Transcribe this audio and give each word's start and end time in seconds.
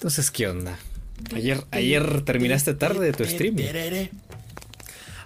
Entonces, 0.00 0.30
¿qué 0.30 0.48
onda? 0.48 0.78
Ayer, 1.34 1.62
ayer 1.72 2.22
terminaste 2.22 2.72
tarde 2.72 3.12
tu 3.12 3.22
stream. 3.26 3.56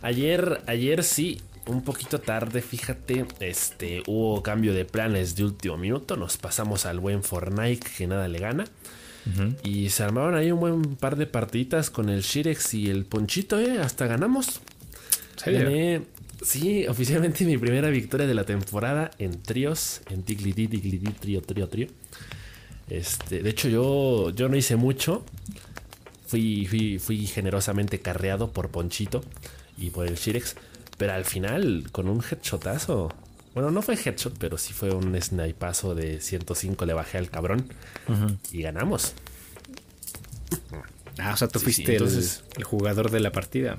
Ayer, 0.03 0.63
ayer 0.67 1.05
sí, 1.05 1.41
un 1.67 1.83
poquito 1.83 2.21
tarde, 2.21 2.61
fíjate, 2.61 3.25
este, 3.39 4.03
hubo 4.09 4.43
cambio 4.43 4.75
de 4.75 4.85
planes 4.85 5.37
de 5.37 5.45
último 5.45 5.77
minuto, 5.77 6.17
nos 6.17 6.39
pasamos 6.39 6.87
al 6.87 6.99
buen 6.99 7.23
Fortnite 7.23 7.87
que 7.97 8.09
nada 8.09 8.27
le 8.27 8.41
gana. 8.41 8.65
Y 9.63 9.91
se 9.91 10.03
armaron 10.03 10.35
ahí 10.35 10.51
un 10.51 10.59
buen 10.59 10.97
par 10.97 11.15
de 11.15 11.27
partiditas 11.27 11.89
con 11.89 12.09
el 12.09 12.23
Shirex 12.23 12.75
y 12.75 12.91
el 12.91 13.05
Ponchito, 13.05 13.61
¿eh? 13.61 13.79
Hasta 13.79 14.09
ganamos. 14.09 14.61
Gané, 15.47 16.03
sí, 16.43 16.89
oficialmente 16.89 17.45
mi 17.45 17.59
primera 17.59 17.91
victoria 17.91 18.27
de 18.27 18.35
la 18.35 18.45
temporada 18.45 19.13
en 19.21 19.41
tríos, 19.41 20.01
en 20.11 20.25
Diglity, 20.25 20.67
Diglity, 20.67 21.13
trío, 21.13 21.43
trío, 21.43 21.69
trío. 21.69 21.87
Este, 22.89 23.43
de 23.43 23.51
hecho, 23.51 23.69
yo, 23.69 24.31
yo 24.31 24.49
no 24.49 24.57
hice 24.57 24.77
mucho. 24.77 25.25
Fui, 26.27 26.67
fui, 26.67 26.99
fui 26.99 27.27
generosamente 27.27 28.01
carreado 28.01 28.51
por 28.51 28.71
Ponchito 28.71 29.23
y 29.77 29.91
por 29.91 30.07
el 30.07 30.17
Shirex. 30.17 30.57
Pero 30.97 31.13
al 31.13 31.25
final, 31.25 31.89
con 31.93 32.09
un 32.09 32.23
headshotazo. 32.23 33.13
Bueno, 33.55 33.71
no 33.71 33.83
fue 33.83 33.95
headshot, 33.95 34.37
pero 34.39 34.59
sí 34.59 34.73
fue 34.73 34.91
un 34.91 35.21
snipazo 35.21 35.95
de 35.95 36.21
105. 36.21 36.85
Le 36.87 36.93
bajé 36.93 37.19
al 37.19 37.31
cabrón 37.31 37.69
y 38.53 38.63
ganamos. 38.63 39.15
Ah, 41.19 41.33
o 41.33 41.37
sea, 41.37 41.49
tú 41.49 41.61
fuiste 41.61 41.97
el, 41.97 42.65
jugador 42.65 43.11
de 43.11 43.21
la 43.21 43.31
partida. 43.31 43.77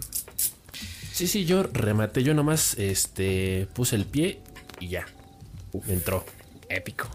Sí, 1.12 1.28
sí, 1.28 1.46
yo 1.46 1.64
rematé. 1.64 2.24
Yo 2.24 2.34
nomás 2.34 2.76
este, 2.78 3.68
puse 3.74 3.96
el 3.96 4.06
pie 4.06 4.40
y 4.80 4.90
ya. 4.90 5.06
entró. 5.88 6.26
Épico. 6.70 7.10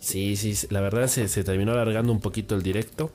Sí, 0.00 0.36
sí, 0.36 0.66
la 0.70 0.80
verdad 0.80 1.06
se, 1.06 1.28
terminó 1.44 1.72
alargando 1.72 2.12
un 2.12 2.20
poquito 2.20 2.54
el 2.54 2.62
directo. 2.62 3.10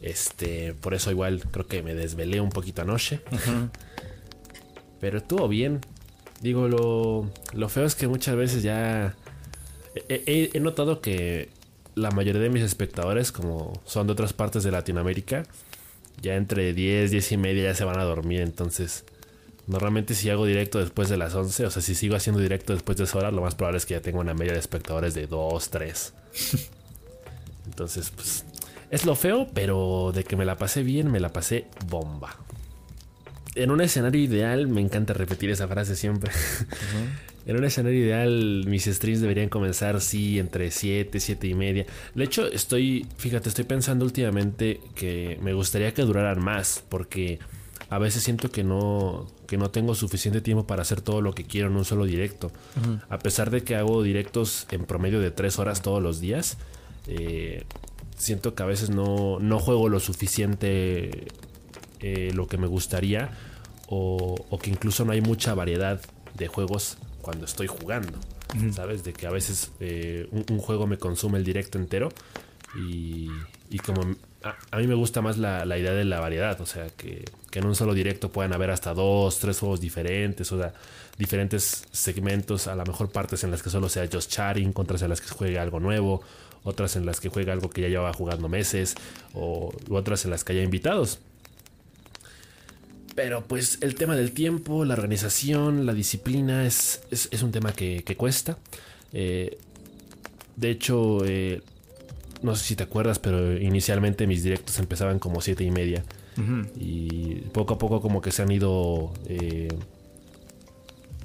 Este, 0.00 0.74
por 0.74 0.94
eso 0.94 1.10
igual 1.10 1.42
creo 1.50 1.66
que 1.66 1.82
me 1.82 1.94
desvelé 1.94 2.40
un 2.40 2.50
poquito 2.50 2.82
anoche. 2.82 3.20
Pero 5.00 5.18
estuvo 5.18 5.48
bien. 5.48 5.80
Digo, 6.40 6.68
lo, 6.68 7.30
lo 7.52 7.68
feo 7.68 7.84
es 7.84 7.94
que 7.94 8.06
muchas 8.06 8.36
veces 8.36 8.62
ya... 8.62 9.14
He, 10.08 10.58
notado 10.60 11.00
que 11.00 11.48
la 11.94 12.10
mayoría 12.10 12.42
de 12.42 12.50
mis 12.50 12.62
espectadores, 12.62 13.30
como 13.30 13.80
son 13.84 14.08
de 14.08 14.12
otras 14.12 14.32
partes 14.32 14.64
de 14.64 14.72
Latinoamérica, 14.72 15.44
ya 16.20 16.34
entre 16.34 16.74
10, 16.74 17.12
10 17.12 17.32
y 17.32 17.36
media 17.36 17.62
ya 17.64 17.74
se 17.74 17.84
van 17.84 17.98
a 17.98 18.04
dormir. 18.04 18.40
Entonces, 18.40 19.04
normalmente 19.66 20.14
si 20.14 20.30
hago 20.30 20.46
directo 20.46 20.78
después 20.78 21.08
de 21.08 21.16
las 21.16 21.34
11, 21.34 21.66
o 21.66 21.70
sea, 21.70 21.82
si 21.82 21.94
sigo 21.94 22.16
haciendo 22.16 22.40
directo 22.40 22.72
después 22.72 22.98
de 22.98 23.04
esa 23.04 23.18
hora, 23.18 23.30
lo 23.30 23.42
más 23.42 23.54
probable 23.54 23.78
es 23.78 23.86
que 23.86 23.94
ya 23.94 24.00
tenga 24.00 24.20
una 24.20 24.34
media 24.34 24.52
de 24.52 24.58
espectadores 24.58 25.14
de 25.14 25.26
2, 25.26 25.70
3. 25.70 26.14
Entonces, 27.66 28.10
pues, 28.10 28.44
es 28.90 29.04
lo 29.04 29.14
feo, 29.14 29.48
pero 29.54 30.12
de 30.14 30.24
que 30.24 30.36
me 30.36 30.44
la 30.44 30.56
pasé 30.56 30.82
bien, 30.82 31.10
me 31.10 31.20
la 31.20 31.32
pasé 31.32 31.66
bomba 31.86 32.36
en 33.54 33.70
un 33.70 33.80
escenario 33.80 34.20
ideal, 34.20 34.66
me 34.66 34.80
encanta 34.80 35.14
repetir 35.14 35.50
esa 35.50 35.68
frase 35.68 35.96
siempre. 35.96 36.30
En 37.46 37.58
un 37.58 37.64
escenario 37.64 37.98
ideal, 37.98 38.64
mis 38.66 38.84
streams 38.86 39.20
deberían 39.20 39.50
comenzar, 39.50 40.00
sí, 40.00 40.38
entre 40.38 40.70
7, 40.70 41.20
7 41.20 41.46
y 41.46 41.52
media. 41.52 41.84
De 42.14 42.24
hecho, 42.24 42.46
estoy, 42.46 43.06
fíjate, 43.18 43.50
estoy 43.50 43.64
pensando 43.64 44.06
últimamente 44.06 44.80
que 44.94 45.38
me 45.42 45.52
gustaría 45.52 45.92
que 45.92 46.00
duraran 46.00 46.42
más, 46.42 46.82
porque 46.88 47.38
a 47.94 47.98
veces 47.98 48.24
siento 48.24 48.50
que 48.50 48.64
no, 48.64 49.28
que 49.46 49.56
no 49.56 49.70
tengo 49.70 49.94
suficiente 49.94 50.40
tiempo 50.40 50.66
para 50.66 50.82
hacer 50.82 51.00
todo 51.00 51.20
lo 51.20 51.32
que 51.32 51.44
quiero 51.44 51.68
en 51.68 51.76
un 51.76 51.84
solo 51.84 52.06
directo. 52.06 52.50
A 53.08 53.20
pesar 53.20 53.52
de 53.52 53.62
que 53.62 53.76
hago 53.76 54.02
directos 54.02 54.66
en 54.72 54.84
promedio 54.84 55.20
de 55.20 55.30
3 55.30 55.60
horas 55.60 55.80
todos 55.80 56.02
los 56.02 56.18
días, 56.18 56.58
eh, 57.06 57.64
siento 58.16 58.56
que 58.56 58.64
a 58.64 58.66
veces 58.66 58.90
no, 58.90 59.38
no 59.38 59.60
juego 59.60 59.88
lo 59.88 60.00
suficiente 60.00 61.28
eh, 62.00 62.32
lo 62.34 62.48
que 62.48 62.58
me 62.58 62.66
gustaría 62.66 63.30
o, 63.86 64.34
que 64.60 64.70
incluso 64.70 65.04
no 65.04 65.12
hay 65.12 65.20
mucha 65.20 65.54
variedad 65.54 66.00
de 66.34 66.48
juegos 66.48 66.98
cuando 67.22 67.44
estoy 67.44 67.68
jugando. 67.68 68.18
¿Sabes? 68.72 69.04
De 69.04 69.12
que 69.12 69.28
a 69.28 69.30
veces 69.30 69.70
eh, 69.78 70.28
un, 70.32 70.58
juego 70.58 70.88
me 70.88 70.98
consume 70.98 71.38
el 71.38 71.44
directo 71.44 71.78
entero 71.78 72.08
y, 72.76 73.28
como 73.84 74.16
a, 74.70 74.76
mí 74.76 74.86
me 74.86 74.94
gusta 74.94 75.22
más 75.22 75.38
la, 75.38 75.64
idea 75.78 75.92
de 75.92 76.04
la 76.04 76.20
variedad, 76.20 76.60
o 76.60 76.66
sea, 76.66 76.86
que, 76.96 77.24
en 77.52 77.66
un 77.66 77.74
solo 77.74 77.94
directo 77.94 78.30
puedan 78.30 78.52
haber 78.52 78.70
hasta 78.70 78.92
dos, 78.92 79.38
tres 79.38 79.58
juegos 79.58 79.80
diferentes, 79.80 80.50
o 80.52 80.58
sea, 80.58 80.74
diferentes 81.16 81.86
segmentos, 81.92 82.66
a 82.66 82.74
lo 82.74 82.84
mejor 82.84 83.10
partes 83.10 83.44
en 83.44 83.50
las 83.50 83.62
que 83.62 83.70
solo 83.70 83.88
sea 83.88 84.08
just 84.12 84.30
chatting, 84.30 84.72
otras 84.74 85.02
en 85.02 85.08
las 85.08 85.20
que 85.20 85.28
juegue 85.28 85.58
algo 85.58 85.80
nuevo, 85.80 86.22
otras 86.62 86.96
en 86.96 87.06
las 87.06 87.20
que 87.20 87.28
juegue 87.28 87.52
algo 87.52 87.70
que 87.70 87.82
ya 87.82 87.88
lleva 87.88 88.12
jugando 88.12 88.48
meses, 88.48 88.94
o 89.32 89.72
otras 89.88 90.24
en 90.24 90.30
las 90.30 90.44
que 90.44 90.52
haya 90.52 90.62
invitados. 90.62 91.20
Pero 93.14 93.44
pues 93.44 93.78
el 93.80 93.94
tema 93.94 94.16
del 94.16 94.32
tiempo, 94.32 94.84
la 94.84 94.94
organización, 94.94 95.86
la 95.86 95.94
disciplina 95.94 96.66
es, 96.66 97.02
es, 97.10 97.42
un 97.42 97.52
tema 97.52 97.72
que, 97.72 98.02
cuesta. 98.16 98.58
Eh, 99.12 99.56
de 100.56 100.70
hecho, 100.70 101.24
eh, 101.24 101.62
no 102.44 102.54
sé 102.54 102.64
si 102.64 102.76
te 102.76 102.84
acuerdas, 102.84 103.18
pero 103.18 103.58
inicialmente 103.58 104.26
mis 104.26 104.42
directos 104.42 104.78
empezaban 104.78 105.18
como 105.18 105.40
siete 105.40 105.64
y 105.64 105.70
media. 105.70 106.04
Y 106.76 107.36
poco 107.52 107.74
a 107.74 107.78
poco 107.78 108.00
como 108.00 108.20
que 108.20 108.30
se 108.30 108.42
han 108.42 108.50
ido... 108.50 109.12
Eh, 109.28 109.68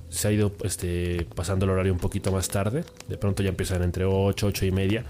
se 0.10 0.28
ha 0.28 0.32
ido 0.32 0.52
este, 0.64 1.28
pasando 1.36 1.66
el 1.66 1.72
horario 1.72 1.94
un 1.94 2.00
poquito 2.00 2.32
más 2.32 2.48
tarde. 2.50 2.84
De 3.08 3.18
pronto 3.18 3.44
ya 3.44 3.50
empiezan 3.50 3.84
entre 3.84 4.06
8, 4.06 4.48
8 4.48 4.66
y 4.66 4.72
media. 4.72 5.06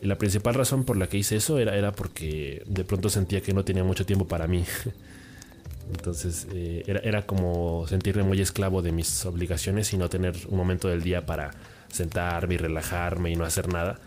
Y 0.00 0.06
la 0.06 0.16
principal 0.16 0.54
razón 0.54 0.84
por 0.84 0.96
la 0.96 1.06
que 1.06 1.18
hice 1.18 1.36
eso 1.36 1.58
era, 1.58 1.76
era 1.76 1.92
porque 1.92 2.62
de 2.66 2.84
pronto 2.84 3.10
sentía 3.10 3.40
que 3.42 3.52
no 3.52 3.64
tenía 3.64 3.84
mucho 3.84 4.06
tiempo 4.06 4.26
para 4.26 4.46
mí. 4.46 4.64
Entonces 5.94 6.46
eh, 6.52 6.82
era, 7.04 7.22
como 7.26 7.86
sentirme 7.86 8.22
muy 8.22 8.40
esclavo 8.40 8.82
de 8.82 8.92
mis 8.92 9.26
obligaciones 9.26 9.92
y 9.92 9.98
no 9.98 10.08
tener 10.08 10.34
un 10.48 10.56
momento 10.56 10.88
del 10.88 11.02
día 11.02 11.26
para 11.26 11.50
sentarme 11.88 12.54
y 12.54 12.56
relajarme 12.56 13.30
y 13.30 13.36
no 13.36 13.44
hacer 13.44 13.68
nada. 13.68 14.00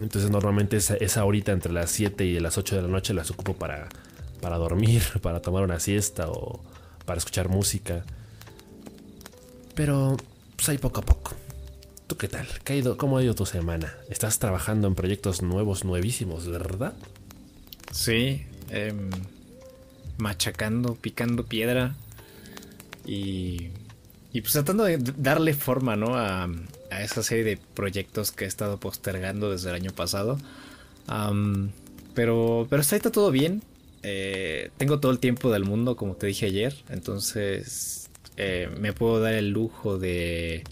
Entonces 0.00 0.30
normalmente 0.30 0.76
esa, 0.76 1.24
horita 1.24 1.52
entre 1.52 1.72
las 1.72 1.90
7 1.90 2.24
y 2.24 2.40
las 2.40 2.58
8 2.58 2.76
de 2.76 2.82
la 2.82 2.88
noche 2.88 3.14
las 3.14 3.30
ocupo 3.30 3.54
para, 3.54 3.88
para 4.40 4.56
dormir, 4.56 5.02
para 5.22 5.40
tomar 5.40 5.62
una 5.62 5.80
siesta 5.80 6.28
o 6.28 6.60
para 7.04 7.18
escuchar 7.18 7.48
música. 7.48 8.04
Pero 9.74 10.16
pues 10.56 10.68
ahí 10.68 10.78
poco 10.78 11.00
a 11.00 11.04
poco. 11.04 11.34
¿Tú 12.06 12.16
qué 12.16 12.28
tal? 12.28 12.46
¿Qué 12.64 12.74
ha 12.74 12.76
ido, 12.76 12.96
¿Cómo 12.96 13.18
ha 13.18 13.22
ido 13.22 13.34
tu 13.34 13.46
semana? 13.46 13.94
Estás 14.10 14.38
trabajando 14.38 14.88
en 14.88 14.94
proyectos 14.94 15.42
nuevos, 15.42 15.84
nuevísimos, 15.84 16.46
¿verdad? 16.46 16.94
Sí. 17.92 18.44
Eh, 18.70 18.92
machacando, 20.18 20.94
picando 20.94 21.44
piedra 21.44 21.94
y, 23.04 23.70
y 24.32 24.40
pues 24.40 24.52
tratando 24.52 24.84
de 24.84 24.98
darle 24.98 25.54
forma, 25.54 25.96
¿no? 25.96 26.16
A, 26.16 26.48
esa 27.02 27.22
serie 27.22 27.44
de 27.44 27.56
proyectos 27.56 28.32
que 28.32 28.44
he 28.44 28.48
estado 28.48 28.78
postergando 28.78 29.50
desde 29.50 29.70
el 29.70 29.76
año 29.76 29.90
pasado. 29.92 30.38
pero, 32.14 32.66
pero 32.70 32.82
está 32.82 32.98
todo 33.10 33.30
bien. 33.30 33.62
Eh, 34.02 34.70
tengo 34.76 35.00
todo 35.00 35.12
el 35.12 35.18
tiempo 35.18 35.50
del 35.50 35.64
mundo, 35.64 35.96
como 35.96 36.14
te 36.14 36.26
dije 36.26 36.46
ayer. 36.46 36.74
Entonces 36.90 38.10
eh, 38.36 38.68
me 38.78 38.92
puedo 38.92 39.20
dar 39.20 39.34
el 39.34 39.50
lujo 39.50 39.98
de 39.98 40.64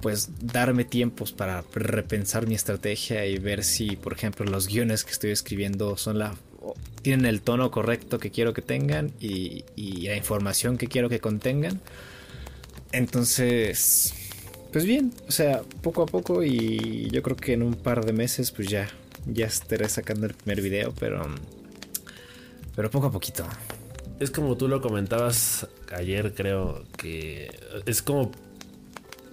pues 0.00 0.28
darme 0.42 0.84
tiempos 0.84 1.32
para 1.32 1.64
repensar 1.72 2.46
mi 2.46 2.54
estrategia 2.54 3.24
y 3.24 3.38
ver 3.38 3.64
si, 3.64 3.96
por 3.96 4.12
ejemplo, 4.12 4.44
los 4.44 4.68
guiones 4.68 5.02
que 5.02 5.12
estoy 5.12 5.30
escribiendo 5.30 5.96
son 5.96 6.18
la 6.18 6.34
tienen 7.00 7.26
el 7.26 7.40
tono 7.42 7.70
correcto 7.70 8.18
que 8.18 8.30
quiero 8.30 8.52
que 8.54 8.62
tengan 8.62 9.12
y, 9.20 9.64
la 9.76 10.16
información 10.16 10.78
que 10.78 10.88
quiero 10.88 11.08
que 11.08 11.20
contengan. 11.20 11.80
Entonces, 12.92 14.14
pues 14.74 14.86
bien, 14.86 15.12
o 15.28 15.30
sea, 15.30 15.62
poco 15.82 16.02
a 16.02 16.06
poco 16.06 16.42
y 16.42 17.08
yo 17.12 17.22
creo 17.22 17.36
que 17.36 17.52
en 17.52 17.62
un 17.62 17.74
par 17.74 18.04
de 18.04 18.12
meses 18.12 18.50
pues 18.50 18.66
ya, 18.66 18.88
ya 19.24 19.46
estaré 19.46 19.88
sacando 19.88 20.26
el 20.26 20.34
primer 20.34 20.60
video, 20.62 20.92
pero, 20.98 21.24
pero 22.74 22.90
poco 22.90 23.06
a 23.06 23.12
poquito. 23.12 23.44
Es 24.18 24.32
como 24.32 24.56
tú 24.56 24.66
lo 24.66 24.80
comentabas 24.80 25.68
ayer, 25.96 26.34
creo 26.34 26.82
que 26.96 27.56
es 27.86 28.02
como 28.02 28.32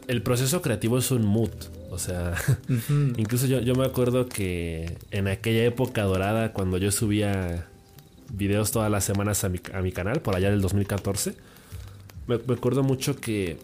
el 0.07 0.21
proceso 0.21 0.61
creativo 0.61 0.99
es 0.99 1.09
un 1.09 1.25
mood. 1.25 1.49
O 1.89 1.97
sea, 1.97 2.35
incluso 3.17 3.47
yo, 3.47 3.73
me 3.73 3.85
acuerdo 3.87 4.29
que 4.29 4.95
en 5.09 5.27
aquella 5.27 5.63
época 5.65 6.03
dorada, 6.03 6.53
cuando 6.53 6.77
yo 6.77 6.91
subía 6.91 7.67
videos 8.31 8.69
todas 8.69 8.91
las 8.91 9.05
semanas 9.05 9.43
a 9.43 9.49
mi, 9.49 9.91
canal, 9.91 10.21
por 10.21 10.35
allá 10.35 10.51
del 10.51 10.61
2014, 10.61 11.33
me, 12.27 12.35
acuerdo 12.35 12.83
mucho 12.83 13.15
que, 13.15 13.57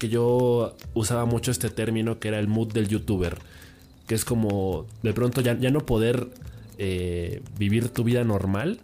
que 0.00 0.08
yo 0.08 0.74
usaba 0.94 1.26
mucho 1.26 1.52
este 1.52 1.70
término 1.70 2.18
que 2.18 2.28
era 2.28 2.40
el 2.40 2.48
mood 2.48 2.72
del 2.72 2.88
youtuber. 2.88 3.38
Que 4.08 4.16
es 4.16 4.24
como 4.24 4.86
de 5.04 5.12
pronto 5.12 5.40
ya, 5.40 5.56
ya 5.56 5.70
no 5.70 5.86
poder 5.86 6.26
eh, 6.78 7.42
vivir 7.58 7.90
tu 7.90 8.02
vida 8.02 8.24
normal 8.24 8.80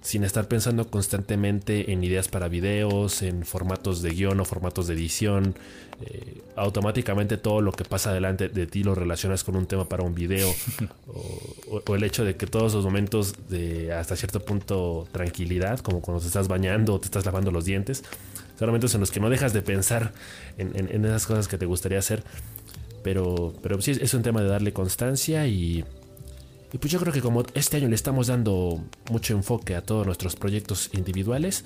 sin 0.00 0.22
estar 0.24 0.48
pensando 0.48 0.90
constantemente 0.90 1.92
en 1.92 2.04
ideas 2.04 2.28
para 2.28 2.48
videos, 2.48 3.22
en 3.22 3.46
formatos 3.46 4.02
de 4.02 4.10
guion 4.10 4.40
o 4.40 4.44
formatos 4.44 4.86
de 4.86 4.94
edición. 4.94 5.54
Eh, 6.02 6.42
automáticamente 6.56 7.38
todo 7.38 7.62
lo 7.62 7.72
que 7.72 7.84
pasa 7.84 8.12
delante 8.12 8.48
de 8.48 8.66
ti 8.66 8.82
lo 8.82 8.94
relacionas 8.94 9.44
con 9.44 9.56
un 9.56 9.66
tema 9.66 9.88
para 9.88 10.02
un 10.02 10.14
video. 10.14 10.52
o, 11.06 11.94
el 11.94 12.04
hecho 12.04 12.24
de 12.24 12.36
que 12.36 12.46
todos 12.46 12.74
los 12.74 12.84
momentos 12.84 13.34
de 13.48 13.92
hasta 13.92 14.14
cierto 14.14 14.40
punto 14.40 15.06
tranquilidad, 15.10 15.80
como 15.80 16.02
cuando 16.02 16.20
te 16.20 16.26
estás 16.26 16.48
bañando 16.48 16.94
o 16.94 17.00
te 17.00 17.06
estás 17.06 17.24
lavando 17.24 17.50
los 17.50 17.64
dientes, 17.64 18.04
son 18.58 18.68
momentos 18.68 18.94
en 18.94 19.00
los 19.00 19.10
que 19.10 19.20
no 19.20 19.30
dejas 19.30 19.52
de 19.52 19.62
pensar 19.62 20.12
en, 20.58 21.04
esas 21.04 21.26
cosas 21.26 21.48
que 21.48 21.58
te 21.58 21.66
gustaría 21.66 21.98
hacer. 21.98 22.22
Pero, 23.02 23.54
pero 23.62 23.80
sí, 23.82 23.92
es 24.00 24.14
un 24.14 24.22
tema 24.22 24.40
de 24.40 24.48
darle 24.48 24.72
constancia 24.72 25.46
y 25.46 25.84
y 26.74 26.78
pues 26.78 26.92
yo 26.92 26.98
creo 26.98 27.12
que 27.12 27.20
como 27.20 27.44
este 27.54 27.76
año 27.76 27.88
le 27.88 27.94
estamos 27.94 28.26
dando 28.26 28.84
mucho 29.08 29.32
enfoque 29.32 29.76
a 29.76 29.82
todos 29.82 30.04
nuestros 30.06 30.34
proyectos 30.34 30.90
individuales, 30.92 31.64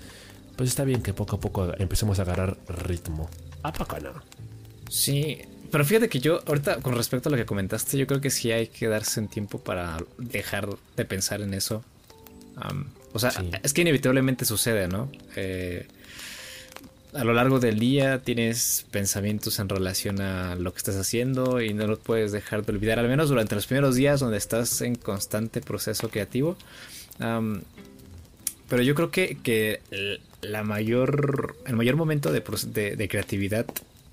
pues 0.55 0.69
está 0.69 0.85
bien 0.85 1.01
que 1.01 1.15
poco 1.15 1.37
a 1.37 1.41
poco 1.41 1.73
empecemos 1.79 2.19
a 2.19 2.23
agarrar 2.23 2.59
ritmo. 2.69 3.31
¿A 3.63 3.73
poco 3.73 3.99
no? 4.01 4.13
Sí, 4.91 5.39
pero 5.71 5.87
fíjate 5.87 6.11
que 6.11 6.21
yo, 6.21 6.41
ahorita 6.47 6.83
con 6.83 6.95
respecto 6.95 7.31
a 7.31 7.33
lo 7.33 7.39
que 7.39 7.47
comentaste, 7.47 7.97
yo 7.97 8.07
creo 8.07 8.21
que 8.21 8.29
sí 8.29 8.53
hay 8.53 8.67
que 8.67 8.87
darse 8.87 9.19
un 9.21 9.29
tiempo 9.29 9.59
para 9.59 9.97
dejar 10.19 10.69
de 10.95 11.05
pensar 11.07 11.41
en 11.41 11.55
eso. 11.55 11.83
o 13.15 13.19
sea, 13.19 13.33
es 13.63 13.73
que 13.73 13.81
inevitablemente 13.81 14.45
sucede, 14.45 14.89
¿no? 14.89 15.11
Eh, 15.37 15.89
a 17.19 17.25
lo 17.25 17.33
largo 17.33 17.59
del 17.59 17.81
día 17.81 18.21
tienes 18.21 18.87
pensamientos 18.93 19.59
en 19.59 19.69
relación 19.69 20.21
a 20.21 20.55
lo 20.55 20.73
que 20.73 20.79
estás 20.79 20.95
haciendo 20.95 21.61
y 21.61 21.75
no 21.75 21.89
los 21.89 21.99
puedes 21.99 22.31
dejar 22.31 22.65
de 22.65 22.73
olvidar, 22.73 23.01
al 23.01 23.09
menos 23.09 23.29
durante 23.29 23.57
los 23.57 23.67
primeros 23.67 23.97
días 23.97 24.21
donde 24.21 24.39
estás 24.39 24.81
en 24.83 24.95
constante 24.95 25.61
proceso 25.61 26.11
creativo. 26.11 26.57
pero 27.19 28.83
yo 28.83 28.95
creo 28.95 29.11
que, 29.11 29.81
la 30.43 30.63
mayor, 30.63 31.57
el 31.67 31.75
mayor 31.75 31.97
momento 31.97 32.31
de, 32.31 33.09
creatividad 33.09 33.67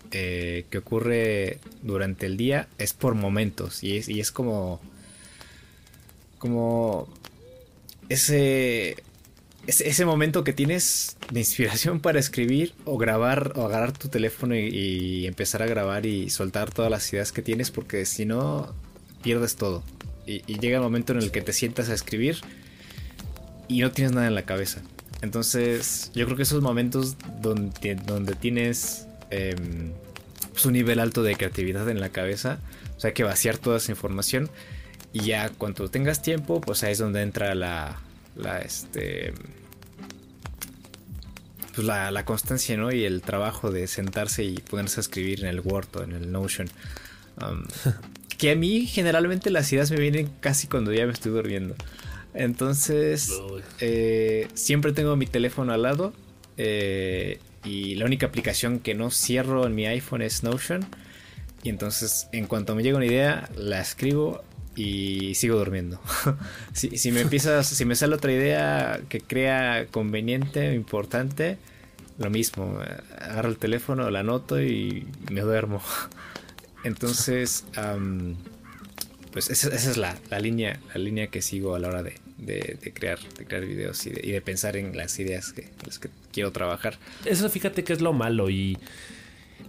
eh, 0.10 0.66
que 0.72 0.80
ocurre 0.80 1.60
durante 1.84 2.26
el 2.26 2.38
día 2.38 2.68
es 2.80 2.94
por 2.94 3.14
momentos 3.14 3.84
y 3.84 3.98
es, 3.98 4.10
y 4.10 4.20
es 4.20 4.32
como, 4.32 4.82
como 6.40 7.08
ese 8.10 8.96
ese, 9.68 10.06
momento 10.06 10.44
que 10.44 10.54
tienes 10.54 11.18
de 11.32 11.40
inspiración 11.40 12.00
para 12.00 12.20
escribir 12.20 12.74
o 12.86 12.98
grabar 12.98 13.54
o 13.56 13.66
agarrar 13.66 13.92
tu 13.92 14.08
teléfono 14.10 14.56
y, 14.56 15.26
empezar 15.26 15.62
a 15.62 15.66
grabar 15.66 16.06
y 16.06 16.30
soltar 16.30 16.72
todas 16.72 16.92
las 16.92 17.12
ideas 17.12 17.32
que 17.32 17.42
tienes 17.42 17.72
porque 17.72 18.06
si 18.06 18.26
no 18.26 18.74
pierdes 19.24 19.56
todo. 19.56 19.84
Y, 20.26 20.42
llega 20.60 20.78
el 20.78 20.84
momento 20.84 21.14
en 21.14 21.20
el 21.20 21.32
que 21.32 21.42
te 21.42 21.54
sientas 21.54 21.90
a 21.90 21.94
escribir 21.94 22.38
y 23.68 23.82
no 23.82 23.92
tienes 23.92 24.14
nada 24.14 24.28
en 24.28 24.36
la 24.36 24.44
cabeza. 24.44 24.82
Entonces 25.22 26.12
yo 26.14 26.26
creo 26.26 26.38
que 26.38 26.44
esos 26.44 26.62
momentos 26.62 27.16
donde, 27.42 27.96
donde 27.96 28.36
tienes 28.36 29.08
em, 29.32 29.94
pues, 30.52 30.66
un 30.66 30.74
nivel 30.74 31.00
alto 31.00 31.24
de 31.24 31.36
creatividad 31.36 31.90
en 31.90 32.00
la 32.00 32.10
cabeza 32.10 32.60
o 32.96 33.00
sea 33.00 33.10
hay 33.10 33.14
que 33.14 33.24
vaciar 33.24 33.58
toda 33.58 33.78
esa 33.78 33.92
información 33.92 34.50
y 35.14 35.22
ya 35.22 35.50
cuando 35.50 35.90
tengas 35.90 36.22
tiempo 36.22 36.62
pues 36.62 36.84
ahí 36.84 36.92
es 36.92 37.00
donde 37.00 37.22
entra 37.22 37.56
la 37.56 38.00
la 38.36 38.60
este 38.60 39.34
pues 41.76 41.86
la, 41.86 42.24
constancia 42.26 42.78
¿no? 42.78 42.92
y 42.92 43.04
el 43.04 43.22
trabajo 43.22 43.70
de 43.70 43.88
sentarse 43.88 44.44
y 44.46 44.56
ponerse 44.56 45.00
a 45.00 45.02
escribir 45.02 45.42
en 45.42 45.48
el 45.48 45.60
Word 45.60 45.88
o 45.98 46.04
en 46.04 46.14
el 46.14 46.32
Notion. 46.32 46.70
Um, 47.42 47.66
que 48.38 48.52
a 48.52 48.56
mí 48.56 48.86
generalmente 48.86 49.50
las 49.50 49.72
ideas 49.74 49.92
me 49.92 49.98
vienen 49.98 50.30
casi 50.40 50.68
cuando 50.68 50.94
ya 50.94 51.06
me 51.06 51.12
estoy 51.12 51.34
durmiendo. 51.34 51.76
Entonces, 52.34 53.32
eh, 53.80 54.48
siempre 54.54 54.94
tengo 54.94 55.16
mi 55.16 55.26
teléfono 55.26 55.74
al 55.74 55.82
lado. 55.82 56.14
Eh, 56.58 57.40
y 57.66 57.96
la 57.96 58.06
única 58.06 58.28
aplicación 58.28 58.80
que 58.80 58.94
no 58.94 59.12
cierro 59.12 59.66
en 59.66 59.76
mi 59.76 59.86
iPhone 59.86 60.22
es 60.22 60.44
Notion. 60.44 60.86
Y 61.64 61.70
entonces, 61.70 62.28
en 62.32 62.46
cuanto 62.46 62.76
me 62.76 62.84
llega 62.84 62.98
una 62.98 63.06
idea, 63.06 63.50
la 63.58 63.82
escribo 63.82 64.44
y 64.76 65.36
sigo 65.36 65.58
durmiendo. 65.58 66.00
si, 66.74 67.12
me 67.12 67.22
empiezas, 67.22 67.68
si 67.68 67.86
me 67.86 67.96
sale 67.96 68.16
otra 68.16 68.32
idea 68.32 69.02
que 69.10 69.22
crea 69.22 69.88
conveniente, 69.90 70.74
importante, 70.74 71.58
lo 72.18 72.30
mismo, 72.30 72.80
agarro 73.18 73.50
el 73.50 73.58
teléfono, 73.58 74.10
la 74.10 74.20
anoto 74.20 74.62
y 74.62 75.08
me 75.32 75.42
duermo. 75.42 75.82
Entonces, 76.84 77.66
pues 79.32 79.50
esa, 79.50 79.74
es 79.74 79.98
la, 79.98 80.16
línea, 80.40 80.80
la 80.94 81.02
línea 81.02 81.28
que 81.28 81.42
sigo 81.42 81.76
a 81.76 81.80
la 81.80 81.90
hora 81.90 82.04
de, 82.04 82.14
crear, 82.94 83.20
de 83.38 83.46
crear 83.46 83.66
videos 83.66 84.06
y 84.06 84.12
de, 84.12 84.42
pensar 84.42 84.78
en 84.78 84.96
las 84.96 85.18
ideas 85.20 85.52
que, 85.52 85.70
las 85.86 86.00
que 86.00 86.10
quiero 86.32 86.52
trabajar. 86.52 87.00
Eso 87.26 87.50
fíjate 87.50 87.84
que 87.84 87.94
es 87.94 88.02
lo 88.02 88.14
malo 88.14 88.50
y 88.50 88.78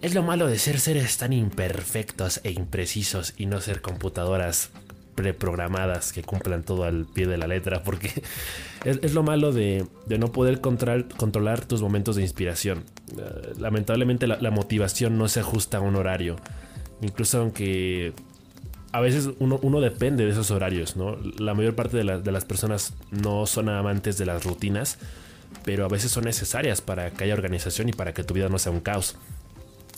es 0.01 0.13
lo 0.13 0.21
malo 0.21 0.47
de 0.47 0.59
ser 0.59 0.79
seres 0.79 1.17
tan 1.17 1.33
imperfectos 1.33 2.39
e 2.43 2.51
imprecisos 2.51 3.33
y 3.35 3.47
no 3.47 3.61
ser 3.61 3.81
computadoras 3.81 4.69
preprogramadas 5.17 6.13
que 6.13 6.21
cumplan 6.21 6.61
todo 6.61 6.83
al 6.83 7.07
pie 7.07 7.25
de 7.25 7.39
la 7.39 7.47
letra, 7.47 7.81
porque 7.81 8.21
es, 8.85 9.15
lo 9.15 9.23
malo 9.23 9.51
de, 9.51 9.87
no 10.19 10.31
poder 10.31 10.61
controlar 10.61 11.65
tus 11.65 11.81
momentos 11.81 12.15
de 12.15 12.21
inspiración. 12.21 12.83
Eh, 13.17 13.53
lamentablemente 13.57 14.27
la, 14.27 14.51
motivación 14.51 15.17
no 15.17 15.27
se 15.27 15.39
ajusta 15.39 15.79
a 15.79 15.81
un 15.81 15.95
horario, 15.95 16.35
incluso 17.01 17.39
aunque 17.39 18.13
a 18.91 19.01
veces 19.01 19.31
uno, 19.39 19.81
depende 19.81 20.23
de 20.23 20.31
esos 20.31 20.51
horarios, 20.51 20.95
¿no? 20.95 21.17
La 21.39 21.55
mayor 21.55 21.73
parte 21.73 21.97
de, 21.97 22.21
de 22.21 22.31
las 22.31 22.45
personas 22.45 22.93
no 23.09 23.47
son 23.47 23.69
amantes 23.69 24.19
de 24.19 24.27
las 24.27 24.45
rutinas, 24.45 24.99
pero 25.65 25.83
a 25.83 25.87
veces 25.87 26.11
son 26.11 26.25
necesarias 26.25 26.81
para 26.81 27.09
que 27.09 27.23
haya 27.23 27.33
organización 27.33 27.89
y 27.89 27.93
para 27.93 28.13
que 28.13 28.23
tu 28.23 28.35
vida 28.35 28.49
no 28.49 28.59
sea 28.59 28.71
un 28.71 28.81
caos. 28.81 29.17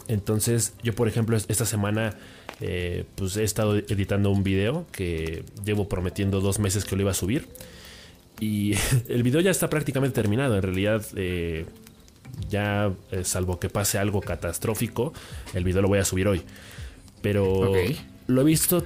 Entonces, 0.10 0.74
yo 0.84 0.94
por 0.96 1.08
ejemplo, 1.08 1.38
esta 1.38 1.66
semana 1.66 2.16
eh, 2.62 3.06
pues 3.16 3.38
he 3.38 3.44
estado 3.44 3.78
editando 3.78 4.32
un 4.32 4.44
video 4.44 4.86
que 4.92 5.44
llevo 5.64 5.88
prometiendo 5.88 6.42
dos 6.42 6.58
meses 6.60 6.84
que 6.84 6.96
lo 6.96 7.04
iba 7.04 7.12
a 7.12 7.14
subir. 7.14 7.48
Y 8.40 8.74
el 9.08 9.22
video 9.22 9.40
ya 9.40 9.52
está 9.52 9.70
prácticamente 9.70 10.16
terminado. 10.16 10.56
En 10.56 10.64
realidad, 10.64 11.06
eh, 11.16 11.66
ya 12.50 12.92
eh, 13.12 13.24
salvo 13.24 13.60
que 13.60 13.70
pase 13.70 14.00
algo 14.00 14.20
catastrófico, 14.20 15.14
el 15.54 15.64
video 15.64 15.84
lo 15.84 15.88
voy 15.88 16.00
a 16.00 16.06
subir 16.06 16.28
hoy. 16.28 16.42
Pero 17.22 17.72
lo 18.26 18.42
he 18.42 18.44
visto, 18.44 18.86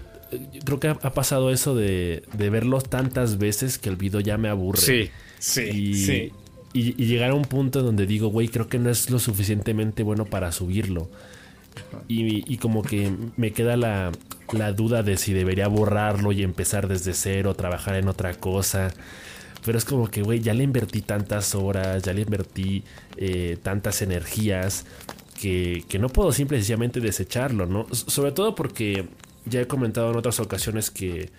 creo 0.65 0.79
que 0.81 0.89
ha, 0.89 1.13
pasado 1.13 1.51
eso 1.51 1.73
de, 1.73 2.23
verlo 2.35 2.81
tantas 2.81 3.37
veces 3.37 3.77
que 3.77 3.87
el 3.87 3.95
video 3.95 4.19
ya 4.19 4.37
me 4.37 4.49
aburre. 4.49 4.81
Sí, 4.81 5.09
sí, 5.39 5.93
sí. 5.93 6.31
Y, 6.73 7.01
y, 7.01 7.05
llegar 7.05 7.31
a 7.31 7.35
un 7.35 7.43
punto 7.43 7.83
donde 7.83 8.07
digo, 8.07 8.29
güey, 8.29 8.47
creo 8.47 8.67
que 8.67 8.79
no 8.79 8.89
es 8.89 9.09
lo 9.09 9.19
suficientemente 9.19 10.03
bueno 10.03 10.25
para 10.25 10.51
subirlo. 10.51 11.07
Y, 12.07 12.57
como 12.57 12.81
que 12.83 13.11
me 13.37 13.51
queda 13.51 13.77
la, 13.77 14.11
duda 14.75 15.03
de 15.03 15.17
si 15.17 15.33
debería 15.33 15.67
borrarlo 15.67 16.31
y 16.31 16.43
empezar 16.43 16.87
desde 16.87 17.13
cero, 17.13 17.55
trabajar 17.55 17.95
en 17.95 18.07
otra 18.07 18.33
cosa. 18.35 18.93
Pero 19.65 19.77
es 19.77 19.85
como 19.85 20.09
que, 20.09 20.21
güey, 20.21 20.39
ya 20.41 20.53
le 20.53 20.63
invertí 20.63 21.01
tantas 21.01 21.55
horas, 21.55 22.03
ya 22.03 22.13
le 22.13 22.21
invertí 22.21 22.83
eh, 23.17 23.57
tantas 23.63 24.01
energías 24.01 24.85
que, 25.39 25.85
no 25.99 26.09
puedo 26.09 26.31
simple 26.31 26.57
y 26.57 26.61
sencillamente 26.61 26.99
desecharlo, 26.99 27.65
¿no? 27.65 27.87
Sobre 27.91 28.31
todo 28.31 28.55
porque 28.55 29.07
ya 29.45 29.61
he 29.61 29.67
comentado 29.67 30.11
en 30.11 30.17
otras 30.17 30.39
ocasiones 30.39 30.91
que 30.91 31.29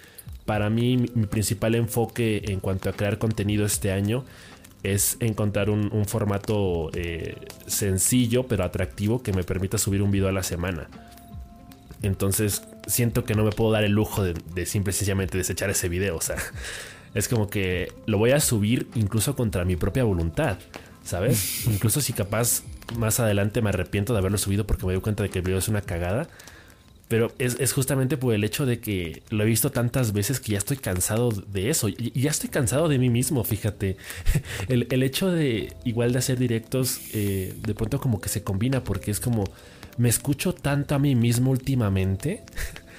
para 0.46 0.68
mí 0.70 0.96
mi 1.14 1.26
principal 1.26 1.74
enfoque 1.74 2.42
en 2.46 2.60
cuanto 2.60 2.88
a 2.90 2.92
crear 2.92 3.18
contenido 3.18 3.64
este 3.64 3.92
año 3.92 4.24
es 4.84 5.16
encontrar 5.20 5.70
un, 5.70 6.04
formato 6.06 6.90
eh, 6.92 7.36
sencillo 7.66 8.46
pero 8.46 8.64
atractivo 8.64 9.22
que 9.22 9.32
me 9.32 9.42
permita 9.42 9.78
subir 9.78 10.02
un 10.02 10.10
video 10.10 10.28
a 10.28 10.32
la 10.32 10.42
semana. 10.42 10.88
Entonces 12.02 12.62
siento 12.86 13.24
que 13.24 13.34
no 13.34 13.44
me 13.44 13.50
puedo 13.50 13.72
dar 13.72 13.82
el 13.82 13.92
lujo 13.92 14.22
de, 14.22 14.34
de 14.54 14.66
simple 14.66 14.90
y 14.90 14.94
sencillamente 14.94 15.38
desechar 15.38 15.70
ese 15.70 15.88
video. 15.88 16.16
O 16.16 16.20
sea, 16.20 16.36
es 17.14 17.28
como 17.28 17.48
que 17.48 17.92
lo 18.06 18.18
voy 18.18 18.32
a 18.32 18.40
subir 18.40 18.88
incluso 18.94 19.34
contra 19.34 19.64
mi 19.64 19.76
propia 19.76 20.04
voluntad. 20.04 20.58
¿Sabes? 21.02 21.66
incluso 21.70 22.00
si 22.00 22.12
capaz 22.12 22.62
más 22.96 23.20
adelante 23.20 23.60
me 23.60 23.70
arrepiento 23.70 24.12
de 24.12 24.20
haberlo 24.20 24.38
subido 24.38 24.66
porque 24.66 24.86
me 24.86 24.92
doy 24.92 25.02
cuenta 25.02 25.22
de 25.22 25.30
que 25.30 25.38
el 25.38 25.44
video 25.44 25.58
es 25.58 25.68
una 25.68 25.82
cagada 25.82 26.28
pero 27.08 27.32
es, 27.38 27.73
justamente 27.73 28.16
por 28.16 28.34
el 28.34 28.44
hecho 28.44 28.64
de 28.64 28.80
que 28.80 29.23
lo 29.28 29.44
he 29.44 29.46
visto 29.46 29.70
tantas 29.70 30.12
veces 30.12 30.40
que 30.40 30.52
ya 30.52 30.58
estoy 30.58 30.78
cansado 30.78 31.30
de 31.30 31.68
eso. 31.68 31.88
Y 31.88 32.12
ya 32.14 32.30
estoy 32.30 32.49
cansado 32.49 32.88
de 32.88 32.99
mí 32.99 33.11
mismo, 33.11 33.44
fíjate. 33.44 33.99
El, 34.68 35.02
hecho 35.02 35.30
de 35.30 35.75
igual 35.84 36.12
de 36.12 36.18
hacer 36.18 36.38
directos, 36.38 37.00
eh, 37.12 37.54
de 37.61 37.75
pronto 37.75 38.00
como 38.00 38.20
que 38.20 38.30
se 38.30 38.42
combina 38.42 38.82
porque 38.82 39.11
es 39.11 39.20
como, 39.20 39.44
me 39.99 40.08
escucho 40.08 40.54
tanto 40.54 40.94
a 40.94 40.99
mí 40.99 41.14
mismo 41.14 41.50
últimamente 41.50 42.42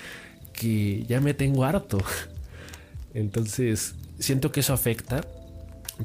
que 0.53 1.03
ya 1.07 1.19
me 1.19 1.33
tengo 1.33 1.63
harto. 1.63 1.97
Entonces, 3.15 3.95
siento 4.19 4.51
que 4.51 4.59
eso 4.59 4.73
afecta, 4.73 5.25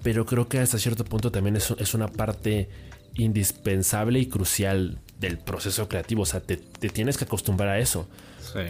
pero 0.03 0.25
creo 0.25 0.49
que 0.49 0.59
hasta 0.59 0.79
cierto 0.79 1.05
punto 1.05 1.31
también 1.31 1.57
es, 1.57 1.71
es 1.79 1.93
una 1.93 2.09
parte 2.09 2.71
indispensable 3.15 4.21
y 4.21 4.27
crucial 4.27 4.99
del 5.21 5.39
proceso 5.39 5.89
creativo. 5.89 6.23
O 6.23 6.27
sea, 6.27 6.41
te, 6.41 6.57
tienes 6.57 7.17
que 7.17 7.25
acostumbrar 7.25 7.69
a 7.69 7.79
eso. 7.79 8.07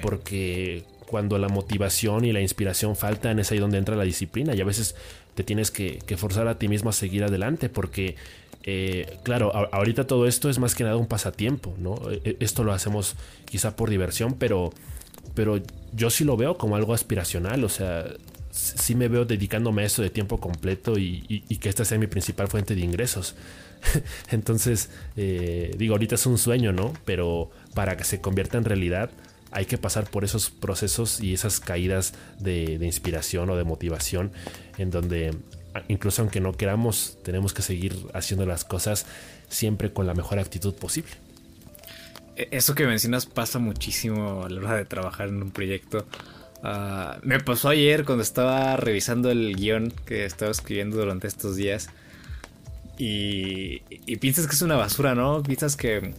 Porque 0.03 0.85
cuando 1.07 1.39
la 1.39 1.49
motivación 1.49 2.25
y 2.25 2.33
la 2.33 2.41
inspiración 2.41 2.95
faltan 2.97 3.39
es 3.39 3.51
ahí 3.51 3.59
donde 3.59 3.79
entra 3.79 3.97
la 3.97 4.05
disciplina 4.05 4.55
y 4.55 4.61
a 4.61 4.65
veces 4.65 4.95
te 5.35 5.43
tienes 5.43 5.71
que, 5.71 5.99
forzar 6.19 6.49
a 6.49 6.59
ti 6.59 6.69
mismo 6.69 6.91
a 6.91 6.93
seguir 6.93 7.25
adelante 7.25 7.69
porque 7.69 8.17
eh, 8.63 9.19
claro, 9.23 9.53
ahorita 9.73 10.07
todo 10.07 10.27
esto 10.27 10.51
es 10.51 10.59
más 10.59 10.75
que 10.75 10.85
nada 10.85 10.97
un 10.97 11.07
pasatiempo, 11.07 11.75
¿no? 11.79 11.95
E, 12.11 12.21
e, 12.25 12.37
esto 12.41 12.63
lo 12.63 12.75
hacemos 12.75 13.17
quizá 13.47 13.75
por 13.75 13.89
diversión, 13.89 14.35
pero, 14.35 14.71
pero 15.35 15.61
yo 15.95 16.11
sí 16.11 16.25
lo 16.25 16.37
veo 16.37 16.59
como 16.59 16.77
algo 16.77 16.93
aspiracional, 16.93 17.65
o 17.65 17.71
sea, 17.71 18.05
sí 18.61 18.95
me 18.95 19.09
veo 19.09 19.25
dedicándome 19.25 19.83
a 19.83 19.87
esto 19.87 20.03
de 20.03 20.11
tiempo 20.11 20.39
completo 20.39 20.99
y, 20.99 21.41
que 21.61 21.69
esta 21.69 21.85
sea 21.85 21.99
mi 21.99 22.07
principal 22.07 22.49
fuente 22.49 22.75
de 22.75 22.81
ingresos. 22.81 23.35
Entonces, 24.31 24.91
eh, 25.17 25.75
digo, 25.79 25.95
ahorita 25.95 26.15
es 26.15 26.27
un 26.27 26.39
sueño, 26.39 26.73
¿no? 26.73 26.93
Pero 27.05 27.51
para 27.75 27.97
que 27.97 28.05
se 28.05 28.21
convierta 28.21 28.59
en 28.59 28.65
realidad, 28.65 29.11
hay 29.53 29.67
que 29.67 29.79
pasar 29.79 30.09
por 30.09 30.25
esos 30.25 30.51
procesos 30.51 31.21
y 31.21 31.35
esas 31.35 31.61
caídas 31.61 32.15
de, 32.39 32.79
inspiración 32.83 33.51
o 33.51 33.57
de 33.57 33.65
motivación 33.65 34.33
en 34.79 34.91
donde 34.91 35.35
incluso 35.89 36.23
aunque 36.23 36.41
no 36.41 36.53
queramos, 36.53 37.19
tenemos 37.23 37.53
que 37.53 37.63
seguir 37.63 37.97
haciendo 38.13 38.47
las 38.47 38.65
cosas 38.65 39.07
siempre 39.49 39.93
con 39.93 40.07
la 40.07 40.15
mejor 40.15 40.39
actitud 40.39 40.75
posible. 40.75 41.11
E, 42.37 42.49
eso 42.51 42.75
que 42.75 42.87
mencionas 42.87 43.27
pasa 43.27 43.59
muchísimo 43.59 44.45
a 44.45 44.49
la 44.49 44.61
hora 44.61 44.77
de 44.77 44.85
trabajar 44.85 45.29
en 45.29 45.43
un 45.43 45.51
proyecto. 45.51 46.07
Ah, 46.63 47.19
me 47.23 47.41
pasó 47.41 47.69
ayer 47.71 48.05
cuando 48.05 48.23
estaba 48.23 48.77
revisando 48.77 49.31
el 49.31 49.57
guion 49.57 49.93
que 50.05 50.25
estaba 50.25 50.51
escribiendo 50.51 50.97
durante 50.97 51.27
estos 51.27 51.57
días. 51.57 51.89
Y, 52.99 53.83
y 53.89 54.17
piensas 54.17 54.47
que 54.47 54.55
es 54.55 54.63
una 54.63 54.77
basura, 54.77 55.15
¿no? 55.15 55.43
Piensas 55.43 55.77
que 55.77 56.13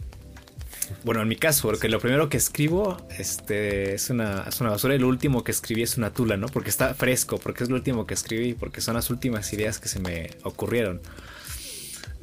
bueno, 1.03 1.21
en 1.21 1.27
mi 1.27 1.35
caso, 1.35 1.67
porque 1.67 1.89
lo 1.89 1.99
primero 1.99 2.29
que 2.29 2.37
escribo 2.37 2.97
este, 3.17 3.93
es, 3.93 4.09
una, 4.09 4.45
es 4.47 4.61
una 4.61 4.71
basura 4.71 4.95
y 4.95 4.99
lo 4.99 5.07
último 5.07 5.43
que 5.43 5.51
escribí 5.51 5.81
es 5.81 5.97
una 5.97 6.11
tula, 6.11 6.37
¿no? 6.37 6.47
Porque 6.47 6.69
está 6.69 6.93
fresco, 6.93 7.39
porque 7.39 7.63
es 7.63 7.69
lo 7.69 7.75
último 7.75 8.05
que 8.05 8.13
escribí, 8.13 8.53
porque 8.53 8.81
son 8.81 8.95
las 8.95 9.09
últimas 9.09 9.51
ideas 9.53 9.79
que 9.79 9.87
se 9.87 9.99
me 9.99 10.31
ocurrieron. 10.43 11.01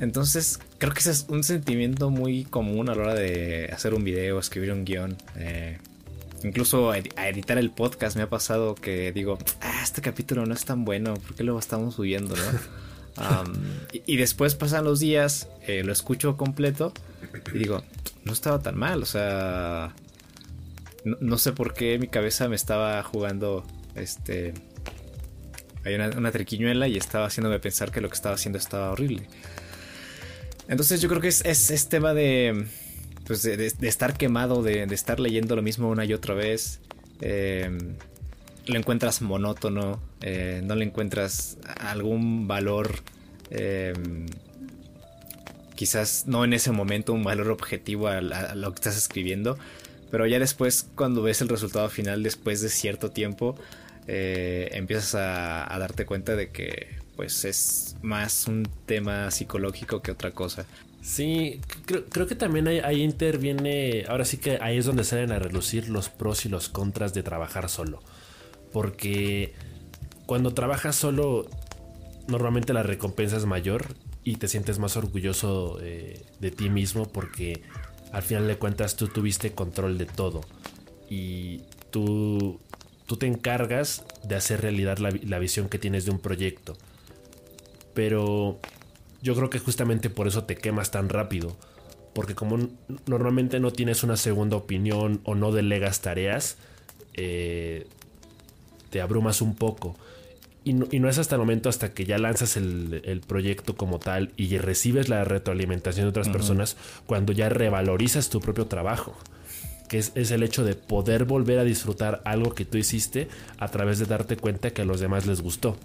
Entonces, 0.01 0.61
creo 0.79 0.93
que 0.93 1.01
ese 1.01 1.11
es 1.11 1.27
un 1.29 1.43
sentimiento 1.43 2.11
muy 2.11 2.45
común 2.45 2.89
a 2.89 2.95
la 2.95 3.03
hora 3.03 3.15
de 3.15 3.69
hacer 3.73 3.95
un 3.95 4.05
video, 4.05 4.39
escribir 4.39 4.73
un 4.73 4.85
guion. 4.85 5.17
Eh, 5.37 5.79
incluso 6.45 6.91
a 6.91 6.99
editar 6.99 7.59
el 7.59 7.71
podcast 7.71 8.17
me 8.17 8.23
ha 8.23 8.29
pasado 8.29 8.75
que 8.75 9.13
digo, 9.13 9.39
ah, 9.61 9.81
este 9.83 10.03
capítulo 10.03 10.47
no 10.47 10.55
es 10.55 10.65
tan 10.65 10.85
bueno, 10.85 11.15
¿por 11.15 11.35
qué 11.35 11.45
lo 11.45 11.59
estamos 11.59 11.95
subiendo, 11.95 12.35
no? 12.37 12.43
y, 13.93 14.17
después 14.17 14.55
pasan 14.55 14.85
los 14.85 15.01
días, 15.01 15.49
eh, 15.67 15.83
lo 15.83 15.93
escucho 15.93 16.37
completo 16.37 16.93
y 17.53 17.59
digo, 17.59 17.83
no 18.25 18.33
estaba 18.33 18.61
tan 18.61 18.77
mal, 18.77 19.03
o 19.03 19.07
sea, 19.07 19.95
no, 21.05 21.39
sé 21.39 21.53
por 21.53 21.75
qué 21.75 21.99
mi 21.99 22.09
cabeza 22.09 22.49
me 22.49 22.57
estaba 22.57 23.03
jugando, 23.03 23.65
este, 23.97 24.55
hay 25.85 25.95
una, 25.95 26.11
una, 26.11 26.31
triquiñuela 26.31 26.87
y 26.87 26.97
estaba 26.97 27.27
haciéndome 27.27 27.59
pensar 27.59 27.91
que 27.91 28.01
lo 28.01 28.09
que 28.09 28.15
estaba 28.15 28.37
haciendo 28.37 28.59
estaba 28.59 28.93
horrible. 28.93 29.27
Entonces 30.69 31.01
yo 31.01 31.09
creo 31.09 31.21
que 31.21 31.29
es, 31.29 31.45
es, 31.45 31.89
tema 31.89 32.13
de, 32.13 32.67
pues 33.29 33.43
de, 33.43 33.73
estar 33.83 34.17
quemado, 34.17 34.63
de, 34.63 34.83
estar 34.85 35.21
leyendo 35.21 35.55
lo 35.55 35.63
mismo 35.63 35.89
una 35.89 36.05
y 36.05 36.15
otra 36.15 36.35
vez. 36.35 36.81
Em, 37.21 37.95
lo 38.67 38.77
encuentras 38.77 39.23
monótono, 39.23 40.01
eh, 40.23 40.63
no 40.65 40.75
le 40.75 40.85
encuentras 40.85 41.59
algún 41.79 42.49
valor 42.49 43.03
em, 43.51 44.27
quizás 45.79 46.25
no 46.27 46.43
en 46.45 46.55
ese 46.55 46.73
momento 46.73 47.13
un 47.13 47.23
valor 47.23 47.51
objetivo 47.51 48.09
a, 48.09 48.21
lo 48.21 48.73
que 48.73 48.75
estás 48.75 48.97
escribiendo, 48.97 49.57
pero 50.11 50.27
ya 50.27 50.41
después 50.41 50.89
cuando 50.97 51.23
ves 51.23 51.41
el 51.41 51.49
resultado 51.49 51.89
final 51.89 52.25
después 52.25 52.61
de 52.63 52.69
cierto 52.69 53.13
tiempo, 53.13 53.57
eh, 54.09 54.71
empiezas 54.73 55.15
a, 55.15 55.79
darte 55.79 56.05
cuenta 56.05 56.35
de 56.35 56.51
que 56.51 56.97
pues 57.15 57.45
es 57.45 57.95
más 58.03 58.49
un 58.49 58.69
tema 58.87 59.31
psicológico 59.31 60.03
que 60.03 60.11
otra 60.11 60.33
cosa. 60.33 60.67
Sí, 61.09 61.63
creo, 61.87 62.27
que 62.27 62.35
también 62.35 62.69
ahí, 62.69 63.03
interviene, 63.03 64.05
ahora 64.11 64.27
sí 64.27 64.37
que 64.37 64.59
ahí 64.61 64.77
es 64.77 64.85
donde 64.85 65.05
salen 65.05 65.33
a 65.33 65.39
relucir 65.39 65.89
los 65.89 66.11
pros 66.11 66.45
y 66.45 66.51
los 66.51 66.69
contras 66.69 67.15
de 67.15 67.23
trabajar 67.23 67.71
solo. 67.71 68.03
Porque 68.75 69.55
cuando 70.27 70.53
trabajas 70.53 70.97
solo, 70.97 71.49
normalmente 72.27 72.75
la 72.75 72.83
recompensa 72.83 73.39
es 73.39 73.47
mayor 73.47 73.87
y 74.23 74.37
te 74.37 74.49
sientes 74.49 74.79
más 74.79 74.99
orgulloso 74.99 75.79
eh, 75.81 76.27
de 76.41 76.51
ti 76.51 76.69
mismo 76.69 77.09
porque 77.09 77.63
al 78.13 78.23
final 78.23 78.47
de 78.47 78.59
cuentas 78.59 78.97
tú 78.97 79.09
tuviste 79.09 79.53
control 79.53 79.97
de 79.97 80.05
todo 80.05 80.43
y 81.09 81.63
tú, 81.89 82.61
tú 83.07 83.17
te 83.17 83.27
encargas 83.27 84.05
de 84.25 84.37
hacer 84.37 84.61
realidad 84.61 84.99
la, 84.99 85.11
la 85.23 85.39
visión 85.39 85.71
que 85.71 85.79
tienes 85.79 86.05
de 86.05 86.11
un 86.11 86.19
proyecto. 86.19 86.77
Pero 87.95 88.61
yo 89.23 89.35
creo 89.35 89.51
que 89.51 89.59
justamente 89.59 90.11
por 90.11 90.29
eso 90.29 90.45
te 90.45 90.57
quemas 90.57 90.91
tan 90.91 91.09
rápido. 91.09 91.57
Porque 92.15 92.35
como 92.35 92.59
normalmente 93.07 93.61
no 93.61 93.71
tienes 93.73 94.03
una 94.03 94.17
segunda 94.17 94.57
opinión 94.57 95.21
o 95.25 95.35
no 95.35 95.53
delegas 95.53 96.01
tareas, 96.01 96.57
eh, 97.15 97.87
te 98.91 99.01
abrumas 99.01 99.43
un 99.43 99.55
poco. 99.55 99.97
Y 100.65 100.75
no, 100.75 101.09
es 101.09 101.19
hasta 101.19 101.37
el 101.37 101.41
momento, 101.41 101.71
hasta 101.71 101.95
que 101.95 102.05
ya 102.05 102.19
lanzas 102.19 102.57
el, 102.59 103.23
proyecto 103.27 103.75
como 103.75 103.99
tal 103.99 104.33
y 104.37 104.59
recibes 104.59 105.09
la 105.09 105.25
retroalimentación 105.25 106.05
de 106.05 106.11
otras 106.11 106.29
personas, 106.29 106.77
cuando 107.07 107.33
ya 107.33 107.49
revalorizas 107.49 108.29
tu 108.29 108.41
propio 108.41 108.67
trabajo. 108.67 109.17
Que 109.89 109.99
es, 109.99 110.13
el 110.15 110.43
hecho 110.43 110.65
de 110.65 110.75
poder 110.75 111.25
volver 111.25 111.59
a 111.59 111.65
disfrutar 111.65 112.21
algo 112.27 112.55
que 112.55 112.67
tú 112.67 112.77
hiciste 112.77 113.29
a 113.59 113.69
través 113.69 113.99
de 113.99 114.05
darte 114.05 114.37
cuenta 114.37 114.71
que 114.71 114.83
a 114.83 114.85
los 114.85 115.01
demás 115.01 115.27
les 115.27 115.41
gustó. 115.41 115.79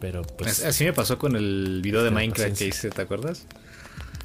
Pero 0.00 0.22
pues. 0.22 0.64
Así 0.64 0.84
me 0.84 0.92
pasó 0.92 1.18
con 1.18 1.36
el 1.36 1.80
video 1.82 2.02
de 2.04 2.10
Minecraft 2.12 2.56
que 2.56 2.66
hice, 2.66 2.90
¿te 2.90 3.02
acuerdas? 3.02 3.44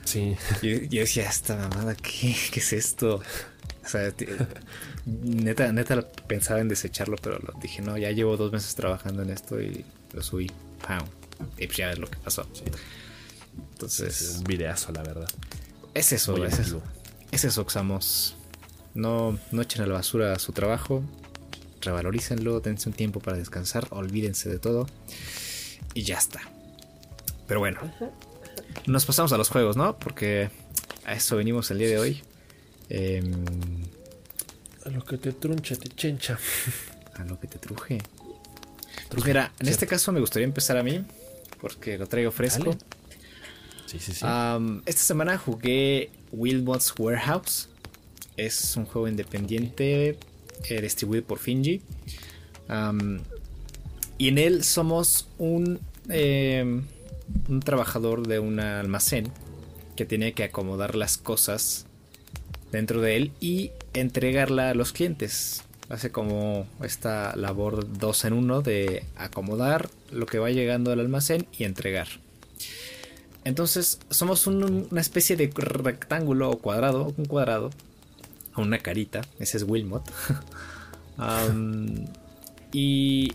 Sí. 0.06 0.36
Yo 0.62 1.00
decía, 1.02 1.28
esta 1.30 1.56
mamada, 1.56 1.96
¿qué, 1.96 2.36
¿qué 2.52 2.60
es 2.60 2.74
esto? 2.74 3.22
O 3.84 3.88
sea, 3.88 4.14
neta, 5.06 5.72
neta 5.72 6.08
pensaba 6.28 6.62
en 6.62 6.70
desecharlo, 6.70 7.18
pero 7.22 7.40
lo 7.40 7.54
dije, 7.62 7.82
no, 7.82 7.98
ya 7.98 8.12
llevo 8.12 8.38
dos 8.38 8.52
meses 8.52 8.76
trabajando 8.76 9.24
en 9.24 9.30
esto 9.30 9.62
y 9.62 9.86
lo 10.14 10.22
subí. 10.22 10.52
¡Pam! 10.86 11.06
Y 11.58 11.68
pues 11.68 11.78
ya 11.78 11.88
ves 11.88 12.00
lo 12.00 12.08
que 12.08 12.18
pasó. 12.18 12.48
Entonces. 13.74 14.36
un 14.38 14.44
videazo, 14.46 14.92
la 14.92 15.04
verdad. 15.04 15.30
Es 15.94 16.12
eso, 16.12 16.44
es 16.46 16.60
eso. 16.60 16.82
Es 17.32 17.44
eso, 17.44 17.66
Xamos. 17.66 18.36
No, 18.94 19.38
no 19.52 19.62
echen 19.62 19.82
a 19.82 19.88
la 19.88 19.96
basura 19.96 20.38
su 20.40 20.54
trabajo. 20.54 21.04
Revalorícenlo, 21.82 22.62
dense 22.62 22.88
un 22.88 22.96
tiempo 22.96 23.20
para 23.20 23.38
descansar, 23.38 23.88
olvídense 23.90 24.50
de 24.50 24.60
todo. 24.60 24.88
Y 25.94 26.04
ya 26.04 26.18
está. 26.18 26.42
Pero 27.48 27.60
bueno, 27.60 27.80
nos 28.86 29.06
pasamos 29.06 29.32
a 29.34 29.38
los 29.38 29.50
juegos, 29.50 29.78
¿no? 29.78 29.98
Porque 29.98 30.50
a 31.06 31.14
eso 31.14 31.36
venimos 31.36 31.70
el 31.72 31.80
día 31.80 31.90
de 31.90 32.00
hoy. 32.00 32.24
Em, 32.90 33.46
a 34.86 34.90
lo 34.90 35.04
que 35.04 35.18
te 35.18 35.34
truncha, 35.34 35.76
te 35.76 35.90
chencha. 35.90 36.38
A 37.16 37.24
lo 37.26 37.40
que 37.40 37.48
te 37.48 37.60
truje. 37.60 38.02
Pues 39.10 39.24
mira, 39.24 39.52
en 39.60 39.68
este 39.68 39.86
caso 39.86 40.12
me 40.12 40.20
gustaría 40.20 40.48
empezar 40.48 40.78
a 40.78 40.84
mí, 40.84 41.06
porque 41.62 41.98
lo 41.98 42.08
traigo 42.08 42.32
fresco. 42.32 42.76
Sí, 43.86 44.00
sí, 44.00 44.14
sí. 44.14 44.26
esta 44.88 45.02
semana 45.02 45.38
jugué 45.38 46.10
Wildbots 46.32 46.96
Warehouse. 46.98 47.70
Es 48.36 48.76
un 48.76 48.86
juego 48.86 49.08
independiente 49.08 50.18
eh, 50.70 50.82
distribuido 50.82 51.24
por 51.24 51.38
Finji. 51.38 51.82
Y 54.24 54.30
en 54.30 54.38
él 54.38 54.64
somos 54.64 55.28
un, 55.38 55.82
em, 56.08 56.84
un 57.50 57.60
trabajador 57.60 58.26
de 58.26 58.40
un 58.40 58.58
almacén 58.62 59.30
que 59.98 60.06
tiene 60.06 60.32
que 60.32 60.46
acomodar 60.46 60.96
las 60.96 61.18
cosas 61.18 61.88
dentro 62.72 63.02
de 63.02 63.18
él 63.18 63.32
y 63.42 63.72
entregarla 63.94 64.70
a 64.70 64.76
los 64.76 64.94
clientes. 64.94 65.66
Hace 65.90 66.14
como 66.14 66.66
esta 66.82 67.36
labor 67.36 67.86
dos 68.00 68.24
en 68.24 68.32
uno 68.32 68.62
de 68.62 69.04
acomodar 69.18 69.90
lo 70.10 70.26
que 70.26 70.40
va 70.40 70.52
llegando 70.52 70.94
al 70.94 71.02
almacén 71.02 71.46
y 71.60 71.66
entregar. 71.66 72.08
Entonces 73.44 74.00
somos 74.10 74.48
una 74.48 75.02
especie 75.02 75.36
de 75.36 75.52
rectángulo 75.54 76.50
o 76.50 76.60
cuadrado, 76.60 77.14
un 77.18 77.26
cuadrado, 77.26 77.72
una 78.56 78.80
carita, 78.80 79.20
ese 79.40 79.58
es 79.58 79.64
Wilmot. 79.64 80.10
y, 82.72 83.34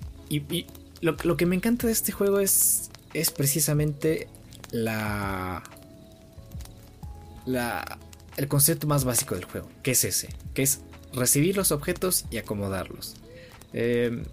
lo, 1.01 1.17
lo, 1.23 1.37
que 1.37 1.47
me 1.47 1.57
encanta 1.57 1.87
de 1.87 1.93
este 1.93 2.13
juego 2.13 2.41
es, 2.41 2.91
es 3.15 3.31
precisamente 3.31 4.29
la, 4.71 5.63
la, 7.47 7.99
el 8.37 8.49
concepto 8.49 8.87
más 8.87 9.05
básico 9.05 9.35
del 9.35 9.45
juego, 9.45 9.69
que 9.83 9.93
es 9.93 10.05
ese, 10.05 10.29
que 10.55 10.63
es 10.63 10.81
recibir 11.13 11.57
los 11.57 11.73
objetos 11.73 12.27
y 12.31 12.39
acomodarlos. 12.39 13.17
Em, 13.73 14.25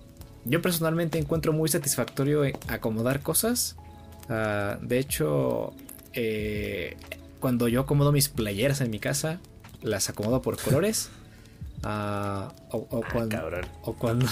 yo 0.45 0.61
personalmente 0.61 1.17
encuentro 1.17 1.53
muy 1.53 1.69
satisfactorio 1.69 2.43
acomodar 2.67 3.21
cosas. 3.21 3.75
Ah, 4.29 4.77
de 4.81 4.99
hecho, 4.99 5.73
eh, 6.13 6.97
cuando 7.39 7.67
yo 7.67 7.81
acomodo 7.81 8.11
mis 8.11 8.29
playeras 8.29 8.81
en 8.81 8.91
mi 8.91 8.99
casa, 8.99 9.39
las 9.81 10.09
acomodo 10.09 10.41
por 10.41 10.61
colores. 10.61 11.09
Ah, 11.87 12.51
o, 12.71 13.03
cuando, 13.13 13.37
o, 13.83 13.93
cuando, 13.93 14.27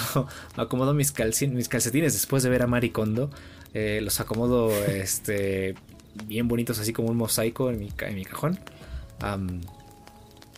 acomodo 0.58 0.96
mis, 0.96 1.14
mis 1.52 1.70
calcetines 1.70 2.14
después 2.14 2.42
de 2.42 2.50
ver 2.50 2.64
a 2.64 2.68
Maricondo, 2.68 3.30
eh, 3.76 4.00
los 4.02 4.20
acomodo 4.20 4.72
este, 4.88 5.76
bien 6.26 6.48
bonitos, 6.48 6.80
así 6.80 6.94
como 6.94 7.10
un 7.10 7.18
mosaico 7.18 7.70
en 7.70 7.78
mi, 7.78 7.94
en 8.00 8.16
mi 8.16 8.26
cajón. 8.26 8.60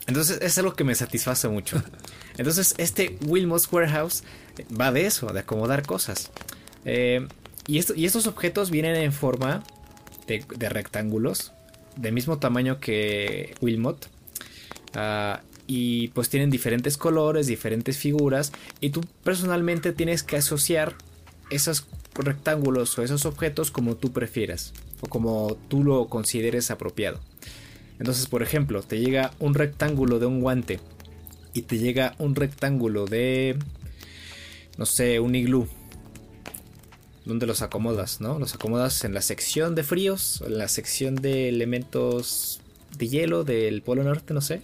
entonces 0.07 0.39
es 0.41 0.57
algo 0.57 0.73
que 0.73 0.85
me 0.85 0.95
satisface 0.95 1.49
mucho. 1.49 1.83
Entonces 2.37 2.75
este 2.77 3.17
Wilmos 3.25 3.71
Warehouse 3.71 4.23
va 4.79 4.91
de 4.91 5.05
eso, 5.05 5.27
de 5.27 5.41
acomodar 5.41 5.85
cosas. 5.85 6.31
Eh, 6.85 7.27
y, 7.67 7.77
esto, 7.77 7.93
y, 7.93 8.05
estos 8.05 8.25
objetos 8.25 8.71
vienen 8.71 8.95
en 8.95 9.11
forma 9.11 9.63
de, 10.27 10.69
rectángulos, 10.69 11.51
del 11.97 12.13
mismo 12.13 12.37
tamaño 12.39 12.79
que 12.79 13.55
Wilmot. 13.61 14.09
Ah, 14.93 15.41
y 15.67 16.10
pues 16.10 16.29
tienen 16.29 16.50
diferentes 16.50 16.98
colores, 16.98 17.48
diferentes 17.48 17.98
figuras 17.98 18.51
y 18.81 18.91
tú 18.91 19.01
personalmente 19.24 19.93
tienes 19.93 20.24
que 20.24 20.38
asociar 20.38 20.95
esos 21.50 21.88
rectángulos 22.13 22.98
o 22.98 23.03
esos 23.03 23.25
objetos 23.25 23.72
como 23.72 23.95
tú 23.95 24.12
prefieras 24.12 24.74
o 25.01 25.07
como 25.07 25.57
tú 25.67 25.84
lo 25.84 26.07
consideres 26.07 26.72
apropiado. 26.72 27.19
Entonces, 28.00 28.27
por 28.27 28.43
ejemplo, 28.43 28.84
te 28.84 29.00
llega 29.00 29.31
un 29.39 29.53
rectángulo 29.53 30.19
de 30.19 30.25
un 30.25 30.41
guante 30.41 30.79
y 31.53 31.63
te 31.63 31.77
llega 31.77 32.15
un 32.19 32.36
rectángulo 32.36 33.05
de 33.05 33.57
no 34.77 34.86
sé, 34.86 35.19
un 35.19 35.36
iglú. 35.36 35.67
¿Dónde 37.24 37.48
los 37.48 37.62
acomodas, 37.63 38.22
no? 38.22 38.38
Los 38.38 38.53
acomodas 38.53 39.03
en 39.03 39.13
la 39.13 39.22
sección 39.22 39.74
de 39.74 39.84
fríos, 39.84 40.43
en 40.45 40.60
la 40.60 40.67
sección 40.67 41.15
de 41.15 41.50
elementos 41.50 42.60
de 42.98 43.07
hielo 43.07 43.43
del 43.43 43.81
Polo 43.81 44.03
Norte, 44.03 44.34
no 44.34 44.41
sé 44.41 44.62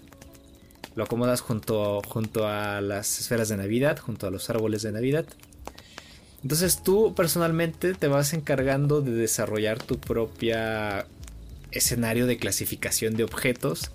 lo 0.96 1.04
acomodas 1.04 1.42
junto, 1.42 2.02
junto 2.08 2.48
a 2.48 2.82
las 2.82 3.20
esferas 3.20 3.50
de 3.50 3.58
Navidad, 3.58 3.98
junto 4.00 4.28
a 4.28 4.32
los 4.32 4.50
árboles 4.50 4.82
de 4.82 4.92
Navidad. 4.92 5.26
Entonces 6.44 6.82
tú 6.84 7.14
personalmente 7.16 7.94
te 7.94 8.08
vas 8.08 8.34
encargando 8.34 9.02
de 9.02 9.12
desarrollar 9.12 9.82
tu 9.82 10.00
propia 10.00 11.06
escenario 11.72 12.26
de 12.26 12.38
clasificación 12.38 13.16
de 13.16 13.24
objetos. 13.24 13.92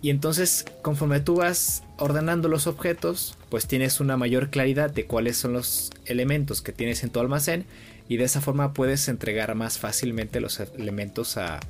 Y 0.00 0.10
entonces 0.10 0.64
conforme 0.82 1.20
tú 1.20 1.36
vas 1.36 1.82
ordenando 1.98 2.48
los 2.48 2.66
objetos, 2.66 3.36
pues 3.50 3.66
tienes 3.66 4.00
una 4.00 4.16
mayor 4.16 4.50
claridad 4.50 4.90
de 4.90 5.06
cuáles 5.06 5.36
son 5.36 5.52
los 5.52 5.90
elementos 6.06 6.62
que 6.62 6.72
tienes 6.72 7.02
en 7.04 7.10
tu 7.10 7.20
almacén 7.20 7.66
y 8.08 8.16
de 8.16 8.24
esa 8.24 8.40
forma 8.40 8.72
puedes 8.72 9.08
entregar 9.08 9.54
más 9.54 9.78
fácilmente 9.78 10.40
los 10.40 10.60
elementos 10.60 11.36
a, 11.36 11.60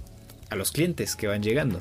a 0.51 0.57
los 0.57 0.73
clientes 0.73 1.15
que 1.17 1.27
van 1.27 1.43
llegando 1.43 1.79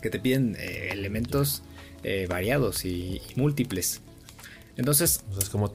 que 0.00 0.10
te 0.10 0.18
piden 0.18 0.56
eh, 0.58 0.90
elementos 0.92 1.62
eh, 2.02 2.26
variados 2.28 2.84
y, 2.84 3.20
múltiples. 3.36 4.00
Entonces... 4.76 5.24
es 5.38 5.48
como 5.48 5.72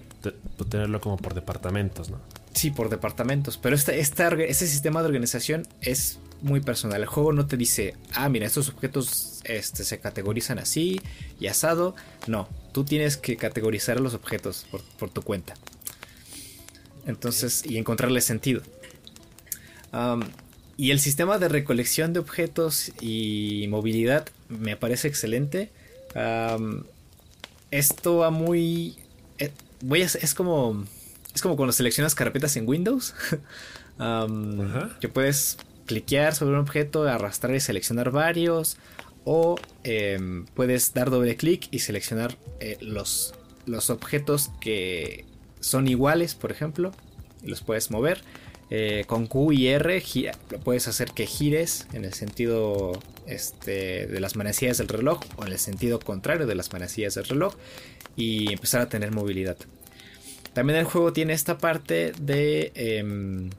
tenerlo 0.70 1.02
como 1.02 1.18
por 1.18 1.34
departamentos, 1.34 2.10
¿no? 2.10 2.20
Sí, 2.54 2.72
por 2.72 2.90
departamentos. 2.90 3.58
Pero 3.58 3.76
este, 3.76 4.00
este, 4.00 4.54
sistema 4.54 5.02
de 5.02 5.08
organización 5.08 5.68
es 5.82 6.20
muy 6.42 6.62
personal. 6.62 7.02
El 7.02 7.08
juego 7.08 7.34
no 7.34 7.48
te 7.48 7.58
dice, 7.58 7.96
ah, 8.14 8.30
mira, 8.30 8.46
estos 8.46 8.70
objetos 8.70 9.42
este, 9.44 9.84
se 9.84 10.00
categorizan 10.00 10.60
así 10.60 11.02
y 11.40 11.48
asado. 11.48 11.96
No, 12.28 12.48
tú 12.72 12.84
tienes 12.86 13.18
que 13.18 13.38
categorizar 13.38 14.00
los 14.00 14.14
objetos 14.14 14.66
por, 14.98 15.10
tu 15.10 15.22
cuenta. 15.24 15.56
Entonces, 17.06 17.64
y 17.66 17.78
encontrarle 17.78 18.22
sentido. 18.22 18.62
Y 20.76 20.92
el 20.92 21.00
sistema 21.00 21.38
de 21.38 21.50
recolección 21.50 22.14
de 22.14 22.20
objetos 22.20 22.92
y 23.00 23.68
movilidad 23.70 24.28
me 24.50 24.76
parece 24.76 25.08
excelente. 25.08 25.72
esto 27.72 28.18
va 28.18 28.32
muy... 28.32 28.96
Eh, 29.38 29.52
voy 29.82 30.02
es 30.02 30.34
como... 30.34 30.86
Es 31.34 31.42
como 31.42 31.56
cuando 31.56 31.74
seleccionas 31.74 32.16
carpetas 32.16 32.56
en 32.58 32.68
Windows. 32.68 33.14
que 35.00 35.10
puedes 35.10 35.58
cliquear 35.86 36.36
sobre 36.36 36.54
un 36.54 36.60
objeto, 36.62 37.04
arrastrar 37.04 37.56
y 37.56 37.60
seleccionar 37.60 38.12
varios. 38.12 38.78
O 39.26 39.58
em, 39.84 40.46
puedes 40.54 40.94
dar 40.94 41.10
doble 41.10 41.36
clic 41.38 41.68
y 41.72 41.80
seleccionar 41.80 42.38
eh, 42.60 42.78
los, 42.82 43.34
los 43.66 43.90
objetos 43.90 44.52
que 44.60 45.26
son 45.60 45.88
iguales, 45.88 46.36
por 46.36 46.52
ejemplo. 46.52 46.92
Y 47.44 47.48
los 47.48 47.62
puedes 47.62 47.92
mover. 47.92 48.22
Eh, 48.76 49.04
con 49.06 49.28
Q 49.28 49.52
y 49.52 49.68
R 49.68 50.02
puedes 50.64 50.88
hacer 50.88 51.12
que 51.12 51.28
gires 51.28 51.86
en 51.94 52.06
el 52.06 52.14
sentido 52.16 53.00
este, 53.28 54.08
de 54.08 54.20
las 54.20 54.36
manecillas 54.36 54.80
del 54.80 54.88
reloj 54.88 55.20
o 55.36 55.46
en 55.46 55.52
el 55.52 55.60
sentido 55.60 56.00
contrario 56.00 56.48
de 56.48 56.56
las 56.56 56.74
manecillas 56.74 57.14
del 57.14 57.26
reloj 57.26 57.54
y 58.16 58.52
empezar 58.52 58.82
a 58.82 58.90
tener 58.90 59.12
movilidad. 59.12 59.58
También 60.54 60.80
el 60.80 60.86
juego 60.86 61.14
tiene 61.14 61.34
esta 61.34 61.60
parte 61.60 62.14
de 62.20 62.72
em, 62.74 63.52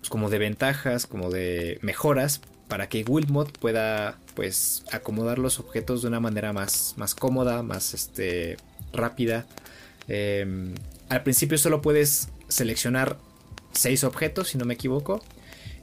pues 0.00 0.10
como 0.10 0.28
de 0.28 0.36
ventajas, 0.36 1.06
como 1.06 1.30
de 1.30 1.78
mejoras 1.80 2.42
para 2.68 2.90
que 2.90 3.02
Wilmot 3.08 3.56
pueda 3.56 4.18
pues 4.34 4.84
acomodar 4.92 5.38
los 5.38 5.58
objetos 5.60 6.02
de 6.02 6.08
una 6.08 6.20
manera 6.20 6.52
más, 6.52 6.92
más 6.98 7.14
cómoda, 7.14 7.62
más 7.62 7.94
este, 7.94 8.58
rápida. 8.92 9.46
Em, 10.08 10.74
al 11.08 11.22
principio 11.22 11.56
solo 11.56 11.80
puedes 11.80 12.28
seleccionar 12.48 13.16
seis 13.72 14.04
objetos, 14.04 14.48
si 14.48 14.58
no 14.58 14.64
me 14.64 14.74
equivoco. 14.74 15.22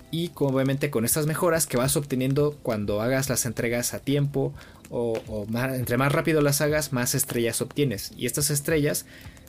Y 0.09 0.31
obviamente 0.35 0.89
con 0.89 1.03
estas 1.03 1.25
mejoras 1.25 1.67
que 1.67 1.77
vas 1.77 1.97
obteniendo 1.97 2.57
cuando 2.63 3.01
hagas 3.01 3.29
las 3.29 3.45
entregas 3.45 3.93
a 3.93 3.99
tiempo 3.99 4.53
o, 4.89 5.19
entre 5.53 5.97
más 5.97 6.11
rápido 6.13 6.41
las 6.41 6.61
hagas, 6.61 6.93
más 6.93 7.13
estrellas 7.13 7.61
obtienes. 7.61 8.13
Y 8.15 8.25
estas 8.25 8.49
estrellas 8.49 9.05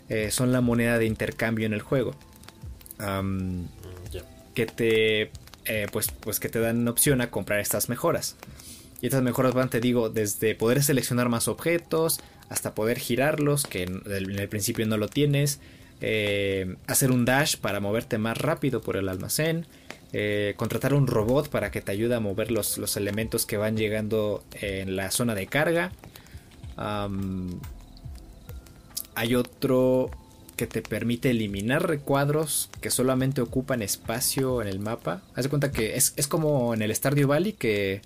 eh, 0.08 0.30
son 0.32 0.52
la 0.52 0.60
moneda 0.60 0.98
de 0.98 1.06
intercambio 1.06 1.66
en 1.66 1.74
el 1.74 1.82
juego. 1.82 2.14
Que 4.54 4.66
te 4.66 5.30
eh, 5.68 5.86
pues, 5.92 6.10
pues 6.20 6.40
que 6.40 6.48
te 6.48 6.60
dan 6.60 6.88
opción 6.88 7.20
a 7.20 7.30
comprar 7.30 7.60
estas 7.60 7.90
mejoras. 7.90 8.36
Y 9.02 9.06
estas 9.06 9.22
mejoras 9.22 9.52
van, 9.52 9.68
te 9.68 9.80
digo, 9.80 10.08
desde 10.08 10.54
poder 10.54 10.82
seleccionar 10.82 11.28
más 11.28 11.46
objetos 11.46 12.20
hasta 12.48 12.74
poder 12.74 12.98
girarlos, 12.98 13.64
que 13.64 13.82
en 13.82 14.02
el 14.06 14.48
principio 14.48 14.86
no 14.86 14.96
lo 14.96 15.08
tienes, 15.08 15.60
eh, 16.00 16.76
hacer 16.86 17.10
un 17.10 17.24
dash 17.24 17.56
para 17.56 17.80
moverte 17.80 18.18
más 18.18 18.38
rápido 18.38 18.80
por 18.80 18.96
el 18.96 19.08
almacén, 19.08 19.66
eh, 20.12 20.54
contratar 20.56 20.94
un 20.94 21.06
robot 21.06 21.48
para 21.50 21.70
que 21.70 21.80
te 21.80 21.92
ayude 21.92 22.14
a 22.14 22.20
mover 22.20 22.50
los, 22.50 22.96
elementos 22.96 23.46
que 23.46 23.56
van 23.56 23.76
llegando 23.76 24.42
en 24.60 24.96
la 24.96 25.10
zona 25.10 25.34
de 25.34 25.46
carga. 25.46 25.92
hay 29.14 29.34
otro 29.34 30.10
que 30.58 30.66
te 30.66 30.82
permite 30.82 31.30
eliminar 31.30 31.88
recuadros 31.88 32.68
que 32.82 32.90
solamente 32.90 33.40
ocupan 33.40 33.80
espacio 33.80 34.60
en 34.60 34.68
el 34.68 34.80
mapa. 34.80 35.22
Haz 35.34 35.44
de 35.44 35.50
cuenta 35.50 35.72
que 35.72 35.96
es, 35.96 36.12
como 36.28 36.74
en 36.74 36.82
el 36.82 36.94
Stardew 36.94 37.28
Valley 37.28 37.52
que 37.52 38.02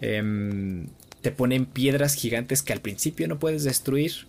em, 0.00 0.86
te 1.20 1.30
ponen 1.30 1.66
piedras 1.66 2.14
gigantes 2.14 2.62
que 2.62 2.72
al 2.72 2.80
principio 2.80 3.28
no 3.28 3.38
puedes 3.38 3.62
destruir 3.62 4.26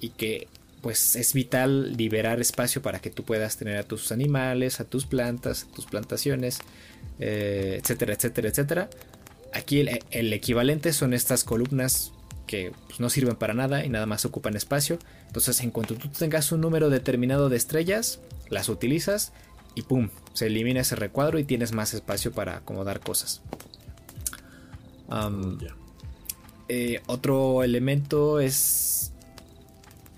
y 0.00 0.10
que 0.10 0.48
pues 0.80 1.16
es 1.16 1.32
vital 1.32 1.96
liberar 1.96 2.40
espacio 2.40 2.82
para 2.82 3.00
que 3.00 3.10
tú 3.10 3.24
puedas 3.24 3.56
tener 3.56 3.76
a 3.76 3.82
tus 3.82 4.12
animales, 4.12 4.80
a 4.80 4.84
tus 4.84 5.06
plantas, 5.06 5.66
a 5.70 5.74
tus 5.74 5.86
plantaciones, 5.86 6.60
eh, 7.18 7.78
etcétera, 7.82 8.14
etcétera, 8.14 8.48
etcétera. 8.48 8.90
Aquí 9.52 9.80
el, 10.10 10.32
equivalente 10.32 10.92
son 10.92 11.14
estas 11.14 11.42
columnas 11.44 12.12
que 12.46 12.72
pues, 12.86 13.00
no 13.00 13.10
sirven 13.10 13.36
para 13.36 13.54
nada 13.54 13.84
y 13.84 13.88
nada 13.88 14.06
más 14.06 14.24
ocupan 14.24 14.56
espacio. 14.56 14.98
Entonces, 15.26 15.60
en 15.60 15.70
cuanto 15.70 15.94
tú 15.94 16.08
tengas 16.08 16.52
un 16.52 16.60
número 16.60 16.90
determinado 16.90 17.48
de 17.48 17.56
estrellas, 17.56 18.20
las 18.50 18.68
utilizas 18.68 19.32
y 19.74 19.82
pum, 19.82 20.10
se 20.32 20.46
elimina 20.46 20.80
ese 20.80 20.96
recuadro 20.96 21.38
y 21.38 21.44
tienes 21.44 21.72
más 21.72 21.94
espacio 21.94 22.32
para 22.32 22.58
acomodar 22.58 23.00
cosas. 23.00 23.42
Eh, 26.68 27.00
otro 27.06 27.62
elemento 27.62 28.40
es 28.40 29.12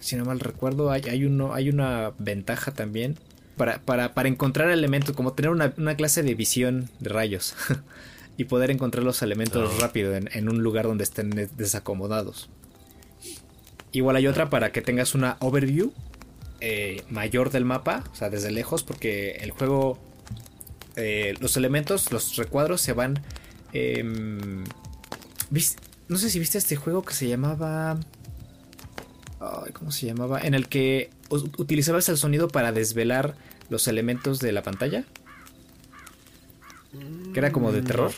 si 0.00 0.16
no 0.16 0.24
mal 0.24 0.40
recuerdo, 0.40 0.90
hay, 0.90 1.24
uno, 1.24 1.54
hay 1.54 1.68
una 1.68 2.12
ventaja 2.18 2.72
también 2.72 3.18
para, 3.56 3.82
para, 3.82 4.28
encontrar 4.28 4.70
elementos, 4.70 5.14
como 5.14 5.34
tener 5.34 5.50
una, 5.50 5.94
clase 5.94 6.22
de 6.22 6.34
visión 6.34 6.88
de 6.98 7.10
rayos 7.10 7.54
y 8.38 8.44
poder 8.44 8.70
encontrar 8.70 9.04
los 9.04 9.20
elementos 9.20 9.78
rápido 9.78 10.14
en, 10.14 10.48
un 10.48 10.62
lugar 10.62 10.86
donde 10.86 11.04
estén 11.04 11.30
desacomodados. 11.56 12.48
Igual 13.92 14.16
hay 14.16 14.26
otra 14.26 14.48
para 14.48 14.72
que 14.72 14.80
tengas 14.80 15.14
una 15.14 15.36
overview 15.40 15.92
eh, 16.60 17.02
mayor 17.10 17.50
del 17.50 17.64
mapa, 17.66 18.04
o 18.12 18.14
sea, 18.14 18.30
desde 18.30 18.50
lejos, 18.50 18.82
porque 18.82 19.32
el 19.40 19.50
juego, 19.50 19.98
eh, 20.96 21.34
los 21.40 21.56
elementos, 21.56 22.10
los 22.12 22.36
recuadros 22.36 22.80
se 22.80 22.94
van... 22.94 23.22
Em, 23.72 24.64
no 26.08 26.18
sé 26.18 26.30
si 26.30 26.38
viste 26.38 26.56
este 26.56 26.76
juego 26.76 27.02
que 27.02 27.12
se 27.12 27.28
llamaba... 27.28 27.98
¿Cómo 29.72 29.90
se 29.90 30.06
llamaba? 30.06 30.40
En 30.40 30.52
el 30.54 30.68
que 30.68 31.10
utilizabas 31.30 32.08
el 32.10 32.18
sonido 32.18 32.48
para 32.48 32.72
desvelar 32.72 33.34
los 33.70 33.88
elementos 33.88 34.38
de 34.38 34.52
la 34.52 34.62
pantalla. 34.62 35.04
Que 37.32 37.38
era 37.38 37.50
como 37.50 37.72
de 37.72 37.82
terror. 37.82 38.12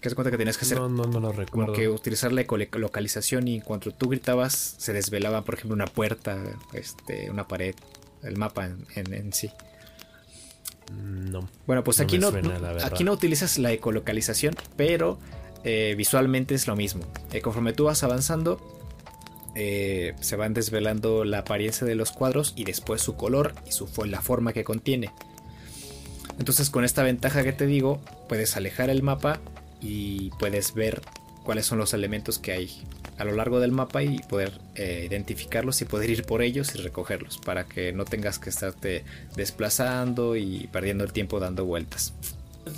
Que 0.00 0.08
se 0.08 0.14
cuenta 0.14 0.30
que 0.30 0.38
tenías 0.38 0.56
que 0.56 0.64
hacer. 0.64 0.78
No, 0.78 0.88
no, 0.88 1.04
no 1.04 1.20
lo 1.20 1.32
recuerdo. 1.32 1.66
Como 1.66 1.72
que 1.72 1.88
utilizar 1.88 2.32
la 2.32 2.44
localización 2.72 3.48
y 3.48 3.60
cuando 3.60 3.90
tú 3.90 4.08
gritabas 4.08 4.76
se 4.78 4.92
desvelaba, 4.92 5.44
por 5.44 5.54
ejemplo, 5.54 5.74
una 5.74 5.86
puerta, 5.86 6.38
este, 6.72 7.30
una 7.30 7.46
pared, 7.46 7.74
el 8.22 8.36
mapa 8.36 8.66
en, 8.66 9.12
en, 9.12 9.32
sí. 9.32 9.50
No. 10.94 11.48
Bueno, 11.66 11.84
pues 11.84 12.00
aquí 12.00 12.18
no, 12.18 12.32
aquí 12.84 13.04
no 13.04 13.12
utilizas 13.12 13.58
la 13.58 13.72
ecolocalización, 13.72 14.54
pero 14.76 15.18
eh, 15.64 15.94
visualmente 15.98 16.54
es 16.54 16.66
lo 16.66 16.76
mismo. 16.76 17.02
Eh, 17.32 17.42
conforme 17.42 17.74
tú 17.74 17.84
vas 17.84 18.02
avanzando, 18.04 18.77
eh, 19.54 20.14
se 20.20 20.36
van 20.36 20.54
desvelando 20.54 21.24
la 21.24 21.38
apariencia 21.38 21.86
de 21.86 21.94
los 21.94 22.12
cuadros 22.12 22.52
y 22.56 22.64
después 22.64 23.02
su 23.02 23.16
color 23.16 23.54
y 23.66 23.72
su, 23.72 23.88
la 24.04 24.20
forma 24.20 24.52
que 24.52 24.64
contiene. 24.64 25.10
Entonces 26.38 26.70
con 26.70 26.84
esta 26.84 27.02
ventaja 27.02 27.42
que 27.42 27.52
te 27.52 27.66
digo, 27.66 28.00
puedes 28.28 28.56
alejar 28.56 28.90
el 28.90 29.02
mapa 29.02 29.40
y 29.80 30.30
puedes 30.38 30.74
ver 30.74 31.02
cuáles 31.44 31.66
son 31.66 31.78
los 31.78 31.94
elementos 31.94 32.38
que 32.38 32.52
hay 32.52 32.82
a 33.18 33.24
lo 33.24 33.32
largo 33.32 33.58
del 33.58 33.72
mapa 33.72 34.02
y 34.02 34.20
poder 34.20 34.52
eh, 34.76 35.04
identificarlos 35.08 35.80
y 35.82 35.84
poder 35.84 36.10
ir 36.10 36.22
por 36.24 36.40
ellos 36.40 36.74
y 36.74 36.78
recogerlos 36.78 37.38
para 37.38 37.64
que 37.64 37.92
no 37.92 38.04
tengas 38.04 38.38
que 38.38 38.48
estarte 38.48 39.04
desplazando 39.34 40.36
y 40.36 40.68
perdiendo 40.70 41.04
el 41.04 41.12
tiempo 41.12 41.40
dando 41.40 41.64
vueltas. 41.64 42.14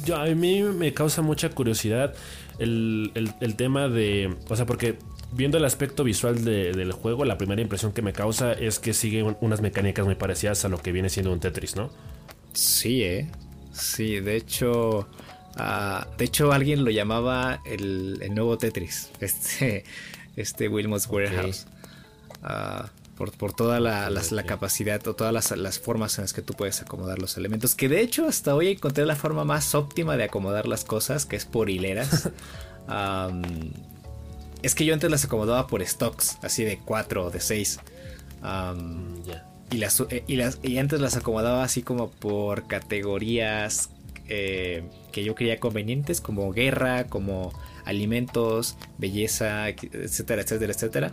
Yo, 0.04 0.16
a 0.16 0.26
mí 0.26 0.62
me 0.62 0.94
causa 0.94 1.20
mucha 1.20 1.50
curiosidad 1.50 2.14
el, 2.60 3.54
tema 3.56 3.88
de, 3.88 4.34
o 4.48 4.56
sea, 4.56 4.66
porque 4.66 4.96
viendo 5.32 5.58
el 5.58 5.64
aspecto 5.64 6.04
visual 6.04 6.44
del 6.44 6.92
juego, 6.92 7.24
la 7.24 7.38
primera 7.38 7.62
impresión 7.62 7.92
que 7.92 8.02
me 8.02 8.12
causa 8.12 8.52
es 8.52 8.78
que 8.78 8.92
sigue 8.92 9.22
unas 9.22 9.60
mecánicas 9.60 10.04
muy 10.04 10.14
parecidas 10.14 10.64
a 10.64 10.68
lo 10.68 10.78
que 10.78 10.92
viene 10.92 11.08
siendo 11.08 11.32
un 11.32 11.40
Tetris, 11.40 11.76
¿no? 11.76 11.90
Sí, 12.52 13.02
eh. 13.02 13.30
Sí, 13.72 14.20
de 14.20 14.36
hecho, 14.36 15.08
ah, 15.56 16.06
de 16.18 16.24
hecho 16.24 16.52
alguien 16.52 16.84
lo 16.84 16.90
llamaba 16.90 17.60
el, 17.64 18.20
nuevo 18.34 18.58
Tetris, 18.58 19.10
este, 19.20 19.84
este 20.36 20.68
Wilmot's 20.68 21.06
Warehouse. 21.06 21.66
Ah, 22.42 22.90
por, 23.20 23.32
por, 23.32 23.52
toda 23.52 23.80
la, 23.80 24.10
capacidad 24.46 25.06
o 25.06 25.14
todas 25.14 25.52
las, 25.54 25.78
formas 25.78 26.16
en 26.16 26.24
las 26.24 26.32
que 26.32 26.40
tú 26.40 26.54
puedes 26.54 26.80
acomodar 26.80 27.18
los 27.18 27.36
elementos. 27.36 27.74
Que 27.74 27.86
de 27.86 28.00
hecho 28.00 28.26
hasta 28.26 28.54
hoy 28.54 28.68
encontré 28.68 29.04
la 29.04 29.14
forma 29.14 29.44
más 29.44 29.74
óptima 29.74 30.16
de 30.16 30.24
acomodar 30.24 30.66
las 30.66 30.86
cosas, 30.86 31.26
que 31.26 31.36
es 31.36 31.44
por 31.44 31.68
hileras. 31.68 32.30
es 34.62 34.74
que 34.74 34.86
yo 34.86 34.94
antes 34.94 35.10
las 35.10 35.26
acomodaba 35.26 35.66
por 35.66 35.86
stocks, 35.86 36.38
así 36.40 36.64
de 36.64 36.78
4 36.78 37.26
o 37.26 37.30
de 37.30 37.40
6. 37.40 37.80
Y, 39.70 39.76
las, 39.76 40.00
eh, 40.00 40.24
y, 40.26 40.36
las, 40.36 40.58
y 40.62 40.78
antes 40.78 40.98
las 40.98 41.18
acomodaba 41.18 41.62
así 41.62 41.82
como 41.82 42.10
por 42.10 42.68
categorías 42.68 43.90
eh, 44.28 44.82
que 45.12 45.24
yo 45.24 45.34
creía 45.34 45.60
convenientes, 45.60 46.22
como 46.22 46.50
guerra, 46.52 47.04
como 47.04 47.52
alimentos, 47.84 48.78
belleza, 48.96 49.68
etcétera, 49.68 50.40
etcétera, 50.40 50.72
etcétera. 50.72 51.12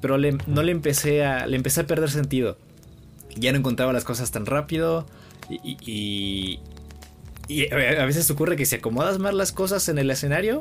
Pero 0.00 0.16
no 0.18 0.62
le 0.62 0.72
empecé 0.72 1.24
a. 1.24 1.46
Le 1.46 1.56
empecé 1.56 1.82
a 1.82 1.86
perder 1.86 2.10
sentido. 2.10 2.58
Ya 3.36 3.52
no 3.52 3.58
encontraba 3.58 3.92
las 3.92 4.04
cosas 4.04 4.30
tan 4.30 4.46
rápido. 4.46 5.06
Y. 5.48 6.60
y, 7.48 7.72
a 7.72 8.04
veces 8.04 8.30
ocurre 8.30 8.56
que 8.56 8.66
si 8.66 8.76
acomodas 8.76 9.18
más 9.18 9.32
las 9.32 9.52
cosas 9.52 9.88
en 9.88 9.98
el 9.98 10.10
escenario, 10.10 10.60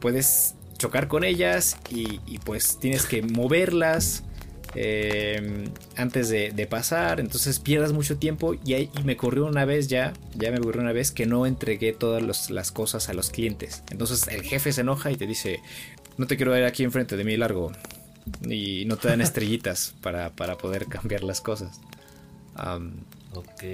puedes 0.00 0.54
chocar 0.78 1.06
con 1.06 1.22
ellas 1.22 1.76
y, 1.90 2.20
y 2.26 2.38
pues 2.38 2.78
tienes 2.80 3.04
que 3.04 3.22
moverlas 3.22 4.24
eh, 4.76 5.68
antes 5.96 6.28
de, 6.28 6.66
pasar, 6.68 7.20
entonces 7.20 7.60
pierdas 7.60 7.92
mucho 7.92 8.16
tiempo 8.16 8.54
y, 8.54 8.88
me 9.04 9.12
ocurrió 9.14 9.46
una 9.46 9.64
vez 9.64 9.86
ya, 9.86 10.12
ya 10.34 10.50
me 10.50 10.58
ocurrió 10.58 10.82
una 10.82 10.92
vez 10.92 11.12
que 11.12 11.26
no 11.26 11.46
entregué 11.46 11.92
todas 11.92 12.50
las 12.50 12.72
cosas 12.72 13.08
a 13.08 13.14
los 13.14 13.30
clientes. 13.30 13.84
Entonces 13.90 14.26
el 14.28 14.42
jefe 14.42 14.72
se 14.72 14.80
enoja 14.80 15.12
y 15.12 15.16
te 15.16 15.26
dice, 15.26 15.60
no 16.16 16.26
te 16.26 16.36
quiero 16.36 16.52
ver 16.52 16.64
aquí 16.64 16.82
enfrente 16.82 17.16
de 17.16 17.24
mí 17.24 17.36
largo 17.36 17.72
y 18.48 18.84
no 18.86 18.96
te 18.96 19.08
dan 19.08 19.20
estrellitas 19.20 19.94
para, 20.00 20.30
poder 20.32 20.86
cambiar 20.86 21.22
las 21.22 21.40
cosas. 21.40 21.80
ok. 23.34 23.64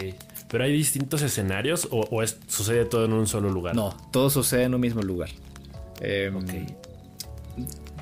¿Pero 0.49 0.65
hay 0.65 0.73
distintos 0.73 1.23
escenarios 1.23 1.89
o, 1.91 2.23
sucede 2.49 2.85
todo 2.85 3.05
en 3.05 3.13
un 3.13 3.27
solo 3.27 3.51
lugar? 3.51 3.75
No, 3.75 3.97
todo 4.13 4.31
sucede 4.31 4.65
en 4.65 4.75
un 4.75 4.81
mismo 4.81 5.03
lugar. 5.03 5.31
Em, 6.01 6.67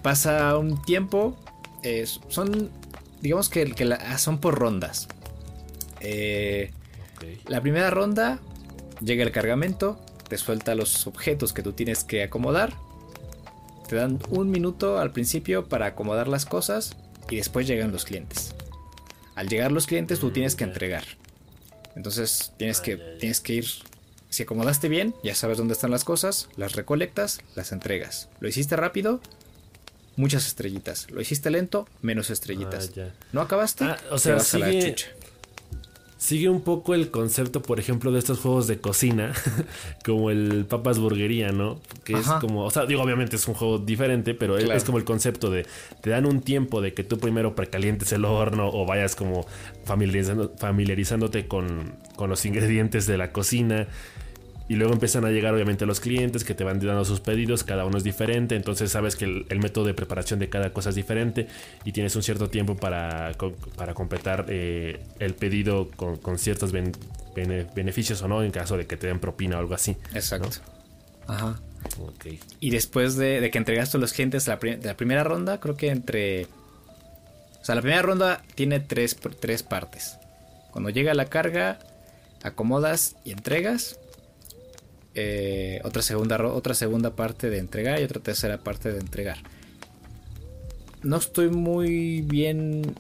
pasa 0.03 0.57
un 0.57 0.81
tiempo, 0.83 1.37
son 2.29 2.71
digamos 3.21 3.49
que, 3.49 3.71
que 3.73 3.93
ah, 3.93 4.19
son 4.19 4.39
por 4.39 4.59
rondas. 4.59 5.09
Eh, 6.01 6.71
la 7.47 7.61
primera 7.61 7.91
ronda 7.91 8.39
llega 9.01 9.25
el 9.25 9.33
cargamento, 9.33 9.99
te 10.29 10.39
suelta 10.39 10.75
los 10.75 11.07
objetos 11.07 11.53
que 11.53 11.63
tú 11.63 11.73
tienes 11.73 12.05
que 12.05 12.23
acomodar. 12.23 12.75
Te 13.89 13.97
dan 13.97 14.19
un 14.29 14.51
minuto 14.51 14.99
al 14.99 15.13
principio 15.13 15.67
para 15.67 15.87
acomodar 15.87 16.29
las 16.29 16.45
cosas 16.45 16.95
y 17.31 17.37
después 17.37 17.67
llegan 17.67 17.91
los 17.91 18.05
clientes. 18.05 18.55
Al 19.35 19.49
llegar 19.49 19.73
los 19.73 19.87
clientes 19.87 20.21
tú 20.21 20.31
tienes 20.31 20.55
que 20.55 20.65
entregar. 20.65 21.05
Entonces 21.97 22.53
tienes 22.59 22.81
que, 22.81 22.97
tienes 22.97 23.41
que 23.41 23.55
ir. 23.55 23.67
Si 24.29 24.43
acomodaste 24.43 24.91
bien, 24.91 25.15
ya 25.25 25.35
sabes 25.35 25.57
dónde 25.57 25.73
están 25.73 25.91
las 25.91 26.05
cosas, 26.05 26.49
las 26.57 26.75
recolectas, 26.75 27.41
las 27.55 27.73
entregas. 27.73 28.29
Lo 28.41 28.49
hiciste 28.49 28.77
rápido, 28.77 29.21
muchas 30.17 30.47
estrellitas. 30.47 31.11
Lo 31.11 31.23
hiciste 31.23 31.49
lento, 31.49 31.89
menos 32.03 32.29
estrellitas. 32.29 32.91
Ah, 32.99 33.09
¿No 33.33 33.41
acabaste? 33.41 33.85
Ah, 33.85 33.99
o 34.11 34.19
sea, 34.19 34.39
sigue, 34.41 34.95
sigue 36.19 36.49
un 36.49 36.61
poco 36.61 36.95
el 36.95 37.11
concepto, 37.11 37.63
por 37.63 37.81
ejemplo, 37.81 38.13
de 38.13 38.19
estos 38.19 38.41
juegos 38.41 38.67
de 38.67 38.81
cocina, 38.81 39.33
como 40.05 40.31
el 40.31 40.67
Papas 40.67 40.99
Burguería, 40.99 41.53
¿no? 41.53 41.81
Que 42.05 42.15
es 42.15 42.27
como, 42.41 42.65
o 42.65 42.71
sea, 42.71 42.85
digo, 42.85 43.03
obviamente 43.03 43.37
es 43.37 43.49
un 43.49 43.55
juego 43.55 43.79
diferente, 43.79 44.35
pero 44.35 44.59
es 44.59 44.85
como 44.85 44.99
el 44.99 45.05
concepto 45.05 45.51
de, 45.51 45.65
te 46.03 46.11
dan 46.11 46.27
un 46.27 46.43
tiempo 46.43 46.83
de 46.83 46.93
que 46.93 47.05
tú 47.05 47.19
primero 47.19 47.55
precalientes 47.55 48.13
el 48.13 48.25
horno 48.25 48.69
o 48.69 48.85
vayas 48.85 49.15
como 49.15 49.47
familiarizándote 49.85 51.47
con, 51.47 51.95
con 52.17 52.29
los 52.29 52.45
ingredientes 52.45 53.07
de 53.07 53.17
la 53.17 53.33
cocina 53.33 53.87
y 54.69 54.77
luego 54.77 54.93
empiezan 54.93 55.25
a 55.25 55.31
llegar 55.31 55.55
obviamente 55.55 55.87
los 55.87 55.99
clientes 55.99 56.45
que 56.45 56.55
te 56.55 56.63
van 56.63 56.79
dando 56.79 57.05
sus 57.05 57.21
pedidos, 57.21 57.65
cada 57.65 57.87
uno 57.87 57.97
es 57.97 58.05
diferente, 58.05 58.55
entonces 58.55 58.93
sabes 58.93 59.17
que 59.17 59.25
el, 59.25 59.59
método 59.61 59.87
de 59.87 59.95
preparación 59.95 60.39
de 60.39 60.51
cada 60.51 60.73
cosa 60.73 60.91
es 60.91 60.95
diferente 60.95 61.49
y 61.85 61.93
tienes 61.93 62.15
un 62.17 62.23
cierto 62.23 62.51
tiempo 62.51 62.77
para, 62.77 63.33
para 63.77 63.95
completar 63.95 64.45
eh, 64.49 65.01
el 65.19 65.35
pedido 65.35 65.89
con, 65.97 66.39
ciertos 66.39 66.73
beneficios 66.73 68.21
o 68.23 68.29
no, 68.29 68.43
en 68.43 68.51
caso 68.51 68.77
de 68.77 68.87
que 68.87 68.99
te 68.99 69.07
den 69.07 69.21
propina 69.21 69.57
o 69.57 69.61
algo 69.61 69.75
así. 69.75 69.97
Exacto. 70.13 70.51
Ajá. 71.27 71.59
Y 72.61 72.71
después 72.71 73.17
de, 73.17 73.49
que 73.51 73.59
entregaste 73.59 73.97
a 73.97 74.01
los 74.01 74.13
clientes 74.13 74.47
la, 74.47 74.59
la, 74.83 74.97
primera 74.97 75.25
ronda, 75.25 75.59
creo 75.61 75.77
que 75.77 75.89
entre... 75.89 76.45
O 76.45 77.65
sea, 77.65 77.75
la 77.75 77.81
primera 77.81 78.03
ronda 78.03 78.43
tiene 78.55 78.81
tres, 78.81 79.17
tres 79.41 79.63
partes. 79.63 80.19
Cuando 80.71 80.91
llega 80.91 81.15
la 81.15 81.27
carga, 81.27 81.79
acomodas 82.43 83.17
y 83.25 83.33
entregas 83.33 83.99
eh, 85.15 85.81
otra, 85.85 86.03
segunda, 86.03 86.45
otra 86.47 86.75
segunda 86.75 87.15
parte 87.17 87.51
de 87.51 87.59
entregar 87.59 88.01
y 88.01 88.05
otra 88.05 88.21
tercera 88.21 88.59
parte 88.59 88.93
de 88.93 89.01
entregar. 89.01 89.39
No 91.03 91.17
estoy 91.17 91.49
muy 91.49 92.23
bien 92.23 92.95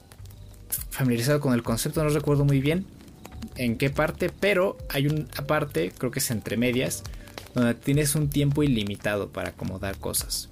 familiarizado 0.91 1.41
con 1.41 1.55
el 1.55 1.63
concepto, 1.63 2.03
no 2.03 2.11
recuerdo 2.11 2.45
muy 2.45 2.61
bien 2.61 2.87
en 3.57 3.77
qué 3.77 3.91
parte, 3.91 4.31
pero 4.31 4.77
hay 4.89 5.07
una 5.07 5.27
parte, 5.47 5.93
creo 5.97 6.11
que 6.11 6.21
es 6.21 6.31
entre 6.31 6.57
medias, 6.57 7.03
donde 7.55 7.75
tienes 7.75 8.15
un 8.15 8.31
tiempo 8.31 8.63
ilimitado 8.63 9.31
para 9.31 9.51
acomodar 9.51 9.99
cosas. 9.99 10.49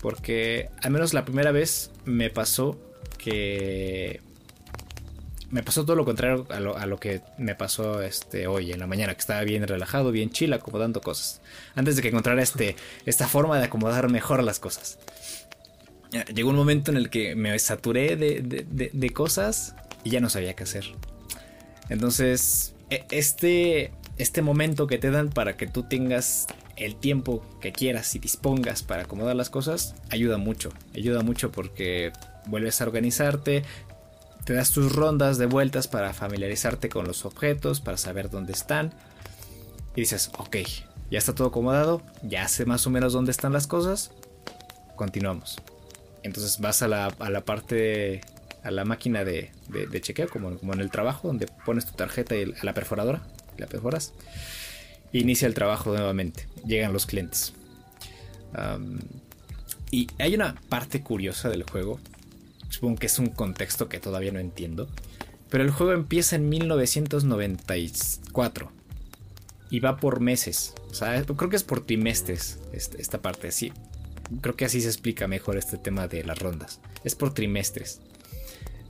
Porque 0.00 0.70
al 0.82 0.90
menos 0.90 1.12
la 1.12 1.24
primera 1.24 1.52
vez 1.52 1.90
me 2.04 2.30
pasó 2.30 2.78
que 3.18 4.20
me 5.50 5.62
pasó 5.62 5.84
todo 5.84 5.96
lo 5.96 6.04
contrario 6.04 6.46
a 6.50 6.86
lo, 6.86 6.98
que 6.98 7.22
me 7.36 7.54
pasó 7.54 8.02
este 8.02 8.46
hoy 8.46 8.72
en 8.72 8.78
la 8.78 8.86
mañana, 8.86 9.14
que 9.14 9.20
estaba 9.20 9.42
bien 9.42 9.66
relajado, 9.66 10.12
bien 10.12 10.30
chill, 10.30 10.52
acomodando 10.52 11.00
cosas. 11.00 11.40
Antes 11.74 11.96
de 11.96 12.02
que 12.02 12.08
encontrara 12.08 12.40
este, 12.40 12.76
esta 13.04 13.26
forma 13.26 13.58
de 13.58 13.64
acomodar 13.64 14.08
mejor 14.08 14.42
las 14.44 14.60
cosas. 14.60 14.98
Llegó 16.34 16.50
un 16.50 16.56
momento 16.56 16.90
en 16.90 16.96
el 16.96 17.10
que 17.10 17.34
me 17.34 17.56
saturé 17.58 18.16
de, 18.16 19.10
cosas 19.12 19.74
y 20.04 20.10
ya 20.10 20.20
no 20.20 20.28
sabía 20.30 20.54
qué 20.54 20.62
hacer. 20.62 20.84
Entonces, 21.88 22.74
e, 22.90 23.04
este, 23.10 23.92
este 24.18 24.42
momento 24.42 24.86
que 24.86 24.98
te 24.98 25.10
dan 25.10 25.30
para 25.30 25.56
que 25.56 25.66
tú 25.66 25.82
tengas 25.82 26.46
el 26.76 26.96
tiempo 26.96 27.44
que 27.60 27.72
quieras 27.72 28.14
y 28.14 28.18
dispongas 28.20 28.82
para 28.82 29.02
acomodar 29.02 29.36
las 29.36 29.50
cosas, 29.50 29.94
ayuda 30.10 30.38
mucho. 30.38 30.70
Ayuda 30.94 31.22
mucho 31.22 31.52
porque 31.52 32.12
vuelves 32.46 32.80
a 32.80 32.84
organizarte, 32.84 33.64
te 34.50 34.56
das 34.56 34.72
tus 34.72 34.96
rondas 34.96 35.38
de 35.38 35.46
vueltas 35.46 35.86
para 35.86 36.12
familiarizarte 36.12 36.88
con 36.88 37.06
los 37.06 37.24
objetos, 37.24 37.80
para 37.80 37.96
saber 37.96 38.30
dónde 38.30 38.52
están. 38.52 38.92
Y 39.94 40.00
dices, 40.00 40.32
ok, 40.38 40.56
ya 41.08 41.18
está 41.18 41.36
todo 41.36 41.46
acomodado, 41.46 42.02
ya 42.24 42.48
sé 42.48 42.66
más 42.66 42.84
o 42.84 42.90
menos 42.90 43.12
dónde 43.12 43.30
están 43.30 43.52
las 43.52 43.68
cosas. 43.68 44.10
Continuamos. 44.96 45.62
Entonces 46.24 46.58
vas 46.58 46.82
a 46.82 46.88
la, 46.88 47.14
a 47.20 47.30
la 47.30 47.44
parte, 47.44 48.22
a 48.64 48.72
la 48.72 48.84
máquina 48.84 49.22
de, 49.22 49.52
de, 49.68 50.00
chequeo, 50.00 50.28
como, 50.28 50.58
como, 50.58 50.74
en 50.74 50.80
el 50.80 50.90
trabajo, 50.90 51.28
donde 51.28 51.46
pones 51.64 51.86
tu 51.86 51.92
tarjeta 51.92 52.34
y 52.34 52.52
a 52.60 52.64
la 52.64 52.74
perforadora, 52.74 53.22
la 53.56 53.68
perforas. 53.68 54.14
inicia 55.12 55.46
el 55.46 55.54
trabajo 55.54 55.90
nuevamente. 55.90 56.48
Llegan 56.66 56.92
los 56.92 57.06
clientes. 57.06 57.52
y 59.92 60.08
hay 60.18 60.34
una 60.34 60.56
parte 60.68 61.02
curiosa 61.02 61.50
del 61.50 61.62
juego. 61.62 62.00
Supongo 62.70 62.98
que 62.98 63.06
es 63.06 63.18
un 63.18 63.28
contexto 63.28 63.88
que 63.88 64.00
todavía 64.00 64.32
no 64.32 64.38
entiendo. 64.38 64.88
Pero 65.50 65.64
el 65.64 65.70
juego 65.70 65.92
empieza 65.92 66.36
en 66.36 66.48
1994. 66.48 68.72
Y 69.70 69.80
va 69.80 69.98
por 69.98 70.20
meses. 70.20 70.74
O 70.90 70.94
sea, 70.94 71.22
creo 71.24 71.50
que 71.50 71.56
es 71.56 71.64
por 71.64 71.84
trimestres 71.84 72.58
este, 72.72 73.02
esta 73.02 73.20
parte. 73.20 73.52
Sí, 73.52 73.72
creo 74.40 74.56
que 74.56 74.64
así 74.64 74.80
se 74.80 74.88
explica 74.88 75.28
mejor 75.28 75.56
este 75.56 75.76
tema 75.76 76.08
de 76.08 76.24
las 76.24 76.38
rondas. 76.38 76.80
Es 77.04 77.14
por 77.14 77.34
trimestres. 77.34 78.00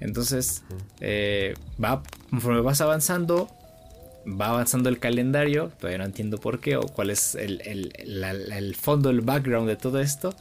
Entonces, 0.01 0.63
eh, 1.01 1.55
va, 1.83 2.03
conforme 2.31 2.61
vas 2.61 2.81
avanzando, 2.81 3.51
va 4.27 4.49
avanzando 4.49 4.89
el 4.89 4.99
calendario. 4.99 5.71
Todavía 5.79 5.99
no 5.99 6.05
entiendo 6.05 6.39
por 6.39 6.61
qué 6.61 6.77
o 6.77 6.83
cuál 6.83 7.11
es 7.11 7.35
el, 7.35 8.77
fondo, 8.79 9.11
el 9.11 9.21
background 9.21 9.69
de 9.69 9.77
todo 9.77 10.01
esto. 10.01 10.35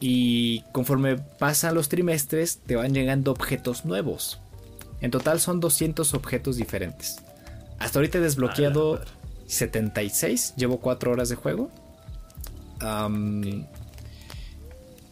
Y 0.00 0.60
conforme 0.72 1.16
pasan 1.16 1.74
los 1.74 1.88
trimestres, 1.88 2.58
te 2.58 2.76
van 2.76 2.94
llegando 2.94 3.32
objetos 3.32 3.84
nuevos. 3.84 4.40
En 5.00 5.10
total 5.10 5.40
son 5.40 5.60
200 5.60 6.14
objetos 6.14 6.56
diferentes. 6.56 7.16
Hasta 7.78 7.98
ahorita 7.98 8.18
he 8.18 8.20
desbloqueado 8.20 9.00
76. 9.46 10.54
Llevo 10.56 10.80
4 10.80 11.12
horas 11.12 11.28
de 11.28 11.36
juego. 11.36 11.70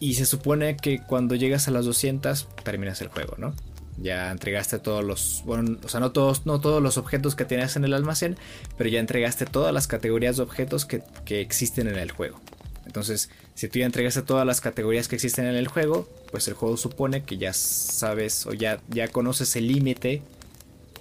Y 0.01 0.14
se 0.14 0.27
supone 0.27 0.77
que 0.77 1.01
cuando 1.01 1.35
llegas 1.35 1.68
a 1.68 1.70
las 1.70 1.87
200 1.87 2.49
terminas 2.62 3.01
el 3.01 3.09
juego, 3.09 3.37
¿no? 3.38 3.55
Ya 3.97 4.31
entregaste 4.33 4.79
todos 4.81 5.05
los, 5.05 5.42
bueno, 5.47 5.79
o 5.85 5.88
sea, 5.88 6.01
no 6.01 6.11
todos, 6.11 6.47
no 6.47 6.61
todos 6.61 6.83
los 6.83 6.99
objetos 6.99 7.37
que 7.37 7.44
tenías 7.44 7.77
en 7.77 7.85
el 7.85 7.94
almacén, 7.94 8.37
pero 8.77 8.90
ya 8.90 8.99
entregaste 8.99 9.47
todas 9.47 9.73
las 9.73 9.87
categorías 9.87 10.37
de 10.37 10.42
objetos 10.42 10.85
que, 10.85 11.03
existen 11.40 11.87
en 11.87 11.97
el 11.97 12.11
juego. 12.11 12.40
Entonces, 12.87 13.31
si 13.55 13.69
tú 13.69 13.79
ya 13.79 13.87
entregaste 13.87 14.23
todas 14.23 14.47
las 14.47 14.61
categorías 14.61 15.07
que 15.09 15.14
existen 15.14 15.47
en 15.47 15.55
el 15.55 15.69
juego, 15.69 16.09
pues 16.31 16.49
el 16.49 16.55
juego 16.55 16.77
supone 16.77 17.23
que 17.23 17.38
ya 17.38 17.53
sabes 17.53 18.47
o 18.47 18.53
ya, 18.53 18.81
ya 18.88 19.09
conoces 19.09 19.55
el 19.55 19.69
límite, 19.69 20.23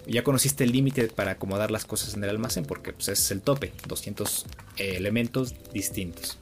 ya 0.06 0.24
conociste 0.24 0.63
el 0.63 0.72
límite 0.72 1.08
para 1.08 1.32
acomodar 1.32 1.72
las 1.72 1.86
cosas 1.86 2.13
en 2.13 2.24
el 2.24 2.30
almacén, 2.30 2.66
porque 2.66 2.94
pues, 2.94 3.08
es 3.08 3.32
el 3.32 3.42
tope, 3.42 3.74
200 3.88 4.46
elementos 4.78 5.56
distintos. 5.74 6.38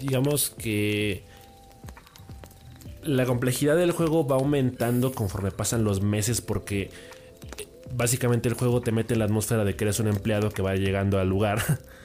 Digamos 0.00 0.50
que 0.50 1.22
la 3.04 3.24
complejidad 3.24 3.76
del 3.76 3.92
juego 3.92 4.26
va 4.26 4.36
aumentando 4.36 5.12
conforme 5.12 5.52
pasan 5.52 5.84
los 5.84 6.00
meses 6.02 6.40
porque 6.40 6.90
básicamente 7.94 8.48
el 8.48 8.54
juego 8.54 8.80
te 8.80 8.90
mete 8.90 9.14
en 9.14 9.20
la 9.20 9.26
atmósfera 9.26 9.64
de 9.64 9.76
que 9.76 9.84
eres 9.84 10.00
un 10.00 10.08
empleado 10.08 10.50
que 10.50 10.60
va 10.60 10.74
llegando 10.74 11.20
al 11.20 11.28
lugar 11.28 11.62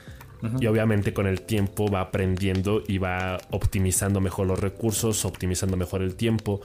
y 0.59 0.67
obviamente 0.67 1.13
con 1.13 1.27
el 1.27 1.41
tiempo 1.41 1.89
va 1.89 2.01
aprendiendo 2.01 2.83
y 2.87 2.97
va 2.97 3.39
optimizando 3.51 4.21
mejor 4.21 4.47
los 4.47 4.59
recursos, 4.59 5.25
optimizando 5.25 5.77
mejor 5.77 6.01
el 6.01 6.15
tiempo 6.15 6.61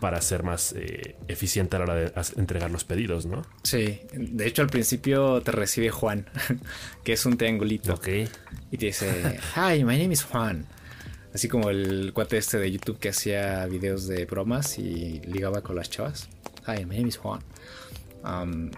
para 0.00 0.20
ser 0.20 0.42
más 0.42 0.74
eh, 0.76 1.16
eficiente 1.28 1.76
a 1.76 1.78
la 1.78 1.84
hora 1.84 1.94
de 1.94 2.12
entregar 2.36 2.70
los 2.70 2.84
pedidos, 2.84 3.24
¿no? 3.24 3.42
Sí, 3.62 4.00
de 4.12 4.46
hecho 4.46 4.60
al 4.60 4.68
principio 4.68 5.40
te 5.40 5.52
recibe 5.52 5.90
Juan, 5.90 6.26
que 7.04 7.14
es 7.14 7.24
un 7.24 7.38
triangulito. 7.38 7.94
Ok. 7.94 8.08
Y 8.70 8.76
te 8.76 8.86
dice, 8.86 9.38
Hi, 9.56 9.82
my 9.84 9.96
name 9.96 10.12
is 10.12 10.24
Juan. 10.24 10.66
Así 11.32 11.48
como 11.48 11.70
el 11.70 12.12
cuate 12.12 12.36
este 12.36 12.58
de 12.58 12.70
YouTube 12.70 12.98
que 12.98 13.08
hacía 13.08 13.66
videos 13.66 14.06
de 14.06 14.24
bromas 14.26 14.78
y 14.78 15.20
ligaba 15.26 15.62
con 15.62 15.74
las 15.76 15.90
chavas. 15.90 16.28
Hi, 16.66 16.84
my 16.84 16.96
name 16.96 17.08
is 17.08 17.16
Juan. 17.16 17.40
Um, 18.24 18.70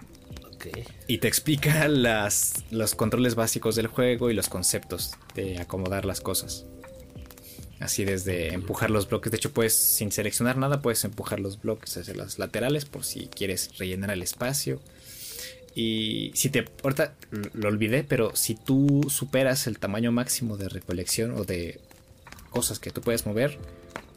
y 1.07 1.17
te 1.19 1.27
explica 1.27 1.87
los 1.87 2.95
controles 2.95 3.35
básicos 3.35 3.75
del 3.75 3.87
juego 3.87 4.29
y 4.29 4.33
los 4.33 4.49
conceptos 4.49 5.11
de 5.35 5.59
acomodar 5.59 6.05
las 6.05 6.21
cosas. 6.21 6.65
Así 7.79 8.05
desde 8.05 8.53
empujar 8.53 8.89
los 8.89 9.07
bloques. 9.07 9.31
De 9.31 9.37
hecho, 9.37 9.51
puedes, 9.51 9.73
sin 9.73 10.11
seleccionar 10.11 10.57
nada, 10.57 10.81
puedes 10.81 11.03
empujar 11.03 11.39
los 11.39 11.61
bloques 11.61 11.95
hacia 11.97 12.15
las 12.15 12.39
laterales 12.39 12.85
por 12.85 13.03
si 13.03 13.27
quieres 13.27 13.77
rellenar 13.77 14.09
el 14.11 14.23
espacio. 14.23 14.81
Y 15.75 16.31
si 16.33 16.49
te. 16.49 16.65
Ahorita 16.83 17.13
lo 17.53 17.67
olvidé, 17.67 18.03
pero 18.03 18.35
si 18.35 18.55
tú 18.55 19.05
superas 19.09 19.67
el 19.67 19.77
tamaño 19.77 20.11
máximo 20.11 20.57
de 20.57 20.69
recolección 20.69 21.31
o 21.37 21.43
de 21.43 21.79
cosas 22.49 22.79
que 22.79 22.89
tú 22.89 23.01
puedes 23.01 23.27
mover, 23.27 23.59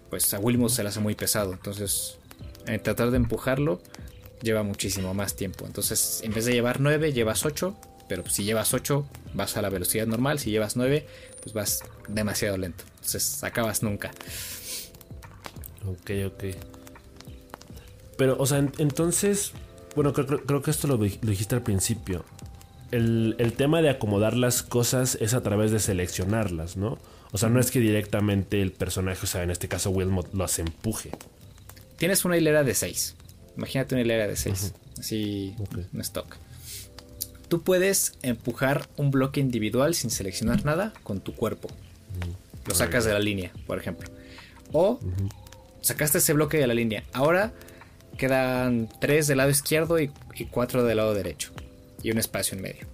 pues 0.08 0.32
a 0.32 0.38
Wilmot 0.38 0.70
se 0.70 0.82
le 0.82 0.88
hace 0.88 1.00
muy 1.00 1.14
pesado. 1.14 1.52
Entonces, 1.52 2.16
en 2.66 2.82
tratar 2.82 3.10
de 3.10 3.18
empujarlo, 3.18 3.82
lleva 4.42 4.62
muchísimo 4.62 5.14
más 5.14 5.34
tiempo. 5.34 5.66
Entonces, 5.66 6.20
en 6.24 6.32
vez 6.32 6.44
de 6.44 6.52
llevar 6.52 6.80
9, 6.80 7.12
llevas 7.12 7.44
8. 7.44 7.76
Pero 8.08 8.28
si 8.28 8.42
llevas 8.42 8.74
8, 8.74 9.06
vas 9.34 9.56
a 9.56 9.62
la 9.62 9.68
velocidad 9.68 10.06
normal. 10.06 10.38
Si 10.38 10.50
llevas 10.50 10.76
9, 10.76 11.06
pues 11.42 11.52
vas 11.54 11.84
demasiado 12.08 12.56
lento. 12.56 12.84
Entonces, 12.96 13.44
acabas 13.44 13.82
nunca. 13.82 14.10
Ok, 15.86 16.10
ok. 16.26 16.44
Pero, 18.16 18.36
o 18.38 18.46
sea, 18.46 18.58
entonces, 18.58 19.52
bueno, 19.94 20.12
creo, 20.12 20.62
que 20.62 20.70
esto 20.70 20.88
lo, 20.88 20.98
dijiste 20.98 21.54
al 21.54 21.62
principio. 21.62 22.24
El, 22.90 23.36
el, 23.38 23.52
tema 23.52 23.80
de 23.80 23.88
acomodar 23.88 24.36
las 24.36 24.62
cosas 24.62 25.16
es 25.20 25.32
a 25.32 25.42
través 25.42 25.70
de 25.70 25.78
seleccionarlas, 25.78 26.76
¿no? 26.76 26.98
O 27.32 27.38
sea, 27.38 27.48
no 27.48 27.60
es 27.60 27.70
que 27.70 27.78
directamente 27.78 28.60
el 28.60 28.72
personaje, 28.72 29.20
o 29.22 29.26
sea, 29.26 29.44
en 29.44 29.50
este 29.50 29.68
caso 29.68 29.90
Wilmot, 29.90 30.34
los 30.34 30.58
empuje. 30.58 31.10
Tienes 31.96 32.24
una 32.24 32.36
hilera 32.36 32.64
de 32.64 32.74
6. 32.74 33.14
Imagínate 33.60 33.94
una 33.94 34.00
hilera 34.00 34.26
de 34.26 34.36
6. 34.36 34.72
Así, 34.98 35.54
un 35.92 36.00
stock. 36.00 36.38
Tú 37.48 37.60
puedes 37.60 38.14
empujar 38.22 38.88
un 38.96 39.10
bloque 39.10 39.38
individual 39.38 39.94
sin 39.94 40.08
seleccionar 40.08 40.64
nada 40.64 40.94
con 41.02 41.20
tu 41.20 41.34
cuerpo. 41.34 41.68
Lo 42.64 42.74
sacas 42.74 43.04
de 43.04 43.12
la 43.12 43.18
línea, 43.18 43.52
por 43.66 43.76
ejemplo. 43.76 44.08
O 44.72 44.98
sacaste 45.82 46.18
ese 46.18 46.32
bloque 46.32 46.56
de 46.56 46.66
la 46.66 46.72
línea. 46.72 47.04
Ahora 47.12 47.52
quedan 48.16 48.88
3 48.98 49.26
del 49.26 49.36
lado 49.36 49.50
izquierdo 49.50 49.98
y 49.98 50.10
4 50.50 50.84
del 50.84 50.96
lado 50.96 51.12
derecho. 51.12 51.52
Y 52.02 52.12
un 52.12 52.16
espacio 52.16 52.56
en 52.56 52.62
medio. 52.62 52.86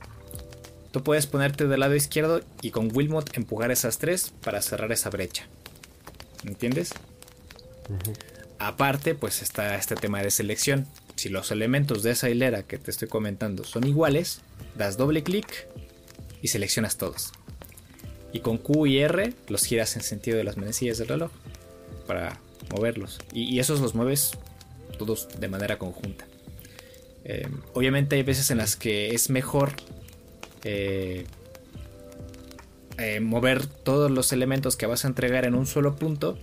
Tú 0.90 1.05
puedes 1.05 1.29
ponerte 1.29 1.68
del 1.68 1.79
lado 1.79 1.94
izquierdo 1.94 2.40
y 2.61 2.72
con 2.72 2.90
Wilmot 2.92 3.37
empujar 3.37 3.70
esas 3.70 3.98
tres 3.98 4.33
para 4.42 4.61
cerrar 4.62 4.90
esa 4.90 5.11
brecha. 5.11 5.46
¿Entiendes? 6.44 6.92
Aparte, 8.58 9.14
pues 9.14 9.42
está 9.42 9.76
este 9.76 9.94
tema 9.94 10.22
de 10.22 10.30
selección. 10.30 10.86
Si 11.14 11.28
los 11.28 11.50
elementos 11.50 12.02
de 12.02 12.12
esa 12.12 12.30
hilera 12.30 12.62
que 12.62 12.78
te 12.78 12.90
estoy 12.90 13.08
comentando 13.08 13.64
son 13.64 13.86
iguales, 13.86 14.40
das 14.76 14.96
doble 14.96 15.22
clic 15.22 15.68
y 16.42 16.48
seleccionas 16.48 16.96
todos. 16.96 17.32
Y 18.32 18.40
con 18.40 18.58
Q 18.58 18.86
y 18.86 18.98
R 18.98 19.32
los 19.48 19.64
giras 19.64 19.96
en 19.96 20.02
sentido 20.02 20.36
de 20.38 20.44
las 20.44 20.56
manecillas 20.56 20.98
del 20.98 21.08
reloj 21.08 21.30
para 22.06 22.40
moverlos. 22.70 23.18
Y, 23.32 23.58
esos 23.58 23.80
los 23.80 23.94
mueves 23.94 24.32
todos 24.98 25.28
de 25.38 25.48
manera 25.48 25.78
conjunta. 25.78 26.26
Eh, 27.24 27.48
obviamente 27.74 28.16
hay 28.16 28.22
veces 28.22 28.50
en 28.50 28.58
las 28.58 28.76
que 28.76 29.08
es 29.08 29.30
mejor 29.30 29.72
eh, 30.64 31.26
eh, 32.98 33.20
mover 33.20 33.66
todos 33.66 34.10
los 34.10 34.32
elementos 34.32 34.76
que 34.76 34.86
vas 34.86 35.04
a 35.04 35.08
entregar 35.08 35.44
en 35.44 35.54
un 35.54 35.66
solo 35.66 35.96
punto 35.96 36.38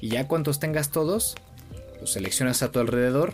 y 0.00 0.10
ya 0.10 0.28
cuantos 0.28 0.60
tengas 0.60 0.90
todos, 0.90 1.34
los 2.06 2.12
seleccionas 2.12 2.62
a 2.62 2.70
tu 2.70 2.78
alrededor 2.78 3.32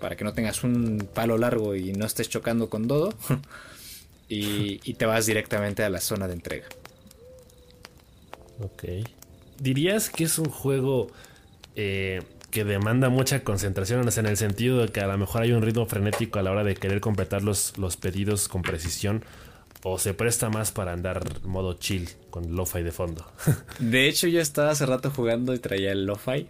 para 0.00 0.16
que 0.16 0.24
no 0.24 0.32
tengas 0.32 0.64
un 0.64 1.06
palo 1.12 1.36
largo 1.36 1.74
y 1.74 1.92
no 1.92 2.06
estés 2.06 2.30
chocando 2.30 2.70
con 2.70 2.88
todo 2.88 3.12
y, 4.30 4.78
te 4.94 5.04
vas 5.04 5.26
directamente 5.26 5.84
a 5.84 5.90
la 5.90 6.00
zona 6.00 6.26
de 6.26 6.32
entrega. 6.32 6.64
Ok. 8.60 8.84
¿Dirías 9.60 10.08
que 10.08 10.24
es 10.24 10.38
un 10.38 10.48
juego 10.48 11.08
eh, 11.76 12.22
que 12.50 12.64
demanda 12.64 13.10
mucha 13.10 13.44
concentración? 13.44 14.08
en 14.08 14.26
el 14.26 14.36
sentido 14.38 14.78
de 14.78 14.88
que 14.88 15.00
a 15.00 15.06
lo 15.06 15.18
mejor 15.18 15.42
hay 15.42 15.52
un 15.52 15.60
ritmo 15.60 15.84
frenético 15.84 16.38
a 16.38 16.42
la 16.42 16.50
hora 16.50 16.64
de 16.64 16.76
querer 16.76 17.00
completar 17.00 17.42
los, 17.42 17.76
los 17.76 17.98
pedidos 17.98 18.48
con 18.48 18.62
precisión 18.62 19.22
o 19.86 19.98
se 19.98 20.14
presta 20.14 20.48
más 20.48 20.72
para 20.72 20.92
andar 20.92 21.22
modo 21.42 21.74
chill 21.74 22.08
con 22.30 22.56
lo-fi 22.56 22.82
de 22.82 22.90
fondo. 22.90 23.30
de 23.78 24.08
hecho, 24.08 24.26
yo 24.26 24.40
estaba 24.40 24.70
hace 24.70 24.86
rato 24.86 25.10
jugando 25.10 25.54
y 25.54 25.58
traía 25.58 25.92
el 25.92 26.06
lo-fi. 26.06 26.48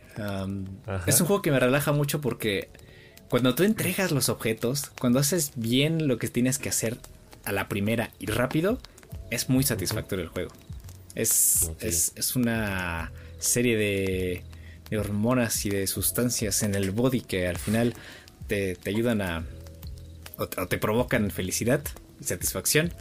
es 1.07 1.21
un 1.21 1.27
juego 1.27 1.43
que 1.43 1.51
me 1.51 1.59
relaja 1.59 1.93
mucho 1.93 2.21
porque 2.21 2.69
cuando 3.29 3.57
tú 3.57 3.65
entregas 3.65 4.13
los 4.13 4.29
objetos, 4.29 4.93
cuando 5.01 5.19
haces 5.19 5.51
bien 5.57 6.07
lo 6.07 6.17
que 6.17 6.29
tienes 6.29 6.59
que 6.59 6.69
hacer 6.69 6.97
a 7.45 7.51
la 7.51 7.69
primera 7.69 8.13
y 8.21 8.27
rápido, 8.27 8.79
es 9.31 9.49
muy 9.49 9.65
satisfactorio 9.65 10.25
el 10.25 10.31
juego. 10.31 10.53
Es, 11.17 11.73
es, 11.81 12.37
una 12.37 13.11
serie 13.39 13.77
de, 13.77 14.97
hormonas 14.97 15.67
y 15.67 15.71
de 15.71 15.89
sustancias 15.89 16.63
en 16.63 16.77
el 16.77 16.93
body 16.93 17.21
que 17.23 17.49
al 17.49 17.59
final 17.59 17.95
te, 18.47 18.79
ayudan 18.87 19.23
a. 19.23 19.45
o 20.39 20.47
te 20.47 20.79
provocan 20.79 21.33
felicidad 21.33 21.83
y 22.21 22.25
satisfacción. 22.25 22.93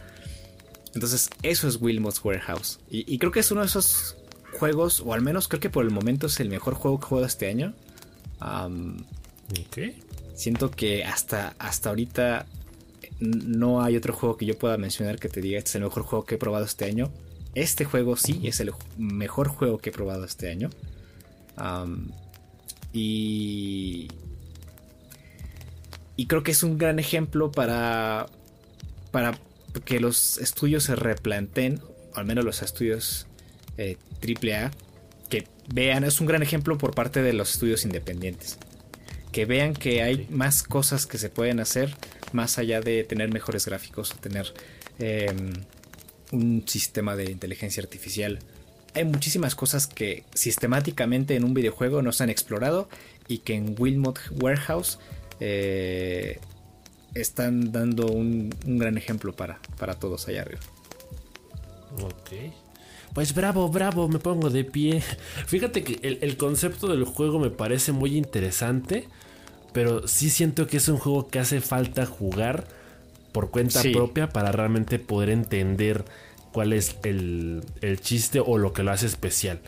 Entonces, 0.93 1.29
eso 1.41 1.67
es 1.67 1.81
Wilmot's 1.81 2.23
Warehouse. 2.23 2.79
Y, 2.89 3.17
creo 3.17 3.31
que 3.31 3.39
es 3.39 3.51
uno 3.51 3.61
de 3.61 3.67
esos 3.67 4.17
juegos, 4.59 4.99
o 4.99 5.13
al 5.13 5.21
menos 5.21 5.47
creo 5.47 5.59
que 5.59 5.69
por 5.69 5.83
el 5.83 5.91
momento 5.91 6.27
es 6.27 6.39
el 6.39 6.49
mejor 6.49 6.75
juego 6.75 6.99
que 6.99 7.05
he 7.05 7.09
jugado 7.09 7.27
este 7.27 7.49
año. 7.49 7.73
ok. 8.39 9.77
Siento 10.35 10.71
que 10.71 11.03
hasta, 11.03 11.55
hasta 11.59 11.89
ahorita 11.89 12.45
no 13.19 13.81
hay 13.81 13.95
otro 13.95 14.13
juego 14.13 14.37
que 14.37 14.45
yo 14.45 14.57
pueda 14.57 14.77
mencionar 14.77 15.19
que 15.19 15.29
te 15.29 15.41
diga 15.41 15.57
este 15.57 15.69
es 15.69 15.75
el 15.75 15.83
mejor 15.83 16.03
juego 16.03 16.25
que 16.25 16.35
he 16.35 16.37
probado 16.37 16.65
este 16.65 16.85
año. 16.85 17.11
Este 17.55 17.85
juego 17.85 18.15
sí 18.15 18.41
es 18.43 18.59
el 18.59 18.71
mejor 18.97 19.47
juego 19.47 19.77
que 19.77 19.89
he 19.89 19.93
probado 19.93 20.25
este 20.25 20.49
año. 20.49 20.69
y. 22.91 24.09
Y 26.15 26.27
creo 26.27 26.43
que 26.43 26.51
es 26.51 26.61
un 26.61 26.77
gran 26.77 26.99
ejemplo 26.99 27.51
para. 27.51 28.27
Para 29.11 29.37
que 29.85 29.99
los 29.99 30.37
estudios 30.37 30.83
se 30.83 30.95
replanteen, 30.95 31.81
al 32.13 32.25
menos 32.25 32.45
los 32.45 32.61
estudios 32.61 33.27
eh, 33.77 33.97
AAA, 34.21 34.71
que 35.29 35.47
vean, 35.73 36.03
es 36.03 36.21
un 36.21 36.27
gran 36.27 36.43
ejemplo 36.43 36.77
por 36.77 36.93
parte 36.93 37.21
de 37.21 37.33
los 37.33 37.53
estudios 37.53 37.83
independientes. 37.85 38.57
Que 39.31 39.45
vean 39.45 39.73
que 39.73 40.03
hay 40.03 40.27
más 40.29 40.63
cosas 40.63 41.07
que 41.07 41.17
se 41.17 41.29
pueden 41.29 41.59
hacer 41.59 41.95
más 42.33 42.57
allá 42.57 42.81
de 42.81 43.03
tener 43.03 43.31
mejores 43.31 43.65
gráficos 43.65 44.11
o 44.11 44.15
tener 44.17 44.53
em, 44.99 45.53
un 46.31 46.67
sistema 46.67 47.15
de 47.15 47.31
inteligencia 47.31 47.81
artificial. 47.81 48.39
Hay 48.95 49.05
muchísimas 49.05 49.55
cosas 49.55 49.87
que 49.87 50.23
sistemáticamente 50.33 51.35
en 51.35 51.43
un 51.43 51.53
videojuego 51.53 52.01
no 52.01 52.11
se 52.11 52.23
han 52.23 52.29
explorado 52.29 52.89
y 53.27 53.39
que 53.39 53.55
en 53.55 53.75
Wilmot 53.77 54.19
Warehouse 54.39 54.99
eh, 55.39 56.39
están 57.13 57.71
dando 57.71 58.07
un, 58.07 58.53
gran 58.65 58.97
ejemplo 58.97 59.33
para, 59.33 59.59
para 59.77 59.95
todos 59.95 60.27
allá 60.27 60.41
arriba. 60.41 60.61
Ok. 62.01 62.53
Pues 63.13 63.35
bravo, 63.35 63.69
bravo, 63.69 64.07
me 64.07 64.19
pongo 64.19 64.49
de 64.49 64.63
pie. 64.63 65.01
Fíjate 65.45 65.83
que 65.83 66.17
el, 66.19 66.37
concepto 66.37 66.87
del 66.87 67.03
juego 67.03 67.39
me 67.39 67.51
parece 67.51 67.91
muy 67.91 68.17
interesante, 68.17 69.07
pero 69.71 70.07
sí 70.07 70.29
siento 70.29 70.65
que 70.65 70.77
es 70.77 70.87
un 70.87 70.97
juego 70.97 71.27
que 71.27 71.39
hace 71.39 71.61
falta 71.61 72.05
jugar 72.05 72.67
por 73.31 73.51
cuenta 73.51 73.81
propia 73.91 74.29
para 74.29 74.51
realmente 74.51 74.99
poder 74.99 75.29
entender 75.29 76.05
cuál 76.51 76.73
es 76.73 76.95
el, 77.03 77.63
el 77.81 77.99
chiste 77.99 78.39
o 78.39 78.57
lo 78.57 78.73
que 78.73 78.83
lo 78.83 78.91
hace 78.91 79.05
especial. 79.05 79.59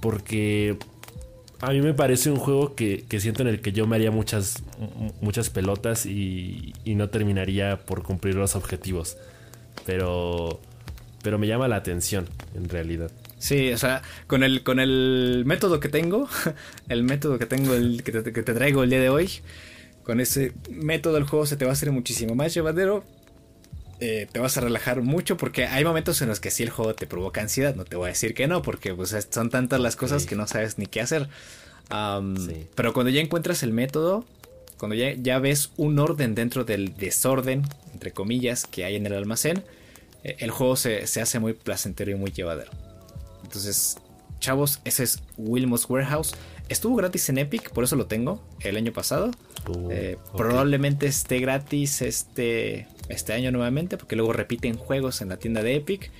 Porque 0.00 0.78
a 1.60 1.70
mí 1.72 1.80
me 1.82 1.92
parece 1.92 2.30
un 2.30 2.38
juego 2.38 2.74
que, 2.74 3.04
siento 3.18 3.42
en 3.42 3.48
el 3.48 3.60
que 3.60 3.72
yo 3.72 3.86
me 3.86 3.96
haría 3.96 4.10
muchas, 4.10 4.62
muchas 5.20 5.50
pelotas 5.50 6.06
y, 6.06 6.72
no 6.86 7.10
terminaría 7.10 7.78
por 7.78 8.02
cumplir 8.02 8.34
los 8.34 8.56
objetivos. 8.56 9.16
Pero, 9.84 10.60
pero 11.22 11.38
me 11.38 11.46
llama 11.46 11.68
la 11.68 11.76
atención, 11.76 12.26
en 12.54 12.68
realidad. 12.68 13.10
Sí, 13.38 13.72
o 13.72 13.78
sea, 13.78 14.02
con 14.26 14.42
el, 14.42 14.62
con 14.62 14.80
el 14.80 15.44
método 15.46 15.80
que 15.80 15.88
tengo, 15.88 16.28
el 16.88 17.02
método 17.04 17.38
que 17.38 17.46
tengo, 17.46 17.74
el 17.74 18.02
que 18.02 18.12
te, 18.12 18.32
que 18.32 18.42
te 18.42 18.54
traigo 18.54 18.82
el 18.82 18.90
día 18.90 19.00
de 19.00 19.10
hoy, 19.10 19.30
con 20.02 20.20
ese 20.20 20.52
método 20.70 21.18
el 21.18 21.24
juego 21.24 21.46
se 21.46 21.56
te 21.56 21.64
va 21.64 21.72
a 21.72 21.74
hacer 21.74 21.92
muchísimo 21.92 22.34
más 22.34 22.54
llevadero. 22.54 23.04
Eh, 24.02 24.26
te 24.32 24.40
vas 24.40 24.56
a 24.56 24.62
relajar 24.62 25.02
mucho 25.02 25.36
porque 25.36 25.66
hay 25.66 25.84
momentos 25.84 26.22
en 26.22 26.28
los 26.28 26.40
que 26.40 26.50
sí 26.50 26.62
el 26.62 26.70
juego 26.70 26.94
te 26.94 27.06
provoca 27.06 27.42
ansiedad, 27.42 27.74
no 27.74 27.84
te 27.84 27.96
voy 27.96 28.06
a 28.06 28.08
decir 28.08 28.32
que 28.32 28.46
no, 28.46 28.62
porque 28.62 28.94
pues, 28.94 29.14
son 29.30 29.50
tantas 29.50 29.78
las 29.78 29.94
cosas 29.94 30.24
que 30.24 30.36
no 30.36 30.46
sabes 30.46 30.78
ni 30.78 30.86
qué 30.86 31.02
hacer. 31.02 31.28
Pero 31.88 32.92
cuando 32.94 33.10
ya 33.10 33.20
encuentras 33.20 33.62
el 33.62 33.72
método, 33.72 34.24
cuando 34.78 34.94
ya, 34.94 35.12
ya, 35.12 35.38
ves 35.38 35.72
un 35.76 35.98
orden 35.98 36.34
dentro 36.34 36.64
del 36.64 36.96
desorden, 36.96 37.64
entre 37.92 38.12
comillas, 38.12 38.66
que 38.66 38.84
hay 38.84 38.96
en 38.96 39.04
el 39.04 39.12
almacén, 39.12 39.64
eh, 40.24 40.36
el 40.38 40.50
juego 40.50 40.76
se, 40.76 41.02
hace 41.02 41.38
muy 41.38 41.52
placentero 41.52 42.10
y 42.10 42.14
muy 42.14 42.30
llevadero. 42.30 42.70
Entonces, 43.42 43.98
chavos, 44.38 44.80
ese 44.84 45.02
es 45.02 45.22
Wilmos 45.36 45.88
Warehouse. 45.88 46.32
Estuvo 46.70 46.94
gratis 46.94 47.28
en 47.28 47.38
Epic, 47.38 47.70
por 47.70 47.82
eso 47.82 47.96
lo 47.96 48.06
tengo, 48.06 48.40
el 48.60 48.76
año 48.76 48.92
pasado. 48.92 49.32
Uh, 49.68 49.90
eh, 49.90 50.18
probablemente 50.36 51.06
esté 51.06 51.40
gratis 51.40 52.00
este, 52.00 52.86
este 53.08 53.32
año 53.32 53.50
nuevamente, 53.50 53.96
porque 53.96 54.14
luego 54.14 54.32
repiten 54.32 54.76
juegos 54.76 55.20
en 55.20 55.30
la 55.30 55.36
tienda 55.36 55.64
de 55.64 55.74
Epic. 55.74 56.12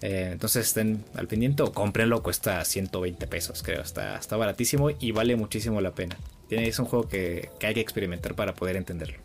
Eh, 0.00 0.30
entonces 0.32 0.66
estén 0.66 1.04
al 1.14 1.28
pendiente 1.28 1.62
o 1.62 1.72
cómprenlo, 1.72 2.20
cuesta 2.20 2.64
120 2.64 3.28
pesos, 3.28 3.62
creo. 3.62 3.80
Está, 3.80 4.18
está 4.18 4.36
baratísimo 4.36 4.90
y 4.90 5.12
vale 5.12 5.36
muchísimo 5.36 5.80
la 5.80 5.92
pena. 5.92 6.18
Es 6.50 6.80
un 6.80 6.86
juego 6.86 7.08
que, 7.08 7.50
hay 7.62 7.74
que 7.74 7.80
experimentar 7.80 8.34
para 8.34 8.56
poder 8.56 8.74
entenderlo. 8.74 9.18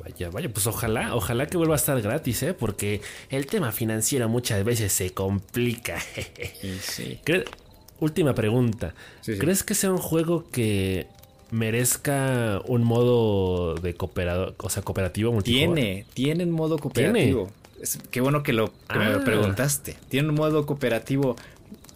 Vaya, 0.00 0.28
vaya, 0.28 0.50
pues 0.50 0.66
ojalá, 0.66 1.16
ojalá 1.16 1.46
que 1.46 1.56
vuelva 1.56 1.76
a 1.76 1.76
estar 1.76 1.98
gratis, 2.02 2.42
¿eh? 2.42 2.52
Porque 2.52 3.00
el 3.30 3.46
tema 3.46 3.72
financiero 3.72 4.28
muchas 4.28 4.62
veces 4.64 4.92
se 4.92 5.14
complica. 5.14 5.98
sí. 6.82 7.20
Última 8.04 8.34
pregunta. 8.34 8.94
¿Crees 9.24 9.62
que 9.62 9.74
sea 9.74 9.90
un 9.90 9.96
juego 9.96 10.44
que 10.52 11.06
merezca 11.50 12.60
un 12.66 12.84
modo 12.84 13.76
de 13.76 13.94
cooperado, 13.94 14.54
o 14.58 14.68
sea, 14.68 14.82
cooperativo 14.82 15.32
multijugador? 15.32 15.74
Tiene, 15.74 16.04
tiene 16.12 16.44
un 16.44 16.50
modo 16.50 16.78
cooperativo. 16.78 17.50
qué 18.10 18.20
bueno 18.20 18.42
que, 18.42 18.52
lo, 18.52 18.74
me 18.94 19.10
lo 19.10 19.20
ah. 19.20 19.24
preguntaste. 19.24 19.96
Tiene 20.10 20.28
un 20.28 20.34
modo 20.34 20.66
cooperativo. 20.66 21.36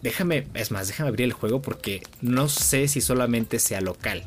Déjame, 0.01 0.47
es 0.55 0.71
más, 0.71 0.87
déjame 0.87 1.09
abrir 1.09 1.25
el 1.25 1.33
juego 1.33 1.61
porque 1.61 2.01
no 2.21 2.49
sé 2.49 2.87
si 2.87 3.01
solamente 3.01 3.59
sea 3.59 3.79
local. 3.79 4.23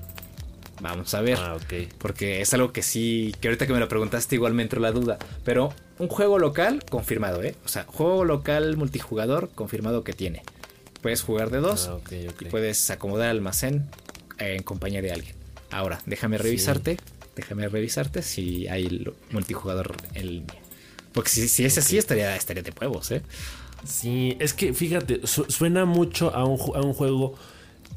Vamos 0.80 1.12
a 1.14 1.20
ver. 1.20 1.36
Ah, 1.40 1.56
ok. 1.56 1.92
Porque 1.98 2.42
es 2.42 2.54
algo 2.54 2.72
que 2.72 2.82
sí, 2.82 3.34
que 3.40 3.48
ahorita 3.48 3.66
que 3.66 3.72
me 3.72 3.80
lo 3.80 3.88
preguntaste 3.88 4.36
igual 4.36 4.54
me 4.54 4.62
entró 4.62 4.80
la 4.80 4.92
duda. 4.92 5.18
Pero 5.44 5.72
un 5.98 6.06
juego 6.06 6.38
local 6.38 6.84
confirmado, 6.88 7.42
¿eh? 7.42 7.56
O 7.64 7.68
sea, 7.68 7.86
juego 7.88 8.24
local 8.24 8.76
multijugador 8.76 9.50
confirmado 9.52 10.04
que 10.04 10.12
tiene. 10.12 10.44
Puedes 11.02 11.22
jugar 11.22 11.50
de 11.50 11.58
dos 11.58 11.88
ah, 11.88 11.98
y 12.10 12.44
puedes 12.46 12.90
acomodar 12.90 13.28
almacén 13.28 13.86
en 14.38 14.62
compañía 14.62 15.02
de 15.02 15.12
alguien. 15.12 15.34
Ahora, 15.70 16.00
déjame 16.06 16.38
revisarte. 16.38 16.98
Déjame 17.34 17.68
revisarte 17.68 18.22
si 18.22 18.68
hay 18.68 19.06
multijugador 19.30 19.96
en 20.14 20.26
línea. 20.26 20.54
Porque 21.12 21.30
si, 21.30 21.64
es 21.64 21.78
así, 21.78 21.98
estaría, 21.98 22.36
estaría 22.36 22.62
de 22.62 22.72
huevos, 22.78 23.10
¿eh? 23.10 23.22
Sí, 23.84 24.36
es 24.38 24.54
que 24.54 24.72
fíjate, 24.72 25.20
suena 25.26 25.84
mucho 25.84 26.34
a 26.34 26.44
un, 26.44 26.58
a 26.76 26.80
un 26.80 26.92
juego 26.92 27.34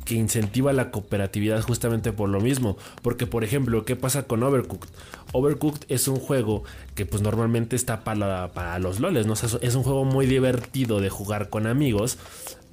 que 0.05 0.15
incentiva 0.15 0.71
la 0.71 0.91
cooperatividad 0.91 1.61
justamente 1.61 2.13
por 2.13 2.29
lo 2.29 2.39
mismo. 2.39 2.77
Porque, 3.01 3.27
por 3.27 3.43
ejemplo, 3.43 3.85
¿qué 3.85 3.95
pasa 3.95 4.23
con 4.23 4.43
Overcooked? 4.43 4.89
Overcooked 5.33 5.83
es 5.89 6.07
un 6.07 6.17
juego 6.17 6.63
que 6.95 7.05
pues 7.05 7.21
normalmente 7.21 7.75
está 7.75 8.03
para, 8.03 8.51
para 8.53 8.79
los 8.79 8.99
loles, 8.99 9.25
¿no? 9.25 9.33
es 9.33 9.75
un 9.75 9.83
juego 9.83 10.05
muy 10.05 10.27
divertido 10.27 11.01
de 11.01 11.09
jugar 11.09 11.49
con 11.49 11.67
amigos, 11.67 12.17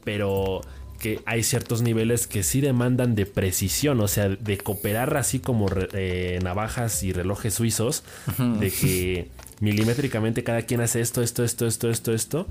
pero 0.04 0.62
que 1.02 1.20
hay 1.26 1.42
ciertos 1.42 1.82
niveles 1.82 2.28
que 2.28 2.44
sí 2.44 2.60
demandan 2.60 3.16
de 3.16 3.26
precisión, 3.26 4.00
o 4.00 4.08
sea, 4.08 4.28
de 4.28 4.56
cooperar 4.58 5.16
así 5.16 5.40
como 5.40 5.68
eh, 5.94 6.38
navajas 6.42 7.02
y 7.02 7.12
relojes 7.12 7.54
suizos, 7.54 8.04
de 8.38 8.70
que 8.70 9.28
milimétricamente 9.60 10.44
cada 10.44 10.62
quien 10.62 10.80
hace 10.80 11.00
esto, 11.00 11.20
esto, 11.22 11.42
esto, 11.42 11.66
esto, 11.66 11.90
esto, 11.90 12.12
esto, 12.14 12.46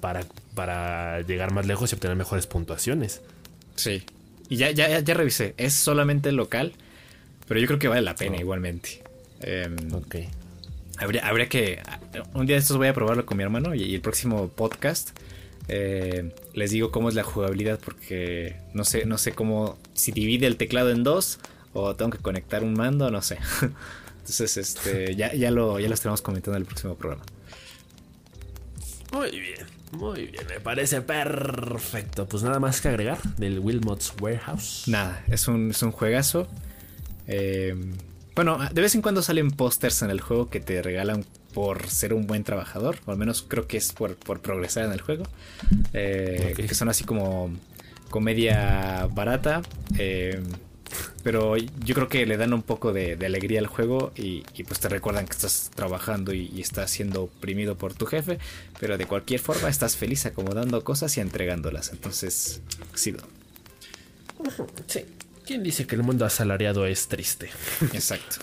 para, 0.00 0.24
para 0.54 1.20
llegar 1.20 1.52
más 1.52 1.66
lejos 1.66 1.92
y 1.92 1.94
obtener 1.94 2.16
mejores 2.16 2.46
puntuaciones. 2.46 3.20
Sí. 3.76 4.02
Y 4.48 4.56
ya, 4.56 4.70
ya, 4.70 4.98
ya 4.98 5.14
revisé, 5.14 5.54
es 5.58 5.74
solamente 5.74 6.32
local, 6.32 6.72
pero 7.46 7.60
yo 7.60 7.66
creo 7.66 7.78
que 7.78 7.88
vale 7.88 8.02
la 8.02 8.16
pena 8.16 8.36
oh. 8.38 8.40
igualmente. 8.40 9.02
Em, 9.42 9.76
ok. 9.92 10.16
Habría, 10.98 11.26
habría 11.26 11.48
que. 11.48 11.80
Un 12.32 12.46
día 12.46 12.56
de 12.56 12.60
estos 12.60 12.78
voy 12.78 12.88
a 12.88 12.94
probarlo 12.94 13.26
con 13.26 13.36
mi 13.36 13.42
hermano 13.42 13.74
y 13.74 13.94
el 13.94 14.00
próximo 14.00 14.48
podcast 14.48 15.10
eh, 15.68 16.34
les 16.54 16.70
digo 16.70 16.90
cómo 16.90 17.08
es 17.08 17.14
la 17.14 17.22
jugabilidad 17.22 17.78
porque 17.82 18.56
no 18.74 18.84
sé, 18.84 19.06
no 19.06 19.18
sé 19.18 19.32
cómo, 19.32 19.78
si 19.94 20.12
divide 20.12 20.46
el 20.46 20.56
teclado 20.56 20.90
en 20.90 21.04
dos 21.04 21.38
o 21.72 21.94
tengo 21.94 22.10
que 22.10 22.18
conectar 22.18 22.62
un 22.62 22.74
mando, 22.74 23.10
no 23.10 23.22
sé. 23.22 23.38
Entonces, 24.18 24.56
este, 24.56 25.16
ya, 25.16 25.34
ya, 25.34 25.50
lo, 25.50 25.80
ya 25.80 25.88
lo 25.88 25.94
estaremos 25.94 26.22
comentando 26.22 26.56
en 26.56 26.62
el 26.62 26.66
próximo 26.66 26.94
programa. 26.94 27.24
Muy 29.12 29.30
bien, 29.30 29.66
muy 29.92 30.26
bien, 30.26 30.46
me 30.48 30.60
parece 30.60 31.02
perfecto. 31.02 32.28
Pues 32.28 32.42
nada 32.42 32.58
más 32.60 32.80
que 32.80 32.88
agregar 32.88 33.20
del 33.36 33.58
Wilmot's 33.58 34.14
Warehouse. 34.20 34.84
Nada, 34.86 35.24
es 35.28 35.48
un, 35.48 35.70
es 35.70 35.82
un 35.82 35.92
juegazo. 35.92 36.46
Eh, 37.26 37.74
bueno, 38.34 38.58
de 38.72 38.80
vez 38.80 38.94
en 38.94 39.02
cuando 39.02 39.22
salen 39.22 39.50
pósters 39.50 40.02
en 40.02 40.10
el 40.10 40.20
juego 40.20 40.48
que 40.48 40.60
te 40.60 40.80
regalan 40.82 41.26
por 41.52 41.88
ser 41.88 42.14
un 42.14 42.26
buen 42.26 42.44
trabajador, 42.44 42.96
o 43.06 43.12
al 43.12 43.18
menos 43.18 43.42
creo 43.46 43.66
que 43.66 43.76
es 43.76 43.92
por, 43.92 44.16
progresar 44.16 44.84
en 44.84 44.92
el 44.92 45.00
juego, 45.00 45.24
eh, 45.92 46.54
que 46.56 46.74
son 46.74 46.88
así 46.88 47.04
como 47.04 47.50
comedia 48.10 49.08
barata, 49.12 49.62
eh, 49.98 50.42
pero 51.22 51.56
yo 51.56 51.94
creo 51.94 52.08
que 52.08 52.26
le 52.26 52.36
dan 52.36 52.52
un 52.52 52.62
poco 52.62 52.92
de, 52.92 53.16
alegría 53.24 53.60
al 53.60 53.66
juego 53.66 54.12
y, 54.14 54.42
pues 54.64 54.80
te 54.80 54.88
recuerdan 54.88 55.26
que 55.26 55.32
estás 55.32 55.70
trabajando 55.74 56.32
y, 56.32 56.60
estás 56.60 56.90
siendo 56.90 57.24
oprimido 57.24 57.76
por 57.76 57.94
tu 57.94 58.06
jefe, 58.06 58.38
pero 58.78 58.98
de 58.98 59.06
cualquier 59.06 59.40
forma 59.40 59.68
estás 59.68 59.96
feliz 59.96 60.26
acomodando 60.26 60.82
cosas 60.84 61.16
y 61.16 61.20
entregándolas, 61.20 61.92
entonces, 61.92 62.60
sí. 62.94 63.14
Sí. 64.86 65.04
¿Quién 65.46 65.62
dice 65.62 65.86
que 65.86 65.96
el 65.96 66.02
mundo 66.02 66.24
asalariado 66.24 66.86
es 66.86 67.08
triste? 67.08 67.50
Exacto. 67.92 68.36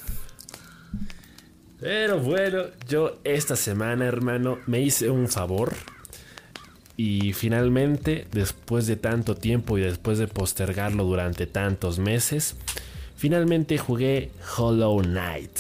Pero 1.80 2.19
bueno, 2.19 2.63
yo 2.88 3.19
esta 3.23 3.55
semana, 3.55 4.05
hermano, 4.05 4.59
me 4.67 4.82
hice 4.82 5.09
un 5.09 5.27
favor. 5.30 5.73
Y 6.97 7.32
finalmente, 7.32 8.27
después 8.32 8.86
de 8.86 8.97
tanto 8.97 9.36
tiempo 9.36 9.77
y 9.77 9.82
después 9.82 10.17
de 10.17 10.27
postergarlo 10.27 11.05
durante 11.05 11.47
tantos 11.47 11.97
meses, 11.97 12.57
finalmente 13.15 13.77
jugué 13.77 14.32
Hollow 14.57 15.01
Knight. 15.01 15.51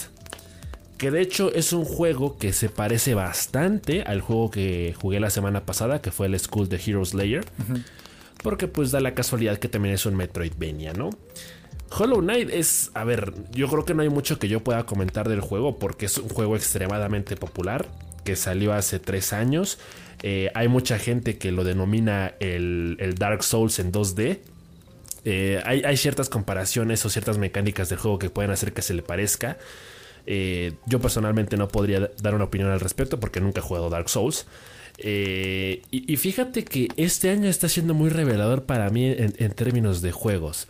Que 0.97 1.11
de 1.11 1.21
hecho 1.21 1.53
es 1.53 1.71
un 1.71 1.85
juego 1.85 2.37
que 2.37 2.51
se 2.51 2.67
parece 2.67 3.13
bastante 3.13 4.01
al 4.01 4.19
juego 4.19 4.51
que 4.51 4.93
jugué 4.99 5.21
la 5.21 5.29
semana 5.29 5.65
pasada, 5.65 6.01
que 6.01 6.11
fue 6.11 6.27
el 6.27 6.37
School 6.37 6.67
de 6.67 6.81
Heroes 6.85 7.13
Layer. 7.13 7.45
Porque 8.43 8.67
pues 8.67 8.91
da 8.91 8.99
la 8.99 9.15
casualidad 9.15 9.59
que 9.59 9.69
también 9.69 9.95
es 9.95 10.05
un 10.05 10.17
Metroidvania, 10.17 10.91
¿no? 10.91 11.09
Hollow 11.91 12.21
Knight 12.21 12.49
es, 12.51 12.91
a 12.93 13.03
ver, 13.03 13.33
yo 13.51 13.67
creo 13.67 13.85
que 13.85 13.93
no 13.93 14.03
hay 14.03 14.09
mucho 14.09 14.39
que 14.39 14.47
yo 14.47 14.63
pueda 14.63 14.85
comentar 14.85 15.27
del 15.27 15.41
juego 15.41 15.79
porque 15.79 16.05
es 16.05 16.17
un 16.17 16.29
juego 16.29 16.55
extremadamente 16.55 17.35
popular 17.35 17.87
que 18.23 18.35
salió 18.35 18.73
hace 18.73 18.99
tres 18.99 19.33
años. 19.33 19.79
Eh, 20.21 20.51
hay 20.53 20.67
mucha 20.67 20.99
gente 20.99 21.37
que 21.37 21.51
lo 21.51 21.63
denomina 21.63 22.33
el, 22.39 23.15
Dark 23.17 23.43
Souls 23.43 23.79
en 23.79 23.91
2D. 23.91 24.39
Eh, 25.25 25.61
hay, 25.65 25.97
ciertas 25.97 26.29
comparaciones 26.29 27.05
o 27.05 27.09
ciertas 27.09 27.37
mecánicas 27.37 27.89
del 27.89 27.99
juego 27.99 28.19
que 28.19 28.29
pueden 28.29 28.51
hacer 28.51 28.73
que 28.73 28.81
se 28.81 28.93
le 28.93 29.01
parezca. 29.01 29.57
Eh, 30.25 30.73
yo 30.85 30.99
personalmente 30.99 31.57
no 31.57 31.69
podría 31.69 32.11
dar 32.21 32.35
una 32.35 32.45
opinión 32.45 32.69
al 32.69 32.79
respecto 32.79 33.19
porque 33.19 33.41
nunca 33.41 33.59
he 33.59 33.63
jugado 33.63 33.89
Dark 33.89 34.09
Souls. 34.09 34.45
y, 35.01 36.17
fíjate 36.17 36.65
que 36.65 36.89
este 36.97 37.29
año 37.29 37.49
está 37.49 37.69
siendo 37.69 37.93
muy 37.93 38.09
revelador 38.09 38.63
para 38.63 38.89
mí 38.89 39.05
en 39.17 39.51
términos 39.53 40.01
de 40.01 40.11
juegos. 40.11 40.67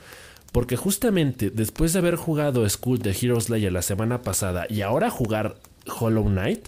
Porque 0.52 0.76
justamente 0.76 1.50
después 1.50 1.94
de 1.94 2.00
haber 2.00 2.16
jugado 2.16 2.68
School 2.68 3.00
de 3.00 3.12
Heroes 3.12 3.50
Layer 3.50 3.72
la 3.72 3.82
semana 3.82 4.22
pasada 4.22 4.66
y 4.70 4.82
ahora 4.82 5.10
jugar 5.10 5.58
Hollow 6.00 6.26
Knight, 6.26 6.68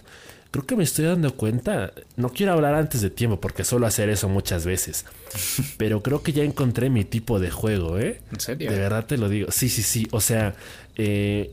creo 0.52 0.66
que 0.66 0.76
me 0.76 0.84
estoy 0.84 1.06
dando 1.06 1.34
cuenta, 1.34 1.92
no 2.16 2.28
quiero 2.28 2.52
hablar 2.52 2.74
antes 2.74 3.00
de 3.00 3.10
tiempo 3.10 3.40
porque 3.40 3.64
suelo 3.64 3.86
hacer 3.86 4.08
eso 4.10 4.28
muchas 4.28 4.64
veces, 4.64 5.06
pero 5.78 6.02
creo 6.02 6.22
que 6.22 6.32
ya 6.32 6.44
encontré 6.44 6.90
mi 6.90 7.04
tipo 7.04 7.40
de 7.40 7.50
juego, 7.50 7.98
¿eh? 7.98 8.20
¿En 8.30 8.38
serio? 8.40 8.70
De 8.70 8.78
verdad 8.78 9.06
te 9.06 9.16
lo 9.16 9.28
digo, 9.28 9.50
sí, 9.50 9.68
sí, 9.68 9.82
sí, 9.82 10.06
o 10.12 10.20
sea, 10.20 10.54
eh, 10.96 11.50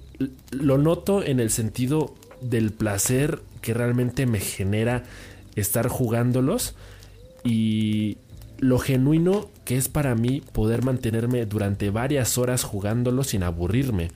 lo 0.51 0.77
noto 0.77 1.23
en 1.23 1.39
el 1.39 1.49
sentido 1.49 2.13
del 2.41 2.71
placer 2.71 3.39
que 3.61 3.73
realmente 3.73 4.25
me 4.25 4.39
genera 4.39 5.03
estar 5.55 5.87
jugándolos 5.87 6.75
y 7.43 8.17
lo 8.59 8.79
genuino 8.79 9.49
que 9.65 9.77
es 9.77 9.87
para 9.87 10.15
mí 10.15 10.41
poder 10.53 10.83
mantenerme 10.83 11.45
durante 11.45 11.89
varias 11.89 12.37
horas 12.37 12.63
jugándolo 12.63 13.23
sin 13.23 13.43
aburrirme. 13.43 14.09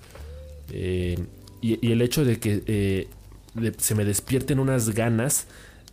Eh, 0.71 1.17
y, 1.61 1.91
el 1.91 2.01
hecho 2.01 2.25
de 2.25 2.39
que 2.39 2.63
eh, 2.67 3.07
se 3.77 3.95
me 3.95 4.05
despierten 4.05 4.59
unas 4.59 4.89
ganas 4.89 5.47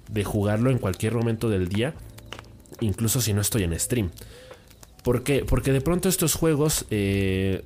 de 0.08 0.24
jugarlo 0.24 0.70
en 0.70 0.78
cualquier 0.78 1.14
momento 1.14 1.48
del 1.48 1.68
día, 1.68 1.94
incluso 2.80 3.20
si 3.20 3.32
no 3.32 3.40
estoy 3.40 3.64
en 3.64 3.78
stream. 3.78 4.10
¿Por 5.04 5.22
qué? 5.22 5.44
Porque 5.44 5.72
de 5.72 5.80
pronto 5.80 6.08
estos 6.08 6.34
juegos 6.34 6.86
eh, 6.90 7.64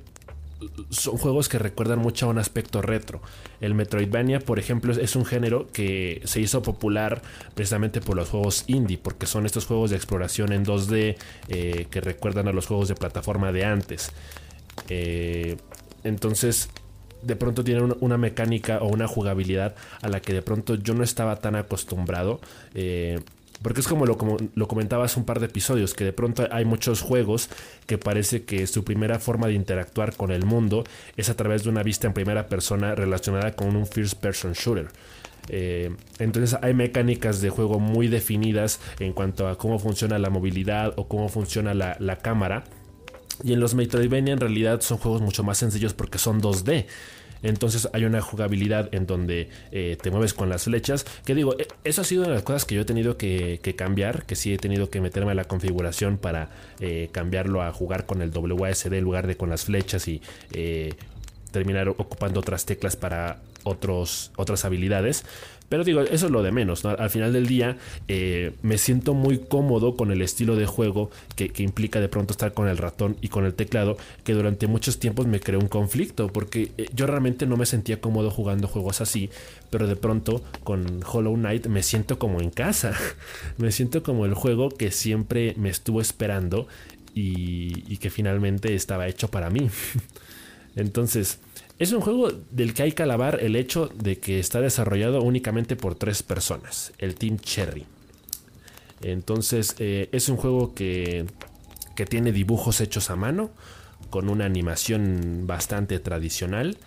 son 0.89 1.17
juegos 1.17 1.49
que 1.49 1.59
recuerdan 1.59 1.99
mucho 1.99 2.25
a 2.25 2.29
un 2.29 2.37
aspecto 2.37 2.81
retro. 2.81 3.21
El 3.61 3.73
Metroidvania, 3.73 4.39
por 4.39 4.59
ejemplo, 4.59 4.93
es 4.93 5.15
un 5.15 5.25
género 5.25 5.67
que 5.71 6.21
se 6.25 6.41
hizo 6.41 6.61
popular 6.61 7.21
precisamente 7.53 8.01
por 8.01 8.15
los 8.15 8.29
juegos 8.29 8.63
indie, 8.67 8.97
porque 8.97 9.25
son 9.25 9.45
estos 9.45 9.65
juegos 9.65 9.89
de 9.89 9.95
exploración 9.95 10.51
en 10.51 10.65
2D 10.65 11.17
eh, 11.49 11.87
que 11.89 12.01
recuerdan 12.01 12.47
a 12.47 12.51
los 12.51 12.67
juegos 12.67 12.87
de 12.87 12.95
plataforma 12.95 13.51
de 13.51 13.65
antes. 13.65 14.11
Eh, 14.89 15.57
entonces, 16.03 16.69
de 17.21 17.35
pronto 17.35 17.63
tienen 17.63 17.95
una 17.99 18.17
mecánica 18.17 18.79
o 18.79 18.87
una 18.87 19.07
jugabilidad 19.07 19.75
a 20.01 20.09
la 20.09 20.21
que 20.21 20.33
de 20.33 20.41
pronto 20.41 20.75
yo 20.75 20.93
no 20.93 21.03
estaba 21.03 21.37
tan 21.37 21.55
acostumbrado. 21.55 22.39
Eh, 22.73 23.19
porque 23.65 23.79
es 23.79 23.87
como 23.87 24.05
lo, 24.05 24.15
como 24.15 24.37
un 24.37 25.25
par 25.25 25.39
de 25.39 25.47
episodios, 25.47 25.95
que 25.95 26.03
de 26.03 26.13
pronto 26.13 26.47
hay 26.51 26.65
muchos 26.65 27.01
juegos 27.01 27.49
que 27.87 27.97
parece 27.97 28.43
que 28.43 28.67
su 28.67 28.83
primera 28.83 29.17
forma 29.17 29.47
de 29.47 29.53
interactuar 29.53 30.15
con 30.15 30.29
el 30.29 30.45
mundo 30.45 30.83
es 31.17 31.31
a 31.31 31.35
través 31.35 31.63
de 31.63 31.71
una 31.71 31.81
vista 31.81 32.05
en 32.05 32.13
primera 32.13 32.47
persona 32.47 32.93
relacionada 32.93 33.55
con 33.55 33.75
un 33.75 33.87
first 33.87 34.19
person 34.19 34.53
shooter. 34.53 34.89
Eh, 35.49 35.95
entonces 36.19 36.59
hay 36.61 36.75
mecánicas 36.75 37.41
de 37.41 37.49
juego 37.49 37.79
muy 37.79 38.07
definidas 38.07 38.79
en 38.99 39.13
cuanto 39.13 39.47
a 39.47 39.57
cómo 39.57 39.79
funciona 39.79 40.19
la 40.19 40.29
movilidad 40.29 40.93
o 40.95 41.07
cómo 41.07 41.27
funciona 41.27 41.73
la, 41.73 41.97
la 41.99 42.17
cámara. 42.17 42.65
Y 43.43 43.53
en 43.53 43.59
los 43.61 43.73
Metroidvania 43.73 44.33
en 44.33 44.41
realidad 44.41 44.81
son 44.81 44.99
juegos 44.99 45.23
mucho 45.23 45.43
más 45.43 45.57
sencillos 45.57 45.95
porque 45.95 46.19
son 46.19 46.39
2D. 46.39 46.85
Entonces 47.45 47.87
hay 47.93 48.05
una 48.05 48.21
jugabilidad 48.21 48.89
en 48.93 49.05
donde 49.05 49.49
eh, 49.71 49.97
te 50.01 50.09
mueves 50.09 50.33
con 50.33 50.49
las 50.49 50.63
flechas. 50.63 51.05
Que 51.25 51.35
digo, 51.35 51.55
e, 51.59 51.67
eso 51.83 52.01
ha 52.01 52.03
sido 52.03 52.23
una 52.23 52.29
de 52.29 52.35
las 52.35 52.43
cosas 52.43 52.65
que 52.65 52.73
yo 52.73 52.81
he 52.81 52.85
tenido 52.85 53.17
que, 53.17 53.59
cambiar. 53.77 54.25
Que 54.25 54.35
sí 54.35 54.51
he 54.51 54.57
tenido 54.57 54.89
que 54.89 54.99
meterme 54.99 55.31
a 55.31 55.35
la 55.35 55.43
configuración 55.43 56.17
para 56.17 56.49
eh, 56.79 57.09
cambiarlo 57.11 57.61
a 57.61 57.71
jugar 57.71 58.07
con 58.07 58.23
el 58.23 58.31
WASD 58.35 58.93
en 58.93 59.03
lugar 59.03 59.27
de 59.27 59.37
con 59.37 59.51
las 59.51 59.65
flechas 59.65 60.07
y 60.07 60.21
eh, 60.53 60.95
terminar 61.51 61.87
ocupando 61.89 62.39
otras 62.39 62.65
teclas 62.65 62.95
para 62.95 63.37
otros, 63.63 64.31
otras 64.37 64.65
habilidades. 64.65 65.23
Pero 65.69 65.83
digo, 65.83 66.01
eso 66.01 66.27
es 66.27 66.31
lo 66.31 66.43
de 66.43 66.51
menos. 66.51 66.85
Al 66.85 67.09
final 67.09 67.33
del 67.33 67.47
día 67.47 67.77
eh, 68.07 68.53
me 68.61 68.77
siento 68.77 69.13
muy 69.13 69.39
cómodo 69.39 69.95
con 69.95 70.11
el 70.11 70.21
estilo 70.21 70.55
de 70.55 70.65
juego 70.65 71.09
que, 71.35 71.51
implica 71.57 71.99
de 71.99 72.07
pronto 72.07 72.33
estar 72.33 72.53
con 72.53 72.67
el 72.67 72.77
ratón 72.77 73.17
y 73.21 73.29
con 73.29 73.45
el 73.45 73.53
teclado, 73.53 73.97
que 74.23 74.33
durante 74.33 74.67
muchos 74.67 74.99
tiempos 74.99 75.25
me 75.25 75.39
creó 75.39 75.59
un 75.59 75.67
conflicto, 75.67 76.27
porque 76.27 76.71
eh, 76.77 76.87
yo 76.93 77.07
realmente 77.07 77.47
no 77.47 77.57
me 77.57 77.65
sentía 77.65 77.99
cómodo 77.99 78.29
jugando 78.29 78.67
juegos 78.67 79.01
así, 79.01 79.29
pero 79.71 79.87
de 79.87 79.95
pronto 79.95 80.43
con 80.63 81.01
Hollow 81.03 81.35
Knight 81.35 81.67
me 81.67 81.81
siento 81.81 82.19
como 82.19 82.41
en 82.41 82.51
casa, 82.51 82.93
me 83.57 83.71
siento 83.71 84.03
como 84.03 84.25
el 84.25 84.35
juego 84.35 84.69
que 84.69 84.91
siempre 84.91 85.55
me 85.57 85.69
estuvo 85.69 86.01
esperando 86.01 86.67
y 87.17 87.95
que 87.97 88.09
finalmente 88.09 88.75
estaba 88.75 89.07
hecho 89.07 89.29
para 89.29 89.49
mí. 89.49 89.69
Entonces, 90.75 91.39
es 91.77 91.91
un 91.91 92.01
juego 92.01 92.31
del 92.51 92.73
que 92.73 92.83
hay 92.83 92.91
que 92.93 93.03
alabar 93.03 93.39
el 93.41 93.55
hecho 93.55 93.89
de 93.93 94.17
que 94.19 94.39
está 94.39 94.61
desarrollado 94.61 95.21
únicamente 95.21 95.75
por 95.75 95.95
tres 95.95 96.23
personas, 96.23 96.93
el 96.99 97.15
Team 97.15 97.37
Cherry. 97.37 97.85
Entonces 99.01 99.75
eh, 99.79 100.07
es 100.13 100.29
un 100.29 100.37
juego 100.37 100.73
que, 100.73 101.25
que 101.95 102.05
tiene 102.05 102.31
dibujos 102.31 102.79
hechos 102.79 103.09
a 103.09 103.17
mano, 103.17 103.51
con 104.09 104.29
una 104.29 104.45
animación 104.45 105.43
bastante 105.45 105.99
tradicional. 105.99 106.77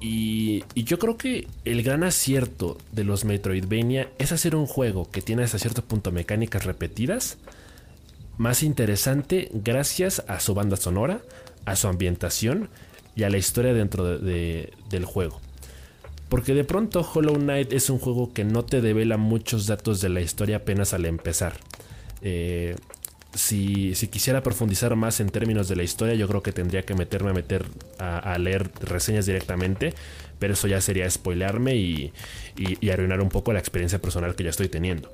Y, 0.00 0.64
y, 0.74 0.84
yo 0.84 0.98
creo 1.00 1.16
que 1.16 1.48
el 1.64 1.82
gran 1.82 2.04
acierto 2.04 2.78
de 2.92 3.02
los 3.02 3.24
Metroidvania 3.24 4.08
es 4.18 4.30
hacer 4.30 4.54
un 4.54 4.66
juego 4.66 5.10
que 5.10 5.22
tiene 5.22 5.42
hasta 5.42 5.58
cierto 5.58 5.82
punto 5.82 6.12
mecánicas 6.12 6.64
repetidas, 6.64 7.36
más 8.36 8.62
interesante 8.62 9.50
gracias 9.52 10.24
a 10.28 10.38
su 10.38 10.54
banda 10.54 10.76
sonora, 10.76 11.20
a 11.64 11.74
su 11.74 11.88
ambientación 11.88 12.70
y 13.18 13.24
a 13.24 13.30
la 13.30 13.36
historia 13.36 13.74
dentro 13.74 14.16
del 14.18 15.04
juego. 15.04 15.40
Porque 16.28 16.54
de 16.54 16.62
pronto 16.62 17.00
Hollow 17.00 17.34
Knight 17.34 17.72
es 17.72 17.90
un 17.90 17.98
juego 17.98 18.32
que 18.32 18.44
no 18.44 18.64
te 18.64 18.80
devela 18.80 19.16
muchos 19.16 19.66
datos 19.66 20.00
de 20.00 20.08
la 20.08 20.20
historia 20.20 20.58
apenas 20.58 20.94
al 20.94 21.04
empezar. 21.04 21.54
Eh, 22.22 22.76
si, 23.34 23.92
quisiera 24.08 24.44
profundizar 24.44 24.94
más 24.94 25.18
en 25.18 25.30
términos 25.30 25.68
de 25.68 25.74
la 25.74 25.82
historia, 25.82 26.14
yo 26.14 26.28
creo 26.28 26.44
que 26.44 26.52
tendría 26.52 26.82
que 26.82 26.94
meterme 26.94 27.30
a 27.30 27.32
meter 27.32 27.66
a, 27.98 28.38
leer 28.38 28.70
reseñas 28.82 29.26
directamente. 29.26 29.94
Pero 30.38 30.52
eso 30.52 30.68
ya 30.68 30.80
sería 30.80 31.10
spoilearme 31.10 31.74
y, 31.74 32.12
arruinar 32.88 33.20
un 33.20 33.30
poco 33.30 33.52
la 33.52 33.58
experiencia 33.58 34.00
personal 34.00 34.36
que 34.36 34.44
ya 34.44 34.50
estoy 34.50 34.68
teniendo. 34.68 35.10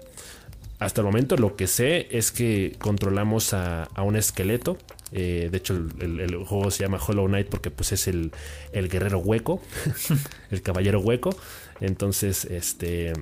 Hasta 0.78 1.00
el 1.00 1.06
momento 1.06 1.38
lo 1.38 1.56
que 1.56 1.66
sé 1.66 2.08
es 2.10 2.32
que 2.32 2.76
controlamos 2.78 3.54
a 3.54 3.88
un 4.04 4.16
esqueleto 4.16 4.76
eh, 5.12 5.48
de 5.50 5.58
hecho, 5.58 5.74
el, 6.00 6.34
juego 6.44 6.70
se 6.70 6.82
llama 6.82 6.98
Hollow 6.98 7.26
Knight 7.26 7.48
porque 7.48 7.70
pues 7.70 7.92
es 7.92 8.08
el, 8.08 8.32
guerrero 8.72 9.18
hueco, 9.18 9.62
el 10.50 10.62
caballero 10.62 11.00
hueco. 11.00 11.36
Entonces, 11.80 12.44
este, 12.46 13.12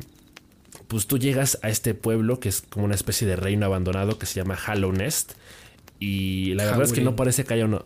pues 0.88 1.06
tú 1.06 1.18
llegas 1.18 1.58
a 1.62 1.68
este 1.68 1.94
pueblo 1.94 2.40
que 2.40 2.48
es 2.48 2.62
como 2.62 2.84
una 2.84 2.94
especie 2.94 3.26
de 3.26 3.36
reino 3.36 3.66
abandonado 3.66 4.18
que 4.18 4.26
se 4.26 4.34
llama 4.34 4.58
Hollow 4.66 4.92
Nest. 4.92 5.32
Y 5.98 6.54
la 6.54 6.64
verdad 6.64 6.82
es 6.82 6.92
que 6.92 7.02
no 7.02 7.16
parece 7.16 7.44
que 7.44 7.54
haya 7.54 7.64
uno... 7.64 7.84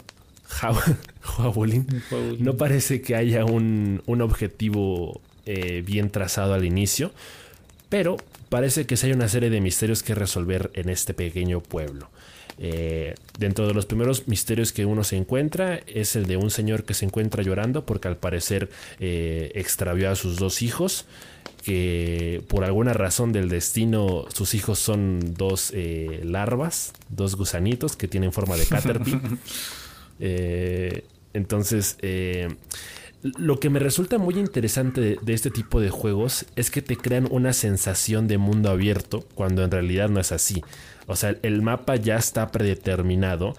no 2.38 2.56
parece 2.56 3.02
que 3.02 3.16
haya 3.16 3.44
un, 3.44 4.00
objetivo 4.06 5.20
eh, 5.44 5.82
bien 5.84 6.10
trazado 6.10 6.54
al 6.54 6.64
inicio, 6.64 7.10
pero 7.88 8.16
parece 8.48 8.86
que 8.86 8.96
sí 8.96 9.06
hay 9.06 9.12
una 9.12 9.28
serie 9.28 9.50
de 9.50 9.60
misterios 9.60 10.04
que 10.04 10.14
resolver 10.14 10.70
en 10.74 10.88
este 10.88 11.14
pequeño 11.14 11.60
pueblo. 11.60 12.08
Eh, 12.58 13.14
dentro 13.38 13.66
de 13.66 13.74
los 13.74 13.84
primeros 13.84 14.28
misterios 14.28 14.72
que 14.72 14.86
uno 14.86 15.04
se 15.04 15.16
encuentra 15.16 15.80
es 15.86 16.16
el 16.16 16.26
de 16.26 16.38
un 16.38 16.50
señor 16.50 16.84
que 16.84 16.94
se 16.94 17.04
encuentra 17.04 17.42
llorando 17.42 17.84
porque 17.84 18.08
al 18.08 18.16
parecer 18.16 18.70
eh, 18.98 19.52
extravió 19.54 20.10
a 20.10 20.16
sus 20.16 20.38
dos 20.38 20.62
hijos 20.62 21.04
que 21.62 22.42
por 22.48 22.64
alguna 22.64 22.94
razón 22.94 23.32
del 23.32 23.50
destino 23.50 24.24
sus 24.32 24.54
hijos 24.54 24.78
son 24.78 25.34
dos 25.36 25.70
eh, 25.74 26.22
larvas, 26.24 26.94
dos 27.10 27.36
gusanitos 27.36 27.94
que 27.96 28.08
tienen 28.08 28.32
forma 28.32 28.56
de 28.56 28.64
caterpillar. 28.64 29.20
entonces, 31.34 31.98
lo 33.36 33.60
que 33.60 33.70
me 33.70 33.78
resulta 33.78 34.18
muy 34.18 34.34
interesante 34.34 35.18
de, 35.20 35.34
este 35.34 35.50
tipo 35.50 35.80
de 35.80 35.90
juegos 35.90 36.46
es 36.56 36.70
que 36.70 36.82
te 36.82 36.96
crean 36.96 37.28
una 37.30 37.52
sensación 37.52 38.28
de 38.28 38.38
mundo 38.38 38.70
abierto 38.70 39.26
cuando 39.34 39.64
en 39.64 39.70
realidad 39.70 40.08
no 40.08 40.20
es 40.20 40.32
así. 40.32 40.62
O 41.06 41.16
sea, 41.16 41.36
el 41.42 41.62
mapa 41.62 41.96
ya 41.96 42.16
está 42.16 42.50
predeterminado, 42.50 43.54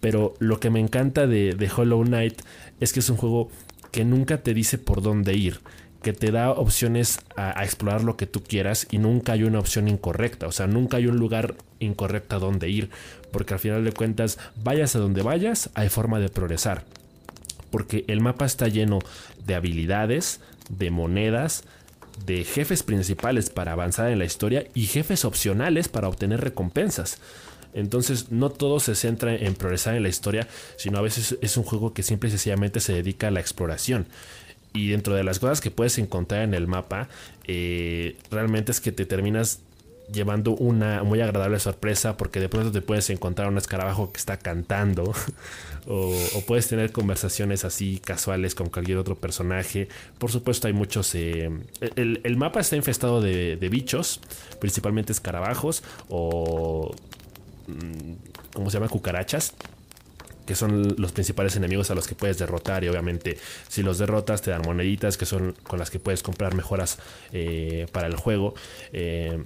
pero 0.00 0.34
lo 0.38 0.60
que 0.60 0.70
me 0.70 0.80
encanta 0.80 1.26
de, 1.26 1.70
Hollow 1.74 2.04
Knight 2.04 2.42
es 2.80 2.92
que 2.92 3.00
es 3.00 3.10
un 3.10 3.16
juego 3.16 3.50
que 3.90 4.04
nunca 4.04 4.38
te 4.38 4.54
dice 4.54 4.78
por 4.78 5.02
dónde 5.02 5.34
ir, 5.34 5.60
que 6.02 6.12
te 6.12 6.30
da 6.30 6.50
opciones 6.50 7.20
a, 7.36 7.64
explorar 7.64 8.04
lo 8.04 8.16
que 8.16 8.26
tú 8.26 8.42
quieras 8.42 8.86
y 8.90 8.98
nunca 8.98 9.32
hay 9.32 9.44
una 9.44 9.58
opción 9.58 9.88
incorrecta, 9.88 10.46
o 10.46 10.52
sea, 10.52 10.66
nunca 10.66 10.98
hay 10.98 11.06
un 11.06 11.16
lugar 11.16 11.54
incorrecto 11.80 12.36
a 12.36 12.38
donde 12.38 12.70
ir, 12.70 12.90
porque 13.32 13.54
al 13.54 13.60
final 13.60 13.84
de 13.84 13.92
cuentas, 13.92 14.38
vayas 14.62 14.94
a 14.94 15.00
donde 15.00 15.22
vayas, 15.22 15.70
hay 15.74 15.88
forma 15.88 16.20
de 16.20 16.28
progresar, 16.28 16.84
porque 17.70 18.04
el 18.08 18.20
mapa 18.20 18.46
está 18.46 18.68
lleno 18.68 18.98
de 19.46 19.54
habilidades, 19.54 20.40
de 20.68 20.90
monedas, 20.90 21.64
de 22.26 22.44
jefes 22.44 22.82
principales 22.82 23.50
para 23.50 23.72
avanzar 23.72 24.10
en 24.10 24.18
la 24.18 24.24
historia 24.24 24.66
y 24.74 24.86
jefes 24.86 25.24
opcionales 25.24 25.88
para 25.88 26.08
obtener 26.08 26.40
recompensas. 26.40 27.18
Entonces 27.72 28.30
no 28.30 28.50
todo 28.50 28.80
se 28.80 28.94
centra 28.94 29.34
en 29.34 29.54
progresar 29.54 29.94
en 29.94 30.02
la 30.02 30.08
historia, 30.08 30.48
sino 30.76 30.98
a 30.98 31.02
veces 31.02 31.38
es 31.40 31.56
un 31.56 31.64
juego 31.64 31.92
que 31.94 32.02
simple 32.02 32.28
y 32.28 32.32
sencillamente 32.32 32.80
se 32.80 32.92
dedica 32.92 33.28
a 33.28 33.30
la 33.30 33.40
exploración. 33.40 34.06
Y 34.72 34.90
dentro 34.90 35.14
de 35.14 35.24
las 35.24 35.38
cosas 35.38 35.60
que 35.60 35.70
puedes 35.70 35.98
encontrar 35.98 36.42
en 36.42 36.54
el 36.54 36.66
mapa, 36.66 37.08
eh, 37.46 38.16
realmente 38.30 38.72
es 38.72 38.80
que 38.80 38.92
te 38.92 39.06
terminas 39.06 39.60
llevando 40.12 40.52
una 40.52 41.02
muy 41.02 41.20
agradable 41.20 41.58
sorpresa 41.58 42.16
porque 42.16 42.40
de 42.40 42.48
pronto 42.48 42.72
te 42.72 42.82
puedes 42.82 43.10
encontrar 43.10 43.48
un 43.48 43.58
escarabajo 43.58 44.12
que 44.12 44.18
está 44.18 44.38
cantando 44.38 45.14
o, 45.86 46.14
puedes 46.46 46.68
tener 46.68 46.92
conversaciones 46.92 47.64
así 47.64 48.00
casuales 48.04 48.54
con 48.54 48.68
cualquier 48.68 48.98
otro 48.98 49.16
personaje. 49.16 49.88
Por 50.18 50.30
supuesto 50.30 50.66
hay 50.66 50.72
muchos... 50.72 51.14
Eh, 51.14 51.50
el, 51.96 52.36
mapa 52.36 52.60
está 52.60 52.76
infestado 52.76 53.20
de, 53.20 53.56
bichos, 53.70 54.20
principalmente 54.60 55.12
escarabajos 55.12 55.82
o... 56.08 56.94
Mm, 57.66 58.14
¿Cómo 58.52 58.68
se 58.68 58.78
llama? 58.78 58.88
Cucarachas 58.88 59.54
que 60.50 60.56
son 60.56 60.96
los 60.98 61.12
principales 61.12 61.54
enemigos 61.54 61.92
a 61.92 61.94
los 61.94 62.08
que 62.08 62.16
puedes 62.16 62.36
derrotar 62.36 62.82
y 62.82 62.88
obviamente 62.88 63.38
si 63.68 63.84
los 63.84 63.98
derrotas 63.98 64.42
te 64.42 64.50
dan 64.50 64.62
moneditas 64.62 65.16
que 65.16 65.24
son 65.24 65.54
con 65.62 65.78
las 65.78 65.90
que 65.90 66.00
puedes 66.00 66.24
comprar 66.24 66.56
mejoras 66.56 66.98
eh, 67.32 67.86
para 67.92 68.08
el 68.08 68.16
juego. 68.16 68.54
Eh, 68.92 69.44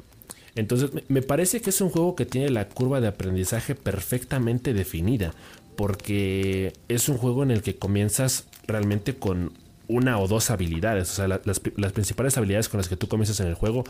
entonces 0.56 0.90
me 1.08 1.22
parece 1.22 1.60
que 1.60 1.70
es 1.70 1.80
un 1.80 1.90
juego 1.90 2.14
que 2.14 2.26
tiene 2.26 2.50
la 2.50 2.68
curva 2.68 3.00
de 3.00 3.08
aprendizaje 3.08 3.74
perfectamente 3.74 4.72
definida 4.72 5.34
porque 5.76 6.72
es 6.88 7.08
un 7.08 7.16
juego 7.16 7.42
en 7.42 7.50
el 7.50 7.62
que 7.62 7.76
comienzas 7.76 8.46
realmente 8.66 9.16
con 9.16 9.52
una 9.88 10.18
o 10.18 10.28
dos 10.28 10.50
habilidades. 10.50 11.10
O 11.10 11.14
sea, 11.14 11.28
las, 11.28 11.60
principales 11.92 12.36
habilidades 12.38 12.68
con 12.68 12.78
las 12.78 12.88
que 12.88 12.96
tú 12.96 13.08
comienzas 13.08 13.40
en 13.40 13.48
el 13.48 13.54
juego 13.54 13.84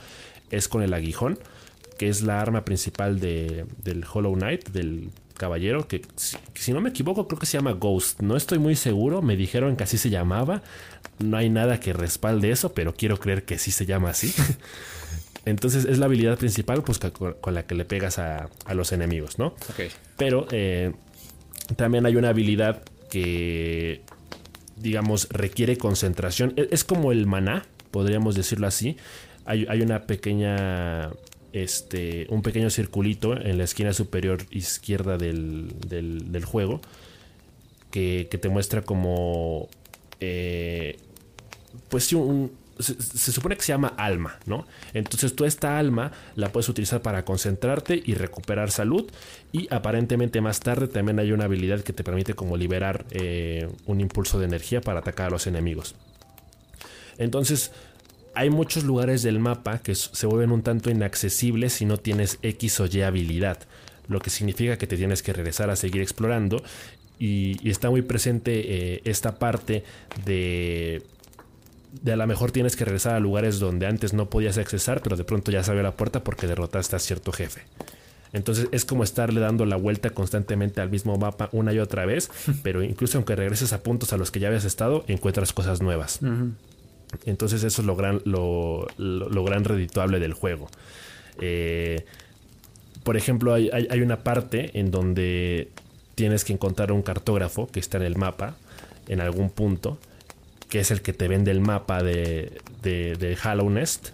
es 0.51 0.69
con 0.69 0.83
el 0.83 0.95
aguijón, 0.95 1.39
que 1.99 2.09
es 2.09 2.23
la 2.23 2.41
arma 2.41 2.65
principal 2.65 3.21
del 3.21 4.05
Hollow 4.13 4.35
Knight, 4.35 4.71
del 4.71 5.11
caballero, 5.35 5.89
que 5.89 6.03
si, 6.55 6.73
no 6.73 6.81
me 6.81 6.91
equivoco 6.91 7.27
creo 7.27 7.39
que 7.39 7.47
se 7.47 7.59
llama 7.59 7.73
Ghost. 7.73 8.21
No 8.21 8.37
estoy 8.37 8.59
muy 8.59 8.77
seguro, 8.77 9.23
me 9.23 9.37
dijeron 9.37 9.77
que 9.77 9.85
así 9.85 9.99
se 9.99 10.11
llamaba. 10.11 10.63
No 11.19 11.37
hay 11.37 11.51
nada 11.51 11.81
que 11.81 11.93
respalde 11.93 12.51
eso, 12.51 12.73
pero 12.73 12.95
quiero 12.95 13.19
creer 13.19 13.45
que 13.45 13.59
sí 13.59 13.71
se 13.71 13.87
llama 13.87 14.11
así. 14.11 14.33
Entonces 15.47 15.85
es 15.85 15.99
la 15.99 16.07
habilidad 16.07 16.39
principal 16.39 16.83
pues, 16.83 16.99
con 16.99 17.55
la 17.55 17.67
que 17.67 17.75
le 17.75 17.85
pegas 17.85 18.19
a, 18.19 18.49
los 18.73 18.93
enemigos, 18.93 19.39
¿no? 19.39 19.55
Pero 20.17 20.47
eh, 20.51 20.93
también 21.77 22.07
hay 22.07 22.17
una 22.17 22.31
habilidad 22.31 22.83
que, 23.11 24.03
digamos, 24.77 25.29
requiere 25.31 25.77
concentración. 25.77 26.55
E, 26.57 26.69
es 26.71 26.85
como 26.85 27.13
el 27.13 27.27
maná, 27.27 27.67
podríamos 27.91 28.35
decirlo 28.35 28.67
así. 28.67 28.97
Hay, 29.45 29.83
una 29.83 30.07
pequeña 30.07 31.11
este, 31.53 32.27
un 32.31 32.41
pequeño 32.41 32.71
circulito 32.71 33.37
en 33.37 33.59
la 33.59 33.65
esquina 33.65 33.93
superior 33.93 34.47
izquierda 34.51 35.19
del, 35.19 35.69
del, 35.87 36.45
juego 36.47 36.81
que, 37.91 38.27
te 38.41 38.49
muestra 38.49 38.81
como 38.81 39.69
eh, 40.21 40.97
pues 41.91 42.11
un, 42.15 42.53
se, 42.79 43.33
supone 43.33 43.57
que 43.57 43.63
se 43.63 43.73
llama 43.73 43.95
alma, 43.97 44.39
¿no? 44.47 44.67
Entonces 44.93 45.35
tú 45.35 45.45
esta 45.45 45.79
alma 45.79 46.13
la 46.35 46.51
puedes 46.51 46.69
utilizar 46.69 47.03
para 47.03 47.25
concentrarte 47.25 48.03
y 48.05 48.15
recuperar 48.15 48.71
salud 48.71 49.11
y 49.53 49.73
aparentemente 49.73 50.41
más 50.41 50.61
tarde 50.61 50.89
también 50.89 51.19
hay 51.19 51.33
una 51.33 51.45
habilidad 51.45 51.81
que 51.81 51.93
te 51.93 52.05
permite 52.05 52.35
como 52.35 52.57
liberar 52.57 53.05
eh, 53.11 53.69
un 53.87 54.01
impulso 54.01 54.39
de 54.39 54.47
energía 54.47 54.81
para 54.81 55.01
atacar 55.01 55.29
a 55.29 55.31
los 55.31 55.47
enemigos. 55.47 55.95
Entonces 57.19 57.73
hay 58.35 58.51
muchos 58.51 58.85
lugares 58.85 59.23
del 59.23 59.39
mapa 59.39 59.79
que 59.79 59.95
se 59.95 60.27
vuelven 60.27 60.51
un 60.51 60.63
tanto 60.63 60.91
inaccesibles 60.91 61.75
si 61.75 61.85
no 61.85 61.99
tienes 61.99 62.39
X 62.43 62.81
o 62.81 62.87
Y 62.87 63.03
habilidad, 63.03 63.59
lo 64.09 64.19
que 64.19 64.31
significa 64.31 64.77
que 64.77 64.87
te 64.87 64.97
tienes 64.97 65.23
que 65.23 65.33
regresar 65.33 65.71
a 65.71 65.77
seguir 65.77 66.03
explorando 66.03 66.63
y, 67.19 67.69
está 67.69 67.91
muy 67.91 68.03
presente 68.03 68.95
eh, 68.95 69.03
esta 69.05 69.39
parte 69.39 69.85
de 70.25 71.03
de 72.03 72.13
a 72.13 72.17
lo 72.17 72.27
mejor 72.27 72.51
tienes 72.51 72.77
que 72.77 72.85
regresar 72.85 73.15
a 73.15 73.21
lugares 73.21 73.59
donde 73.59 73.87
antes 73.87 74.13
no 74.13 74.29
podías 74.29 74.59
accesar, 74.59 75.01
pero 75.03 75.17
de 75.17 75.25
pronto 75.25 75.51
ya 75.51 75.63
se 75.63 75.75
la 75.75 75.93
puerta 75.93 76.25
porque 76.25 76.47
derrotaste 76.47 76.97
a 76.97 76.99
cierto 76.99 77.33
jefe. 77.33 77.63
Entonces 78.33 78.69
es 78.73 78.85
como 78.85 79.05
estarle 79.05 79.41
dando 79.41 79.65
la 79.65 79.77
vuelta 79.77 80.11
constantemente 80.11 80.81
al 80.81 80.91
mismo 80.91 81.17
mapa 81.17 81.49
una 81.53 81.73
y 81.73 81.79
otra 81.79 82.05
vez, 82.05 82.31
pero 82.63 82.83
incluso 82.83 83.19
aunque 83.19 83.37
regreses 83.37 83.73
a 83.73 83.83
puntos 83.83 84.13
a 84.13 84.17
los 84.17 84.31
que 84.31 84.41
ya 84.41 84.49
habías 84.49 84.65
estado, 84.65 85.05
encuentras 85.07 85.53
cosas 85.53 85.81
nuevas. 85.81 86.21
Entonces 87.27 87.63
eso 87.63 87.83
es 87.83 87.87
lo 87.87 87.95
gran, 87.95 88.21
lo, 88.25 88.89
gran 88.99 89.65
redituable 89.65 90.19
del 90.19 90.33
juego. 90.33 90.69
Eh, 91.41 92.05
por 93.05 93.17
ejemplo, 93.17 93.55
hay, 93.55 93.69
hay, 93.71 94.01
una 94.01 94.25
parte 94.25 94.79
en 94.79 94.91
donde 94.91 95.69
tienes 96.15 96.45
que 96.45 96.53
encontrar 96.53 96.91
un 96.91 97.03
cartógrafo 97.03 97.69
que 97.69 97.79
está 97.79 97.99
en 97.99 98.05
el 98.05 98.17
mapa, 98.17 98.57
en 99.09 99.21
algún 99.21 99.51
punto, 99.51 99.99
que 100.69 100.81
es 100.81 100.91
el 100.91 101.03
que 101.03 101.13
te 101.13 101.29
vende 101.29 101.51
el 101.51 101.61
mapa 101.61 102.03
de, 102.03 102.61
de, 102.83 103.17
de 103.17 103.37
Hollow 103.43 103.71
Nest. 103.71 104.11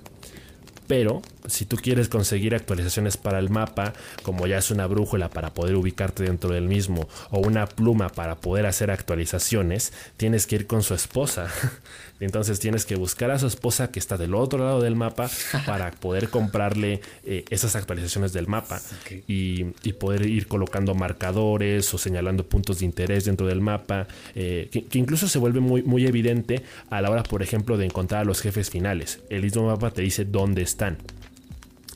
Pero 0.86 1.22
si 1.46 1.64
tú 1.64 1.76
quieres 1.76 2.08
conseguir 2.08 2.54
actualizaciones 2.54 3.16
para 3.16 3.38
el 3.38 3.50
mapa, 3.50 3.92
como 4.22 4.46
ya 4.46 4.58
es 4.58 4.70
una 4.70 4.86
brújula 4.86 5.30
para 5.30 5.54
poder 5.54 5.76
ubicarte 5.76 6.22
dentro 6.24 6.50
del 6.50 6.64
mismo 6.64 7.08
o 7.30 7.38
una 7.40 7.66
pluma 7.66 8.08
para 8.08 8.36
poder 8.36 8.66
hacer 8.66 8.90
actualizaciones, 8.90 9.92
tienes 10.16 10.46
que 10.46 10.56
ir 10.56 10.66
con 10.66 10.82
su 10.82 10.94
esposa. 10.94 11.48
Entonces 12.20 12.60
tienes 12.60 12.84
que 12.84 12.96
buscar 12.96 13.30
a 13.30 13.38
su 13.38 13.46
esposa 13.46 13.90
que 13.90 13.98
está 13.98 14.18
del 14.18 14.34
otro 14.34 14.58
lado 14.58 14.82
del 14.82 14.94
mapa 14.94 15.30
para 15.66 15.90
poder 15.90 16.28
comprarle 16.28 17.00
eh, 17.24 17.44
esas 17.50 17.76
actualizaciones 17.76 18.32
del 18.32 18.46
mapa 18.46 18.80
y, 19.26 19.64
poder 20.00 20.24
ir 20.24 20.46
colocando 20.46 20.94
marcadores 20.94 21.92
o 21.92 21.98
señalando 21.98 22.48
puntos 22.48 22.78
de 22.78 22.86
interés 22.86 23.26
dentro 23.26 23.46
del 23.46 23.60
mapa, 23.60 24.06
eh, 24.34 24.68
que, 24.70 24.98
incluso 24.98 25.28
se 25.28 25.38
vuelve 25.38 25.60
muy, 25.60 25.82
muy 25.82 26.06
evidente 26.06 26.62
a 26.88 27.02
la 27.02 27.10
hora, 27.10 27.22
por 27.22 27.42
ejemplo, 27.42 27.76
de 27.76 27.86
encontrar 27.86 28.22
a 28.22 28.24
los 28.24 28.40
jefes 28.40 28.70
finales. 28.70 29.20
El 29.28 29.42
mismo 29.42 29.66
mapa 29.66 29.90
te 29.90 30.00
dice 30.02 30.24
dónde 30.24 30.62
están. 30.62 30.96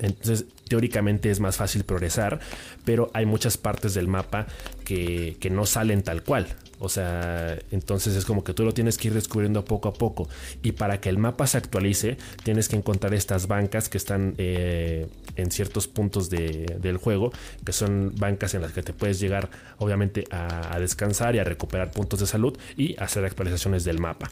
Entonces, 0.00 0.46
teóricamente 0.68 1.30
es 1.30 1.40
más 1.40 1.56
fácil 1.56 1.84
progresar, 1.84 2.40
pero 2.84 3.10
hay 3.14 3.26
muchas 3.26 3.56
partes 3.56 3.94
del 3.94 4.08
mapa 4.08 4.46
que, 4.84 5.36
no 5.50 5.66
salen 5.66 6.02
tal 6.02 6.22
cual. 6.22 6.46
O 6.80 6.88
sea, 6.88 7.56
entonces 7.70 8.16
es 8.16 8.24
como 8.24 8.42
que 8.42 8.52
tú 8.52 8.64
lo 8.64 8.74
tienes 8.74 8.98
que 8.98 9.08
ir 9.08 9.14
descubriendo 9.14 9.64
poco 9.64 9.88
a 9.88 9.94
poco. 9.94 10.28
Y 10.62 10.72
para 10.72 11.00
que 11.00 11.08
el 11.08 11.18
mapa 11.18 11.46
se 11.46 11.58
actualice, 11.58 12.18
tienes 12.42 12.68
que 12.68 12.76
encontrar 12.76 13.14
estas 13.14 13.46
bancas 13.46 13.88
que 13.88 13.96
están 13.96 14.34
eh, 14.38 15.06
en 15.36 15.50
ciertos 15.50 15.86
puntos 15.86 16.28
del 16.28 16.96
juego, 16.96 17.32
que 17.64 17.72
son 17.72 18.12
bancas 18.16 18.54
en 18.54 18.62
las 18.62 18.72
que 18.72 18.82
te 18.82 18.92
puedes 18.92 19.20
llegar, 19.20 19.48
obviamente, 19.78 20.24
a 20.30 20.76
descansar 20.80 21.36
y 21.36 21.38
a 21.38 21.44
recuperar 21.44 21.92
puntos 21.92 22.20
de 22.20 22.26
salud 22.26 22.58
y 22.76 22.96
hacer 23.00 23.24
actualizaciones 23.24 23.84
del 23.84 24.00
mapa. 24.00 24.30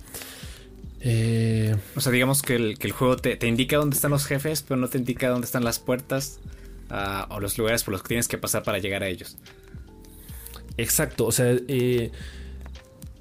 Eh, 1.04 1.74
o 1.96 2.00
sea, 2.00 2.12
digamos 2.12 2.42
que 2.42 2.54
el, 2.54 2.92
juego 2.92 3.16
te, 3.16 3.46
indica 3.46 3.76
dónde 3.76 3.96
están 3.96 4.12
los 4.12 4.24
jefes, 4.24 4.62
pero 4.62 4.78
no 4.78 4.88
te 4.88 4.98
indica 4.98 5.28
dónde 5.28 5.46
están 5.46 5.64
las 5.64 5.80
puertas 5.80 6.38
ah, 6.90 7.26
o 7.30 7.40
los 7.40 7.58
lugares 7.58 7.82
por 7.82 7.92
los 7.92 8.02
que 8.02 8.08
tienes 8.08 8.28
que 8.28 8.38
pasar 8.38 8.62
para 8.62 8.78
llegar 8.78 9.02
a 9.02 9.08
ellos. 9.08 9.36
Exacto, 10.76 11.26
o 11.26 11.32
sea, 11.32 11.54
eh, 11.68 12.12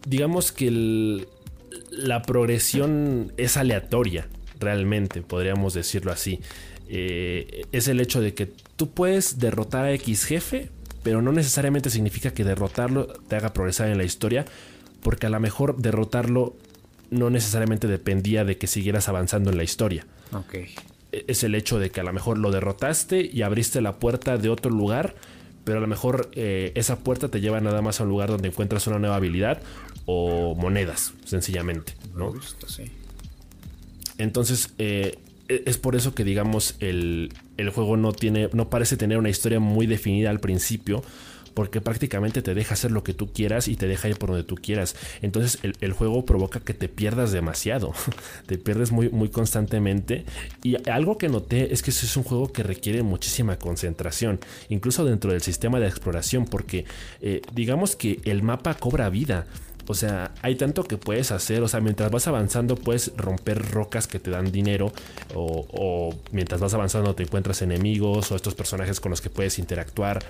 digamos 0.07 0.51
que 0.51 1.25
la 1.89 2.21
progresión 2.21 3.33
es 3.37 3.57
aleatoria, 3.57 4.27
realmente, 4.59 5.23
podríamos 5.23 5.73
decirlo 5.73 6.11
así. 6.11 6.39
Eh, 6.87 7.63
es 7.71 7.87
el 7.87 7.99
hecho 7.99 8.21
de 8.21 8.35
que 8.35 8.45
tú 8.75 8.91
puedes 8.91 9.39
derrotar 9.39 9.85
a 9.85 9.93
X 9.93 10.25
jefe, 10.25 10.69
pero 11.01 11.23
no 11.23 11.31
necesariamente 11.31 11.89
significa 11.89 12.31
que 12.31 12.43
derrotarlo 12.43 13.07
te 13.07 13.35
haga 13.35 13.53
progresar 13.53 13.89
en 13.89 13.97
la 13.97 14.03
historia, 14.03 14.45
porque 15.01 15.25
a 15.25 15.29
lo 15.29 15.39
mejor 15.39 15.77
derrotarlo 15.77 16.55
no 17.11 17.29
necesariamente 17.29 17.87
dependía 17.87 18.43
de 18.43 18.57
que 18.57 18.65
siguieras 18.65 19.07
avanzando 19.07 19.51
en 19.51 19.57
la 19.57 19.63
historia. 19.63 20.07
Ok. 20.33 20.55
E, 21.11 21.25
es 21.27 21.43
el 21.43 21.53
hecho 21.53 21.77
de 21.77 21.91
que 21.91 21.99
a 21.99 22.03
lo 22.03 22.13
mejor 22.13 22.39
lo 22.39 22.51
derrotaste 22.51 23.29
y 23.31 23.43
abriste 23.43 23.81
la 23.81 23.99
puerta 23.99 24.37
de 24.37 24.49
otro 24.49 24.71
lugar, 24.71 25.15
pero 25.63 25.77
a 25.77 25.81
lo 25.81 25.87
mejor 25.87 26.31
eh, 26.33 26.71
esa 26.75 26.99
puerta 26.99 27.29
te 27.29 27.41
lleva 27.41 27.61
nada 27.61 27.81
más 27.81 27.99
a 27.99 28.03
un 28.03 28.09
lugar 28.09 28.29
donde 28.29 28.47
encuentras 28.47 28.87
una 28.87 28.97
nueva 28.97 29.17
habilidad 29.17 29.61
o 30.05 30.55
monedas, 30.55 31.13
sencillamente, 31.25 31.93
¿no? 32.15 32.33
sí. 32.65 32.85
Entonces, 34.17 34.73
eh, 34.77 35.17
e, 35.49 35.63
es 35.65 35.77
por 35.77 35.95
eso 35.95 36.15
que 36.15 36.23
digamos 36.23 36.75
el, 36.79 37.33
el 37.57 37.69
juego 37.69 37.97
no 37.97 38.13
tiene, 38.13 38.49
no 38.53 38.69
parece 38.69 38.97
tener 38.97 39.17
una 39.17 39.29
historia 39.29 39.59
muy 39.59 39.85
definida 39.85 40.29
al 40.29 40.39
principio, 40.39 41.03
porque 41.53 41.81
prácticamente 41.81 42.41
te 42.41 42.53
deja 42.53 42.73
hacer 42.73 42.91
lo 42.91 43.03
que 43.03 43.13
tú 43.13 43.31
quieras 43.31 43.67
y 43.67 43.75
te 43.75 43.87
deja 43.87 44.09
ir 44.09 44.17
por 44.17 44.29
donde 44.29 44.43
tú 44.43 44.55
quieras. 44.55 44.95
Entonces 45.21 45.59
el, 45.61 45.93
juego 45.93 46.25
provoca 46.25 46.59
que 46.59 46.73
te 46.73 46.87
pierdas 46.89 47.31
demasiado, 47.31 47.93
te 48.45 48.57
pierdes 48.57 48.91
muy, 48.91 49.09
muy 49.09 49.29
constantemente. 49.29 50.25
Y 50.63 50.77
algo 50.89 51.17
que 51.17 51.29
noté 51.29 51.73
es 51.73 51.81
que 51.81 51.91
es 51.91 52.17
un 52.17 52.23
juego 52.23 52.51
que 52.51 52.63
requiere 52.63 53.03
muchísima 53.03 53.57
concentración, 53.57 54.39
incluso 54.69 55.05
dentro 55.05 55.31
del 55.31 55.41
sistema 55.41 55.79
de 55.79 55.87
exploración, 55.87 56.45
porque 56.45 56.85
eh, 57.21 57.41
digamos 57.53 57.95
que 57.95 58.19
el 58.25 58.43
mapa 58.43 58.75
cobra 58.75 59.09
vida. 59.09 59.45
O 59.87 59.93
sea, 59.93 60.31
hay 60.41 60.55
tanto 60.55 60.83
que 60.83 60.97
puedes 60.97 61.31
hacer. 61.31 61.61
O 61.63 61.67
sea, 61.67 61.81
mientras 61.81 62.11
vas 62.11 62.27
avanzando 62.27 62.75
puedes 62.75 63.11
romper 63.17 63.71
rocas 63.71 64.07
que 64.07 64.19
te 64.19 64.31
dan 64.31 64.51
dinero. 64.51 64.93
O, 65.35 66.15
mientras 66.31 66.61
vas 66.61 66.73
avanzando 66.73 67.15
te 67.15 67.23
encuentras 67.23 67.61
enemigos 67.61 68.31
o 68.31 68.35
estos 68.35 68.55
personajes 68.55 68.99
con 68.99 69.09
los 69.09 69.21
que 69.21 69.29
puedes 69.29 69.59
interactuar. 69.59 70.23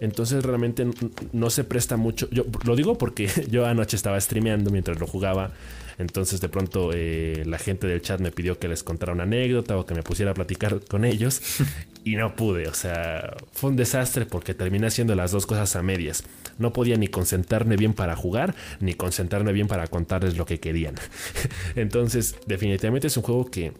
Entonces 0.00 0.42
realmente 0.42 0.86
no 1.32 1.50
se 1.50 1.64
presta 1.64 1.96
mucho. 1.96 2.28
Yo 2.30 2.44
lo 2.64 2.74
digo 2.74 2.96
porque 2.96 3.28
yo 3.50 3.66
anoche 3.66 3.96
estaba 3.96 4.20
streameando 4.20 4.70
mientras 4.70 4.98
lo 4.98 5.06
jugaba. 5.06 5.52
Entonces 5.98 6.40
de 6.40 6.48
pronto 6.48 6.92
eh, 6.94 7.42
la 7.44 7.58
gente 7.58 7.86
del 7.86 8.00
chat 8.00 8.20
me 8.20 8.30
pidió 8.30 8.58
que 8.58 8.68
les 8.68 8.82
contara 8.82 9.12
una 9.12 9.24
anécdota 9.24 9.76
o 9.76 9.84
que 9.84 9.94
me 9.94 10.02
pusiera 10.02 10.30
a 10.30 10.34
platicar 10.34 10.80
con 10.80 11.04
ellos. 11.04 11.40
Y 12.02 12.16
no 12.16 12.34
pude. 12.34 12.66
O 12.66 12.72
sea, 12.72 13.36
fue 13.52 13.68
un 13.68 13.76
desastre 13.76 14.24
porque 14.24 14.54
terminé 14.54 14.86
haciendo 14.86 15.14
las 15.14 15.32
dos 15.32 15.44
cosas 15.44 15.76
a 15.76 15.82
medias. 15.82 16.24
No 16.56 16.72
podía 16.72 16.96
ni 16.96 17.08
concentrarme 17.08 17.76
bien 17.76 17.92
para 17.92 18.16
jugar, 18.16 18.54
ni 18.80 18.94
concentrarme 18.94 19.52
bien 19.52 19.68
para 19.68 19.86
contarles 19.86 20.38
lo 20.38 20.46
que 20.46 20.60
querían. 20.60 20.94
Entonces 21.76 22.36
definitivamente 22.46 23.08
es 23.08 23.16
un 23.18 23.22
juego 23.22 23.50
que, 23.50 23.74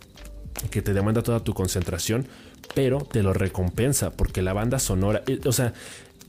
que 0.71 0.83
te 0.83 0.93
demanda 0.93 1.23
toda 1.23 1.41
tu 1.41 1.55
concentración, 1.55 2.27
pero 2.75 2.99
te 2.99 3.23
lo 3.23 3.33
recompensa 3.33 4.11
porque 4.11 4.43
la 4.43 4.53
banda 4.53 4.79
sonora, 4.79 5.23
eh, 5.27 5.41
o 5.45 5.53
sea, 5.53 5.73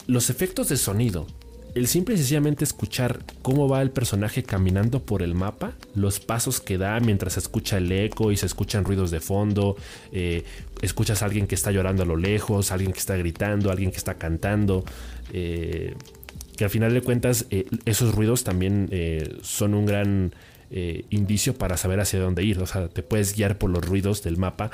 los 0.08 0.30
efectos 0.30 0.70
de 0.70 0.78
sonido, 0.78 1.28
el 1.74 1.88
simple 1.88 2.16
y 2.16 2.18
sencillamente 2.18 2.64
escuchar 2.64 3.20
cómo 3.42 3.70
va 3.70 3.82
el 3.82 3.92
personaje 3.92 4.44
caminando 4.44 5.02
por 5.02 5.22
el 5.22 5.36
mapa, 5.36 5.74
los 5.96 6.20
pasos 6.20 6.60
que 6.60 6.78
da 6.78 7.00
mientras 7.00 7.38
escucha 7.38 7.78
el 7.78 7.92
eco 7.92 8.32
y 8.32 8.38
se 8.38 8.46
escuchan 8.46 8.84
ruidos 8.84 9.10
de 9.12 9.22
fondo, 9.22 9.78
eh, 10.12 10.44
escuchas 10.82 11.22
a 11.22 11.26
alguien 11.26 11.48
que 11.48 11.56
está 11.56 11.72
llorando 11.72 12.04
a 12.04 12.06
lo 12.06 12.18
lejos, 12.18 12.72
alguien 12.72 12.92
que 12.92 13.00
está 13.00 13.16
gritando, 13.16 13.72
alguien 13.72 13.92
que 13.92 13.98
está 13.98 14.16
cantando, 14.16 14.84
eh, 15.32 15.96
que 16.58 16.66
al 16.66 16.70
final 16.70 16.94
de 16.94 17.02
cuentas 17.02 17.46
eh, 17.52 17.66
esos 17.86 18.14
ruidos 18.14 18.44
también 18.44 18.90
son 19.42 19.74
un 19.74 19.86
gran 19.86 20.34
indicio 21.10 21.54
para 21.54 21.76
saber 21.76 22.00
hacia 22.00 22.22
dónde 22.22 22.44
ir, 22.44 22.60
o 22.60 22.66
sea, 22.66 22.88
te 22.88 23.04
puedes 23.04 23.36
guiar 23.36 23.58
por 23.58 23.70
los 23.70 23.86
ruidos 23.86 24.24
del 24.24 24.38
mapa 24.38 24.72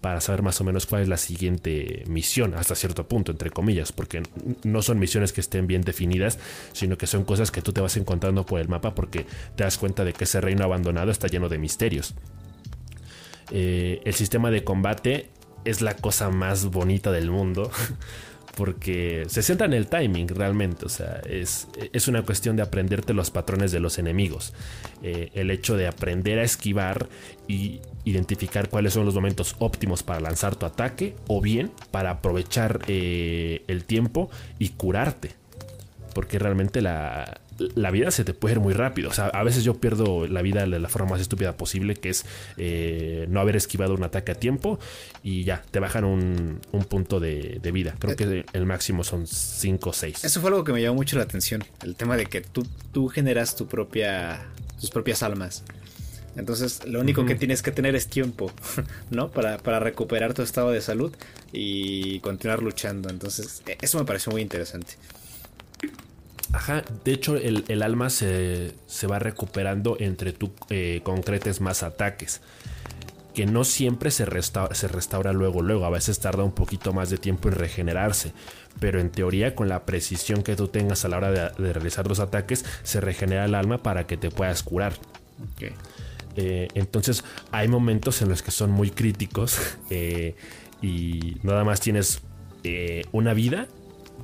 para 0.00 0.20
saber 0.20 0.42
más 0.42 0.60
o 0.60 0.64
menos 0.64 0.86
cuál 0.86 1.02
es 1.02 1.08
la 1.08 1.16
siguiente 1.16 2.04
misión, 2.06 2.54
hasta 2.54 2.74
cierto 2.74 3.06
punto, 3.06 3.32
entre 3.32 3.50
comillas, 3.50 3.92
porque 3.92 4.22
no 4.64 4.82
son 4.82 4.98
misiones 4.98 5.32
que 5.32 5.40
estén 5.40 5.66
bien 5.66 5.82
definidas, 5.82 6.38
sino 6.72 6.96
que 6.96 7.06
son 7.06 7.24
cosas 7.24 7.50
que 7.50 7.62
tú 7.62 7.72
te 7.72 7.80
vas 7.80 7.96
encontrando 7.96 8.46
por 8.46 8.60
el 8.60 8.68
mapa 8.68 8.94
porque 8.94 9.26
te 9.56 9.64
das 9.64 9.78
cuenta 9.78 10.04
de 10.04 10.12
que 10.12 10.24
ese 10.24 10.40
reino 10.40 10.64
abandonado 10.64 11.10
está 11.10 11.26
lleno 11.28 11.48
de 11.48 11.58
misterios. 11.58 12.14
Eh, 13.50 14.00
el 14.04 14.14
sistema 14.14 14.50
de 14.50 14.64
combate 14.64 15.30
es 15.64 15.82
la 15.82 15.94
cosa 15.94 16.30
más 16.30 16.66
bonita 16.66 17.12
del 17.12 17.30
mundo. 17.30 17.70
porque 18.56 19.24
se 19.28 19.42
centra 19.42 19.66
en 19.66 19.72
el 19.72 19.86
timing 19.86 20.28
realmente, 20.28 20.86
o 20.86 20.88
sea, 20.88 21.20
es, 21.28 21.68
es 21.92 22.08
una 22.08 22.22
cuestión 22.22 22.56
de 22.56 22.62
aprenderte 22.62 23.14
los 23.14 23.30
patrones 23.30 23.72
de 23.72 23.80
los 23.80 23.98
enemigos, 23.98 24.52
eh, 25.02 25.30
el 25.34 25.50
hecho 25.50 25.76
de 25.76 25.86
aprender 25.86 26.38
a 26.38 26.42
esquivar 26.42 27.08
y 27.48 27.80
identificar 28.04 28.68
cuáles 28.68 28.94
son 28.94 29.04
los 29.04 29.14
momentos 29.14 29.56
óptimos 29.58 30.02
para 30.02 30.20
lanzar 30.20 30.56
tu 30.56 30.66
ataque 30.66 31.14
o 31.26 31.40
bien 31.40 31.70
para 31.90 32.10
aprovechar 32.10 32.80
eh, 32.86 33.62
el 33.68 33.84
tiempo 33.84 34.30
y 34.58 34.70
curarte, 34.70 35.32
porque 36.14 36.38
realmente 36.38 36.80
la, 36.80 37.40
la 37.74 37.90
vida 37.90 38.10
se 38.10 38.24
te 38.24 38.34
puede 38.34 38.54
ir 38.54 38.60
muy 38.60 38.74
rápido. 38.74 39.10
O 39.10 39.12
sea, 39.12 39.26
a 39.26 39.42
veces 39.42 39.64
yo 39.64 39.74
pierdo 39.74 40.26
la 40.26 40.42
vida 40.42 40.66
de 40.66 40.78
la 40.78 40.88
forma 40.88 41.10
más 41.10 41.20
estúpida 41.20 41.56
posible, 41.56 41.94
que 41.94 42.10
es 42.10 42.24
eh, 42.56 43.26
no 43.28 43.40
haber 43.40 43.56
esquivado 43.56 43.94
un 43.94 44.02
ataque 44.02 44.32
a 44.32 44.34
tiempo 44.34 44.78
y 45.22 45.44
ya, 45.44 45.62
te 45.70 45.80
bajan 45.80 46.04
un, 46.04 46.60
punto 46.88 47.20
de, 47.20 47.60
vida. 47.72 47.94
Creo 47.98 48.16
que 48.16 48.44
el 48.52 48.66
máximo 48.66 49.04
son 49.04 49.26
5 49.26 49.90
o 49.90 49.92
6. 49.92 50.24
Eso 50.24 50.40
fue 50.40 50.50
algo 50.50 50.64
que 50.64 50.72
me 50.72 50.82
llamó 50.82 50.96
mucho 50.96 51.16
la 51.16 51.22
atención, 51.22 51.62
el 51.82 51.94
tema 51.94 52.16
de 52.16 52.26
que 52.26 52.40
tú, 52.40 52.66
tú 52.92 53.08
generas 53.08 53.54
tu 53.54 53.68
propia, 53.68 54.46
tus 54.80 54.90
propias 54.90 55.22
almas. 55.22 55.62
Entonces, 56.36 56.86
lo 56.86 57.00
único 57.00 57.26
que 57.26 57.34
tienes 57.34 57.60
que 57.60 57.72
tener 57.72 57.94
es 57.96 58.06
tiempo, 58.06 58.52
¿no? 59.10 59.30
Para, 59.30 59.58
para, 59.58 59.80
recuperar 59.80 60.32
tu 60.32 60.42
estado 60.42 60.70
de 60.70 60.80
salud 60.80 61.12
y 61.52 62.20
continuar 62.20 62.62
luchando. 62.62 63.08
Entonces, 63.10 63.62
e, 63.66 63.76
eso 63.82 63.98
me 63.98 64.04
pareció 64.04 64.32
muy 64.32 64.40
interesante. 64.40 64.94
Ajá, 66.52 66.82
de 67.04 67.12
hecho 67.12 67.36
el, 67.36 67.82
alma 67.82 68.10
se, 68.10 68.74
va 69.08 69.18
recuperando 69.18 69.96
entre 70.00 70.32
tú 70.32 70.52
eh, 70.68 71.00
concretes 71.04 71.60
más 71.60 71.82
ataques. 71.82 72.40
Que 73.34 73.46
no 73.46 73.62
siempre 73.62 74.10
se 74.10 74.24
restaura, 74.26 74.74
se 74.74 74.88
restaura 74.88 75.32
luego, 75.32 75.62
luego. 75.62 75.84
A 75.84 75.90
veces 75.90 76.18
tarda 76.18 76.42
un 76.42 76.52
poquito 76.52 76.92
más 76.92 77.10
de 77.10 77.18
tiempo 77.18 77.48
en 77.48 77.54
regenerarse. 77.54 78.32
Pero 78.80 79.00
en 79.00 79.10
teoría, 79.10 79.54
con 79.54 79.68
la 79.68 79.86
precisión 79.86 80.42
que 80.42 80.56
tú 80.56 80.66
tengas 80.66 81.04
a 81.04 81.08
la 81.08 81.18
hora 81.18 81.30
de, 81.30 81.72
realizar 81.72 82.08
los 82.08 82.18
ataques, 82.18 82.64
se 82.82 83.00
regenera 83.00 83.44
el 83.44 83.54
alma 83.54 83.82
para 83.84 84.08
que 84.08 84.16
te 84.16 84.30
puedas 84.30 84.64
curar. 84.64 84.94
Eh, 86.34 86.68
entonces, 86.74 87.24
hay 87.52 87.68
momentos 87.68 88.20
en 88.22 88.28
los 88.28 88.42
que 88.42 88.50
son 88.50 88.72
muy 88.72 88.90
críticos 88.90 89.60
eh, 89.90 90.34
y 90.82 91.36
nada 91.44 91.62
más 91.62 91.80
tienes 91.80 92.22
una 93.12 93.32
vida 93.32 93.68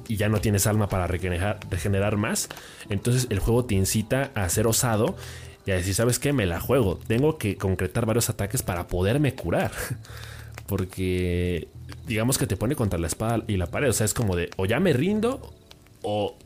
y 0.08 0.16
ya 0.16 0.28
no 0.28 0.40
tienes 0.40 0.66
alma 0.66 0.88
para 0.88 1.06
regenerar, 1.06 2.16
más. 2.16 2.48
Entonces 2.88 3.26
el 3.30 3.38
juego 3.38 3.64
te 3.64 3.74
incita 3.74 4.30
a 4.34 4.48
ser 4.48 4.66
osado 4.66 5.16
y 5.64 5.72
a 5.72 5.74
decir, 5.74 5.94
¿sabes 5.94 6.18
qué? 6.18 6.32
Me 6.32 6.46
la 6.46 6.60
juego. 6.60 6.98
Tengo 7.06 7.38
que 7.38 7.56
concretar 7.56 8.06
varios 8.06 8.30
ataques 8.30 8.62
para 8.62 8.86
poderme 8.86 9.34
curar. 9.34 9.72
Porque 10.66 11.68
digamos 12.06 12.38
que 12.38 12.46
te 12.46 12.56
pone 12.56 12.74
contra 12.74 12.98
la 12.98 13.06
espada 13.06 13.42
y 13.46 13.56
la 13.56 13.66
pared. 13.66 13.88
O 13.88 13.92
sea, 13.92 14.04
es 14.04 14.14
como 14.14 14.36
de 14.36 14.50
o 14.56 14.66
ya 14.66 14.80
me 14.80 14.92
rindo 14.92 15.52
o 16.02 16.36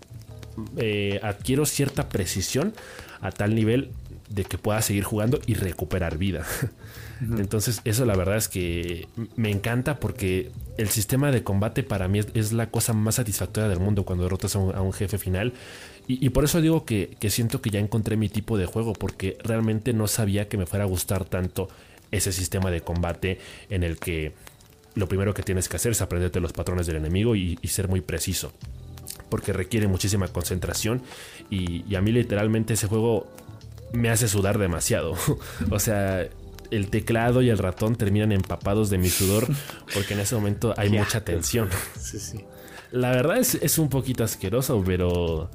eh, 0.76 1.20
adquiero 1.22 1.64
cierta 1.66 2.08
precisión 2.08 2.74
a 3.20 3.30
tal 3.30 3.54
nivel 3.54 3.92
de 4.30 4.44
que 4.44 4.58
pueda 4.58 4.80
seguir 4.80 5.04
jugando 5.04 5.40
y 5.46 5.54
recuperar 5.54 6.16
vida. 6.16 6.46
Entonces, 7.20 7.82
eso 7.84 8.06
la 8.06 8.16
verdad 8.16 8.36
es 8.36 8.48
que 8.48 9.08
me 9.36 9.50
encanta 9.50 10.00
porque 10.00 10.50
el 10.78 10.88
sistema 10.88 11.30
de 11.30 11.42
combate 11.42 11.82
para 11.82 12.08
mí 12.08 12.20
es, 12.32 12.52
la 12.52 12.70
cosa 12.70 12.94
más 12.94 13.16
satisfactoria 13.16 13.68
del 13.68 13.80
mundo 13.80 14.04
cuando 14.04 14.24
derrotas 14.24 14.56
a 14.56 14.58
un, 14.58 14.92
jefe 14.92 15.18
final. 15.18 15.52
Y, 16.06 16.30
por 16.30 16.44
eso 16.44 16.60
digo 16.60 16.84
que, 16.84 17.16
siento 17.28 17.60
que 17.60 17.70
ya 17.70 17.78
encontré 17.78 18.16
mi 18.16 18.28
tipo 18.28 18.56
de 18.56 18.66
juego, 18.66 18.94
porque 18.94 19.36
realmente 19.44 19.92
no 19.92 20.08
sabía 20.08 20.48
que 20.48 20.56
me 20.56 20.66
fuera 20.66 20.84
a 20.84 20.88
gustar 20.88 21.24
tanto 21.24 21.68
ese 22.10 22.32
sistema 22.32 22.70
de 22.70 22.80
combate 22.80 23.38
en 23.68 23.84
el 23.84 23.98
que 23.98 24.32
lo 24.94 25.06
primero 25.06 25.34
que 25.34 25.42
tienes 25.42 25.68
que 25.68 25.76
hacer 25.76 25.92
es 25.92 26.02
aprenderte 26.02 26.40
los 26.40 26.52
patrones 26.52 26.86
del 26.86 26.96
enemigo 26.96 27.36
y, 27.36 27.58
ser 27.64 27.88
muy 27.88 28.00
preciso. 28.00 28.52
Porque 29.28 29.52
requiere 29.52 29.86
muchísima 29.86 30.26
concentración 30.28 31.02
y, 31.50 31.84
y 31.88 31.94
a 31.94 32.00
mí 32.00 32.10
literalmente 32.10 32.74
ese 32.74 32.88
juego 32.88 33.28
me 33.92 34.10
hace 34.10 34.28
sudar 34.28 34.58
demasiado. 34.58 35.14
o 35.70 35.78
sea, 35.78 36.28
el 36.70 36.88
teclado 36.88 37.42
y 37.42 37.50
el 37.50 37.58
ratón 37.58 37.96
terminan 37.96 38.32
empapados 38.32 38.90
de 38.90 38.98
mi 38.98 39.08
sudor 39.08 39.46
porque 39.94 40.14
en 40.14 40.20
ese 40.20 40.34
momento 40.34 40.74
hay 40.76 40.90
mucha 40.90 41.24
tensión. 41.24 41.68
La 42.92 43.10
verdad 43.10 43.38
es, 43.38 43.78
un 43.78 43.88
poquito 43.88 44.24
asqueroso, 44.24 44.82
pero, 44.84 45.48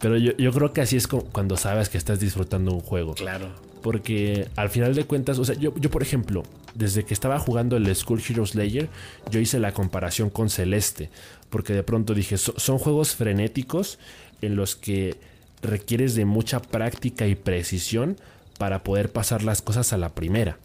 pero 0.00 0.16
yo, 0.16 0.50
creo 0.50 0.72
que 0.72 0.80
así 0.80 0.96
es 0.96 1.06
cuando 1.06 1.58
sabes 1.58 1.90
que 1.90 1.98
estás 1.98 2.20
disfrutando 2.20 2.72
un 2.72 2.80
juego. 2.80 3.14
Claro. 3.14 3.50
Porque 3.82 4.48
al 4.56 4.70
final 4.70 4.94
de 4.94 5.04
cuentas, 5.04 5.38
o 5.38 5.44
sea, 5.44 5.54
yo, 5.56 5.74
yo 5.76 5.90
por 5.90 6.02
ejemplo, 6.02 6.42
desde 6.74 7.04
que 7.04 7.12
estaba 7.12 7.38
jugando 7.38 7.76
el 7.76 7.94
School 7.94 8.22
Heroes 8.26 8.54
Layer, 8.54 8.88
yo 9.30 9.40
hice 9.40 9.58
la 9.58 9.72
comparación 9.72 10.30
con 10.30 10.48
Celeste. 10.48 11.10
Porque 11.50 11.74
de 11.74 11.82
pronto 11.82 12.14
dije, 12.14 12.38
son 12.38 12.78
juegos 12.78 13.14
frenéticos 13.14 13.98
en 14.40 14.56
los 14.56 14.74
que 14.74 15.18
requieres 15.62 16.14
de 16.14 16.24
mucha 16.24 16.60
práctica 16.60 17.26
y 17.26 17.34
precisión 17.34 18.16
para 18.58 18.82
poder 18.82 19.10
pasar 19.10 19.42
las 19.42 19.62
cosas 19.62 19.92
a 19.92 19.98
la 19.98 20.10
primera. 20.10 20.58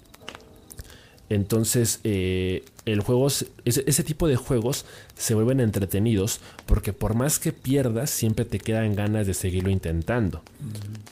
Entonces, 1.29 2.01
eh, 2.03 2.63
el 2.85 2.99
juego, 2.99 3.27
ese, 3.27 4.03
tipo 4.03 4.27
de 4.27 4.35
juegos 4.35 4.85
se 5.15 5.33
vuelven 5.33 5.59
entretenidos 5.59 6.39
porque 6.67 6.93
por 6.93 7.15
más 7.15 7.39
que 7.39 7.51
pierdas, 7.51 8.11
siempre 8.11 8.45
te 8.45 8.59
quedan 8.59 8.95
ganas 8.95 9.25
de 9.25 9.33
seguirlo 9.33 9.71
intentando. 9.71 10.43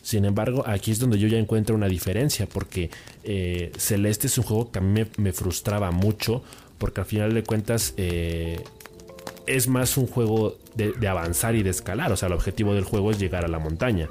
Sin 0.03 0.25
embargo, 0.25 0.63
aquí 0.67 0.91
es 0.91 0.99
donde 0.99 1.17
yo 1.17 1.27
ya 1.27 1.39
encuentro 1.39 1.75
una 1.75 1.87
diferencia 1.87 2.47
porque 2.47 2.91
eh, 3.23 3.71
Celeste 3.77 4.27
es 4.27 4.37
un 4.37 4.43
juego 4.43 4.71
que 4.71 4.79
a 4.79 4.81
mí 4.83 5.03
me, 5.17 5.33
frustraba 5.33 5.89
mucho 5.89 6.43
porque 6.77 7.01
al 7.01 7.07
final 7.07 7.33
de 7.33 7.43
cuentas 7.43 7.95
eh, 7.97 8.61
es 9.47 9.67
más 9.67 9.97
un 9.97 10.07
juego 10.07 10.57
de, 10.75 10.93
de 10.93 11.07
avanzar 11.07 11.55
y 11.55 11.63
de 11.63 11.69
escalar. 11.69 12.11
O 12.11 12.17
sea, 12.17 12.27
el 12.27 12.33
objetivo 12.33 12.73
del 12.73 12.83
juego 12.83 13.11
es 13.11 13.19
llegar 13.19 13.45
a 13.45 13.47
la 13.47 13.59
montaña 13.59 14.09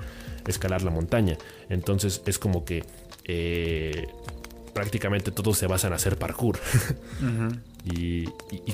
escalar 0.50 0.82
la 0.82 0.90
montaña. 0.90 1.36
Entonces 1.68 2.22
es 2.26 2.38
como 2.38 2.64
que 2.64 2.84
eh, 3.24 4.06
prácticamente 4.74 5.30
todos 5.30 5.58
se 5.58 5.66
basan 5.66 5.92
a 5.92 5.96
hacer 5.96 6.18
parkour. 6.18 6.58
y, 7.84 8.26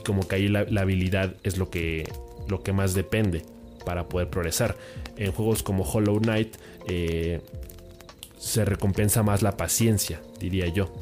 como 0.05 0.27
que 0.27 0.37
ahí 0.37 0.49
la, 0.49 0.61
habilidad 0.81 1.35
es 1.43 1.59
lo 1.59 1.71
que, 1.71 2.11
lo 2.49 2.63
que 2.63 2.73
más 2.73 2.95
depende. 2.95 3.43
para 3.85 4.09
poder 4.09 4.29
progresar. 4.29 4.77
En 5.17 5.33
juegos 5.33 5.63
como 5.63 5.83
Hollow 5.85 6.21
Knight 6.21 6.57
eh, 6.89 7.41
se 8.39 8.65
recompensa 8.65 9.23
más 9.23 9.43
la 9.43 9.57
paciencia, 9.57 10.21
diría 10.39 10.67
yo. 10.67 10.93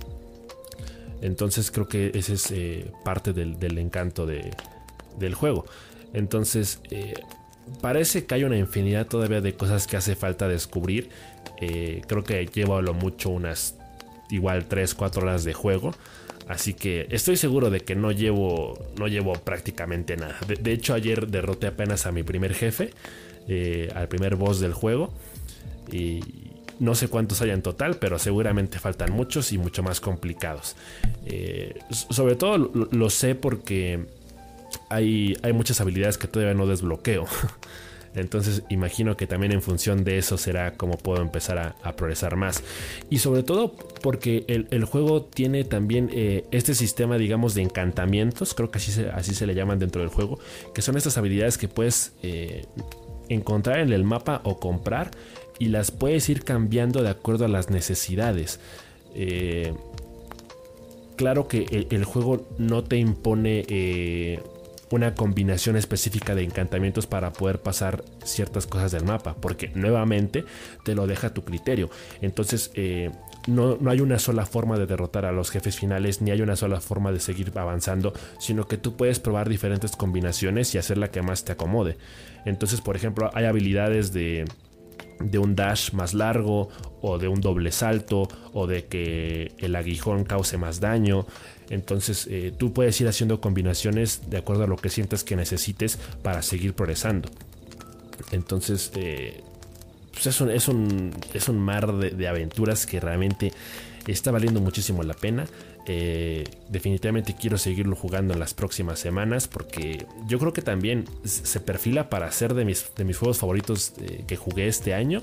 Entonces 1.23 1.71
creo 1.71 1.89
que 1.89 2.13
ese 2.15 2.35
es 2.35 2.51
eh, 2.51 2.93
parte 3.05 3.33
del, 3.33 3.79
encanto 3.79 4.27
del 5.19 5.35
juego. 5.35 5.67
Entonces 6.13 6.81
eh, 6.91 7.15
parece 7.81 8.27
que 8.27 8.35
hay 8.35 8.45
una 8.45 8.57
infinidad 8.57 9.07
todavía 9.07 9.41
de 9.41 9.55
cosas 9.55 9.87
que 9.87 9.97
hace 9.97 10.17
falta 10.17 10.49
descubrir. 10.49 11.11
creo 11.59 12.23
que 12.23 12.47
llevo 12.47 12.83
lo 12.83 12.95
mucho 12.95 13.31
unas 13.31 13.77
igual 14.31 14.69
3-4 14.69 15.17
horas 15.19 15.45
de 15.45 15.55
juego. 15.55 15.93
Así 16.49 16.75
que 16.75 17.09
estoy 17.11 17.37
seguro 17.37 17.71
de 17.71 17.81
que 17.81 17.97
no 17.97 18.13
llevo, 18.13 18.79
no 18.99 19.09
llevo 19.09 19.33
prácticamente 19.33 20.17
nada. 20.17 20.39
De, 20.47 20.73
hecho, 20.73 20.95
ayer 20.95 21.27
derroté 21.27 21.67
apenas 21.67 22.07
a 22.07 22.13
mi 22.13 22.23
primer 22.23 22.55
jefe, 22.55 22.93
eh, 23.49 23.91
al 23.95 24.07
primer 24.09 24.37
boss 24.37 24.61
del 24.61 24.73
juego. 24.73 25.13
Y 25.91 26.21
no 26.79 26.95
sé 26.95 27.09
cuántos 27.09 27.43
hay 27.43 27.51
en 27.51 27.63
total, 27.63 27.97
pero 27.97 28.21
seguramente 28.21 28.79
faltan 28.79 29.13
muchos 29.13 29.53
y 29.53 29.59
mucho 29.59 29.83
más 29.83 30.01
complicados. 30.01 30.77
Eh, 31.25 31.81
sobre 31.91 32.37
todo 32.37 32.59
lo, 32.59 33.11
sé 33.11 33.35
porque 33.35 34.07
hay, 34.89 35.37
hay 35.43 35.53
muchas 35.53 35.81
habilidades 35.81 36.19
que 36.19 36.29
todavía 36.29 36.55
no 36.55 36.67
desbloqueo. 36.67 37.27
Entonces 38.17 38.63
imagino 38.71 39.17
que 39.17 39.27
también 39.27 39.53
en 39.53 39.61
función 39.61 40.03
de 40.03 40.17
eso 40.17 40.39
será 40.39 40.73
como 40.73 40.97
puedo 40.97 41.21
empezar 41.21 41.59
a, 41.59 41.97
progresar 41.97 42.37
más. 42.37 42.65
Y 43.11 43.19
sobre 43.19 43.43
todo 43.43 43.75
porque 44.03 44.45
el, 44.49 44.85
juego 44.87 45.23
tiene 45.23 45.65
también 45.65 46.09
eh, 46.13 46.45
este 46.51 46.75
sistema, 46.75 47.19
digamos, 47.19 47.55
de 47.55 47.63
encantamientos, 47.63 48.55
creo 48.55 48.71
que 48.71 48.79
así 48.79 48.91
se, 48.91 49.11
así 49.11 49.35
se 49.35 49.47
le 49.47 49.55
llaman 49.55 49.79
dentro 49.79 50.01
del 50.01 50.11
juego, 50.11 50.39
que 50.75 50.81
son 50.81 50.97
estas 50.97 51.19
habilidades 51.19 51.59
que 51.59 51.69
puedes 51.69 52.15
eh, 52.23 52.65
encontrar 53.29 53.81
en 53.81 53.93
el 53.93 54.05
mapa 54.05 54.41
o 54.45 54.59
comprar 54.59 55.11
y 55.59 55.67
las 55.67 55.91
puedes 55.91 56.27
ir 56.31 56.43
cambiando 56.43 57.03
de 57.03 57.11
acuerdo 57.11 57.45
a 57.45 57.49
las 57.49 57.69
necesidades. 57.69 58.61
Eh, 59.15 59.75
claro 61.17 61.49
que 61.49 61.87
el, 61.91 62.05
juego 62.05 62.47
no 62.57 62.83
te 62.83 62.97
impone 62.97 63.65
una 64.91 65.15
combinación 65.15 65.77
específica 65.77 66.35
de 66.35 66.45
encantamientos 66.45 67.07
para 67.07 67.33
poder 67.33 67.61
pasar 67.61 68.05
ciertas 68.25 68.67
cosas 68.67 68.93
del 68.93 69.05
mapa, 69.05 69.35
porque 69.41 69.71
nuevamente 69.75 70.45
te 70.85 70.95
lo 70.95 71.07
deja 71.07 71.29
a 71.29 71.35
tu 71.35 71.45
criterio. 71.45 71.91
Entonces, 72.21 72.71
eh, 72.75 73.11
no, 73.47 73.77
no, 73.81 73.91
hay 73.91 74.01
una 74.01 74.19
sola 74.19 74.47
forma 74.47 74.79
de 74.79 74.87
derrotar 74.87 75.25
a 75.25 75.33
los 75.33 75.51
jefes 75.51 75.77
finales, 75.77 76.23
ni 76.23 76.31
hay 76.31 76.41
una 76.41 76.57
sola 76.57 76.81
forma 76.81 77.13
de 77.13 77.21
seguir 77.21 77.53
avanzando, 77.57 78.13
sino 78.39 78.67
que 78.67 78.79
tú 78.79 78.97
puedes 78.97 79.19
probar 79.19 79.49
diferentes 79.49 79.97
combinaciones 79.97 80.75
y 80.75 80.79
hacer 80.79 80.99
la 80.99 81.11
que 81.11 81.23
más 81.23 81.45
te 81.45 81.53
acomode. 81.53 81.97
Entonces, 82.45 82.81
por 82.81 82.97
ejemplo, 82.97 83.31
hay 83.35 83.45
habilidades 83.45 84.13
de 84.13 84.45
de 85.21 85.39
un 85.39 85.57
dash 85.57 85.93
más 85.93 86.15
largo 86.15 86.69
o 87.01 87.19
de 87.19 87.29
un 87.29 87.41
doble 87.41 87.73
salto 87.73 88.29
o 88.53 88.67
de 88.67 88.87
que 88.87 89.53
el 89.59 89.75
aguijón 89.77 90.25
cause 90.25 90.59
más 90.59 90.81
daño. 90.81 91.27
Entonces 91.71 92.27
eh, 92.31 92.53
tú 92.57 92.73
puedes 92.73 93.01
ir 93.01 93.09
haciendo 93.09 93.41
combinaciones 93.41 94.31
de 94.31 94.39
acuerdo 94.39 94.65
a 94.65 94.67
lo 94.67 94.77
que 94.77 94.89
sientas 94.89 95.25
que 95.25 95.37
necesites 95.37 95.99
para 96.23 96.43
seguir 96.43 96.75
progresando. 96.75 97.29
Entonces 98.33 98.93
eh, 98.95 99.43
pues 100.13 100.27
es, 100.27 100.41
un, 100.41 100.51
es, 100.51 100.69
un, 100.69 101.15
es, 101.35 101.49
un, 101.49 101.59
mar 101.59 101.93
de, 101.93 102.29
aventuras 102.29 102.87
que 102.87 103.01
realmente 103.01 103.53
está 104.07 104.31
valiendo 104.31 104.61
muchísimo 104.61 105.03
la 105.03 105.15
pena. 105.15 105.47
Eh, 105.89 106.45
definitivamente 106.69 107.37
quiero 107.41 107.59
seguirlo 107.59 107.95
jugando 107.95 108.35
en 108.35 108.41
las 108.41 108.55
próximas 108.55 108.99
semanas 108.99 109.47
porque 109.47 110.05
yo 110.27 110.41
creo 110.41 110.53
que 110.53 110.63
también 110.63 111.05
se 111.25 111.61
perfila 111.61 112.11
para 112.11 112.31
ser 112.33 112.55
de 112.55 112.65
mis, 112.65 112.93
de 112.97 113.05
mis 113.05 113.17
juegos 113.17 113.39
favoritos 113.39 113.93
que 114.27 114.37
jugué 114.37 114.69
este 114.69 114.95
año. 114.95 115.23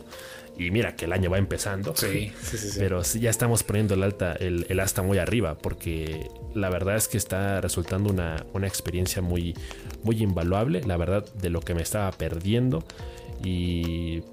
Y 0.57 0.71
mira 0.71 0.95
que 0.95 1.05
el 1.05 1.13
año 1.13 1.29
va 1.29 1.37
empezando. 1.37 1.95
Sí, 1.95 2.31
sí, 2.41 2.57
sí, 2.57 2.79
Pero 2.79 3.01
ya 3.01 3.29
estamos 3.29 3.63
poniendo 3.63 3.95
el, 3.95 4.03
alta, 4.03 4.33
el, 4.33 4.79
asta 4.79 5.01
muy 5.01 5.17
arriba 5.17 5.57
porque 5.57 6.29
la 6.53 6.69
verdad 6.69 6.95
es 6.95 7.07
que 7.07 7.17
está 7.17 7.59
resultando 7.61 8.11
una, 8.11 8.45
una, 8.53 8.67
experiencia 8.67 9.21
muy, 9.21 9.55
muy 10.03 10.21
invaluable. 10.21 10.81
La 10.83 10.97
verdad 10.97 11.25
de 11.33 11.49
lo 11.49 11.61
que 11.61 11.73
me 11.73 11.81
estaba 11.81 12.11
perdiendo. 12.11 12.83
Y, 13.43 14.23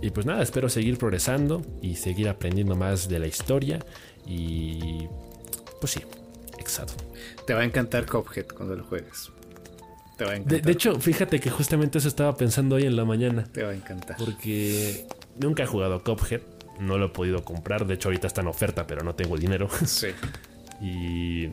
y 0.00 0.10
pues 0.10 0.24
nada, 0.24 0.42
espero 0.42 0.68
seguir 0.68 0.98
progresando 0.98 1.62
y 1.82 1.96
seguir 1.96 2.28
aprendiendo 2.28 2.76
más 2.76 3.08
de 3.08 3.18
la 3.18 3.26
historia. 3.26 3.80
Y 4.26 5.08
pues 5.80 5.92
sí, 5.92 6.00
exacto. 6.58 6.94
Te 7.46 7.54
va 7.54 7.60
a 7.60 7.64
encantar 7.64 8.06
Cophead 8.06 8.46
cuando 8.46 8.76
lo 8.76 8.84
juegues. 8.84 9.30
Te 10.16 10.24
va 10.24 10.32
a 10.32 10.36
encantar. 10.36 10.62
de, 10.62 10.72
hecho, 10.72 11.00
fíjate 11.00 11.40
que 11.40 11.50
justamente 11.50 11.98
eso 11.98 12.08
estaba 12.08 12.36
pensando 12.36 12.76
hoy 12.76 12.84
en 12.84 12.94
la 12.94 13.04
mañana. 13.04 13.44
Te 13.44 13.62
va 13.62 13.70
a 13.70 13.74
encantar. 13.74 14.16
Porque 14.16 15.06
Nunca 15.38 15.62
he 15.62 15.66
jugado 15.66 16.02
Cuphead, 16.02 16.42
no 16.80 16.98
lo 16.98 17.06
he 17.06 17.08
podido 17.10 17.44
comprar. 17.44 17.86
De 17.86 17.94
hecho, 17.94 18.08
ahorita 18.08 18.26
está 18.26 18.40
en 18.40 18.48
oferta, 18.48 18.86
pero 18.86 19.02
no 19.02 19.14
tengo 19.14 19.36
dinero. 19.36 19.68
Sí. 19.86 20.08
y, 20.80 21.48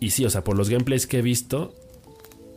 y 0.00 0.10
sí, 0.10 0.24
o 0.24 0.30
sea, 0.30 0.44
por 0.44 0.56
los 0.56 0.68
gameplays 0.68 1.06
que 1.06 1.18
he 1.18 1.22
visto, 1.22 1.74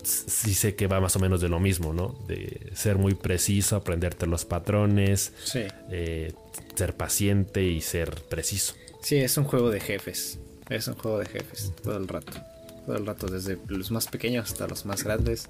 sí 0.04 0.54
sé 0.54 0.76
que 0.76 0.88
va 0.88 1.00
más 1.00 1.16
o 1.16 1.20
menos 1.20 1.42
de 1.42 1.50
lo 1.50 1.60
mismo, 1.60 1.94
¿no? 1.94 2.16
De 2.28 2.72
ser 2.74 2.98
muy 2.98 3.16
preciso, 3.16 3.76
aprenderte 3.76 4.28
los 4.28 4.46
patrones, 4.46 5.34
sí. 5.44 5.62
Eh, 5.92 6.34
ser 6.76 6.96
paciente 6.96 7.64
y 7.64 7.82
ser 7.82 8.22
preciso. 8.24 8.76
Sí, 9.02 9.18
es 9.18 9.38
un 9.38 9.44
juego 9.46 9.70
de 9.70 9.80
jefes. 9.80 10.40
Es 10.70 10.88
un 10.88 10.96
juego 10.96 11.20
de 11.20 11.28
jefes 11.28 11.72
todo 11.84 11.98
el 11.98 12.08
rato. 12.08 12.34
Todo 12.86 12.98
el 12.98 13.06
rato, 13.06 13.28
desde 13.28 13.58
los 13.68 13.92
más 13.92 14.08
pequeños 14.08 14.52
hasta 14.52 14.68
los 14.68 14.86
más 14.86 15.04
grandes 15.04 15.50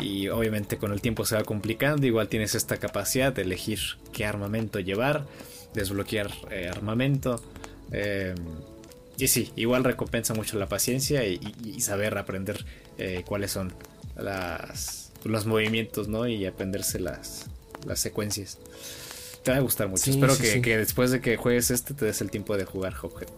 y 0.00 0.28
obviamente 0.28 0.78
con 0.78 0.92
el 0.92 1.00
tiempo 1.00 1.24
se 1.24 1.36
va 1.36 1.44
complicando, 1.44 2.06
igual 2.06 2.28
tienes 2.28 2.54
esta 2.54 2.78
capacidad 2.78 3.32
de 3.32 3.42
elegir 3.42 3.78
qué 4.12 4.24
armamento 4.24 4.80
llevar, 4.80 5.26
desbloquear 5.74 6.30
eh, 6.50 6.68
armamento. 6.68 7.42
Eh, 7.92 8.34
y 9.18 9.28
sí, 9.28 9.52
igual 9.56 9.84
recompensa 9.84 10.34
mucho 10.34 10.58
la 10.58 10.66
paciencia 10.66 11.24
y, 11.26 11.80
saber 11.80 12.16
aprender 12.16 12.64
eh, 12.98 13.22
cuáles 13.26 13.50
son 13.50 13.72
las, 14.16 15.12
los 15.24 15.46
movimientos, 15.46 16.08
¿no? 16.08 16.26
Y 16.26 16.46
aprenderse 16.46 16.98
las, 16.98 17.46
las 17.86 18.00
secuencias. 18.00 18.58
Te 19.42 19.50
va 19.50 19.58
a 19.58 19.60
gustar 19.60 19.88
mucho. 19.88 20.10
Espero 20.10 20.36
que, 20.38 20.62
que, 20.62 20.78
después 20.78 21.10
de 21.10 21.20
que 21.20 21.36
juegues 21.36 21.70
este 21.70 21.94
te 21.94 22.06
des 22.06 22.20
el 22.20 22.30
tiempo 22.30 22.56
de 22.56 22.64
jugar 22.64 22.94
Hophead. 23.00 23.28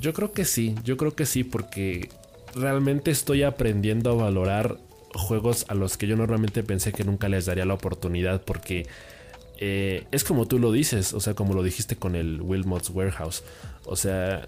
Yo 0.00 0.12
creo 0.14 0.32
que 0.32 0.44
sí, 0.44 0.74
yo 0.82 0.96
creo 0.96 1.14
que 1.14 1.26
sí, 1.26 1.44
porque 1.44 2.08
realmente 2.54 3.10
estoy 3.10 3.42
aprendiendo 3.42 4.10
a 4.10 4.14
valorar 4.14 4.78
juegos 5.14 5.66
a 5.68 5.74
los 5.74 5.96
que 5.96 6.06
yo 6.06 6.16
normalmente 6.16 6.62
pensé 6.62 6.92
que 6.92 7.04
nunca 7.04 7.28
les 7.28 7.46
daría 7.46 7.64
la 7.64 7.74
oportunidad 7.74 8.42
porque 8.42 8.86
eh, 9.58 10.04
es 10.10 10.24
como 10.24 10.46
tú 10.46 10.58
lo 10.58 10.72
dices, 10.72 11.14
o 11.14 11.20
sea, 11.20 11.34
como 11.34 11.54
lo 11.54 11.62
dijiste 11.62 11.96
con 11.96 12.16
el 12.16 12.40
Wilmot's 12.42 12.90
Warehouse. 12.90 13.44
O 13.84 13.94
sea, 13.94 14.44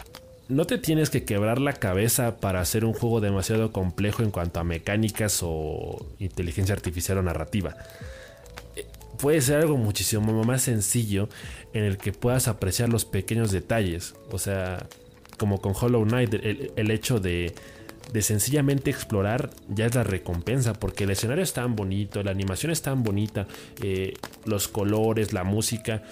no 0.49 0.67
te 0.67 0.79
tienes 0.79 1.11
que 1.11 1.25
quebrar 1.25 1.61
la 1.61 1.75
cabeza 1.75 2.41
para 2.41 2.61
hacer 2.61 2.85
un 2.85 2.93
juego 2.93 3.21
demasiado 3.21 3.73
complejo 3.73 4.23
en 4.23 4.31
cuanto 4.31 4.61
a 4.61 4.65
mecánicas 4.65 5.41
o 5.43 6.05
inteligencia 6.19 6.75
artificial 6.75 7.19
o 7.19 7.23
narrativa. 7.23 7.77
Eh, 8.77 8.87
puede 9.19 9.41
ser 9.41 9.61
algo 9.61 9.77
muchísimo 9.77 10.43
más 10.45 10.63
sencillo 10.63 11.29
en 11.73 11.85
el 11.85 11.97
que 11.97 12.13
puedas 12.13 12.49
apreciar 12.49 12.89
los 12.89 13.05
pequeños 13.05 13.53
detalles. 13.53 14.15
O 14.33 14.39
sea, 14.39 14.87
como 15.39 15.61
con 15.61 15.75
Hollow 15.81 16.05
Knight, 16.05 16.35
el 16.35 16.91
hecho 16.91 17.21
de 17.21 17.55
de 18.15 18.23
sencillamente 18.23 18.91
explorar 18.91 19.51
ya 19.69 19.87
es 19.87 19.95
la 19.97 20.05
recompensa, 20.05 20.73
porque 20.73 21.03
el 21.03 21.11
escenario 21.11 21.43
es 21.43 21.53
tan 21.53 21.75
bonito, 21.75 22.23
la 22.23 22.31
animación 22.31 22.71
es 22.71 22.81
tan 22.81 23.03
bonita, 23.03 23.49
eh, 23.83 24.15
los 24.45 24.69
colores, 24.69 25.33
la 25.33 25.43
música, 25.43 26.05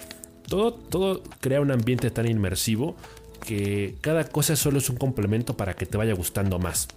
todo, 0.49 0.73
todo 0.73 1.23
crea 1.39 1.61
un 1.61 1.71
ambiente 1.71 2.11
tan 2.11 2.27
inmersivo 2.27 2.97
que 3.45 3.95
cada 4.01 4.25
cosa 4.25 4.57
solo 4.57 4.79
es 4.79 4.89
un 4.89 4.97
complemento 4.97 5.55
para 5.55 5.75
que 5.75 5.85
te 5.85 5.95
vaya 5.95 6.13
gustando 6.13 6.59
más. 6.59 6.89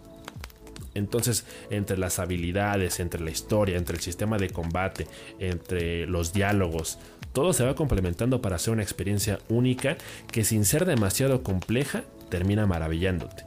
Entonces, 0.94 1.44
entre 1.70 1.98
las 1.98 2.18
habilidades, 2.18 2.98
entre 2.98 3.20
la 3.20 3.30
historia, 3.30 3.76
entre 3.76 3.94
el 3.94 4.02
sistema 4.02 4.38
de 4.38 4.50
combate, 4.50 5.06
entre 5.38 6.08
los 6.08 6.32
diálogos, 6.32 6.98
todo 7.32 7.52
se 7.52 7.64
va 7.64 7.76
complementando 7.76 8.42
para 8.42 8.56
hacer 8.56 8.72
una 8.72 8.82
experiencia 8.82 9.38
única 9.48 9.98
que 10.32 10.42
sin 10.42 10.64
ser 10.64 10.84
demasiado 10.84 11.44
compleja 11.44 12.02
termina 12.28 12.66
maravillándote. 12.66 13.44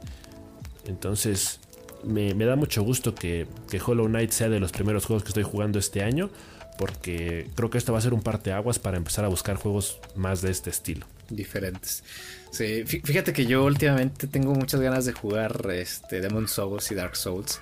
Entonces, 0.86 1.60
me, 2.04 2.32
da 2.34 2.56
mucho 2.56 2.82
gusto 2.82 3.14
que, 3.14 3.46
Hollow 3.84 4.06
Knight 4.06 4.30
sea 4.30 4.48
de 4.48 4.60
los 4.60 4.72
primeros 4.72 5.06
juegos 5.06 5.22
que 5.22 5.28
estoy 5.28 5.42
jugando 5.42 5.78
este 5.78 6.02
año, 6.02 6.30
porque 6.78 7.48
creo 7.54 7.70
que 7.70 7.78
esto 7.78 7.92
va 7.92 7.98
a 7.98 8.02
ser 8.02 8.14
un 8.14 8.22
parteaguas 8.22 8.78
para 8.78 8.96
empezar 8.96 9.24
a 9.24 9.28
buscar 9.28 9.56
juegos 9.56 10.00
más 10.14 10.42
de 10.42 10.50
este 10.50 10.70
estilo. 10.70 11.06
Diferentes. 11.28 12.02
Sí, 12.50 12.84
fíjate 12.84 13.32
que 13.32 13.46
yo 13.46 13.64
últimamente 13.64 14.26
tengo 14.26 14.54
muchas 14.54 14.80
ganas 14.80 15.04
de 15.04 15.12
jugar 15.12 15.68
este, 15.72 16.20
Demon 16.20 16.48
Souls 16.48 16.90
y 16.90 16.94
Dark 16.94 17.16
Souls. 17.16 17.60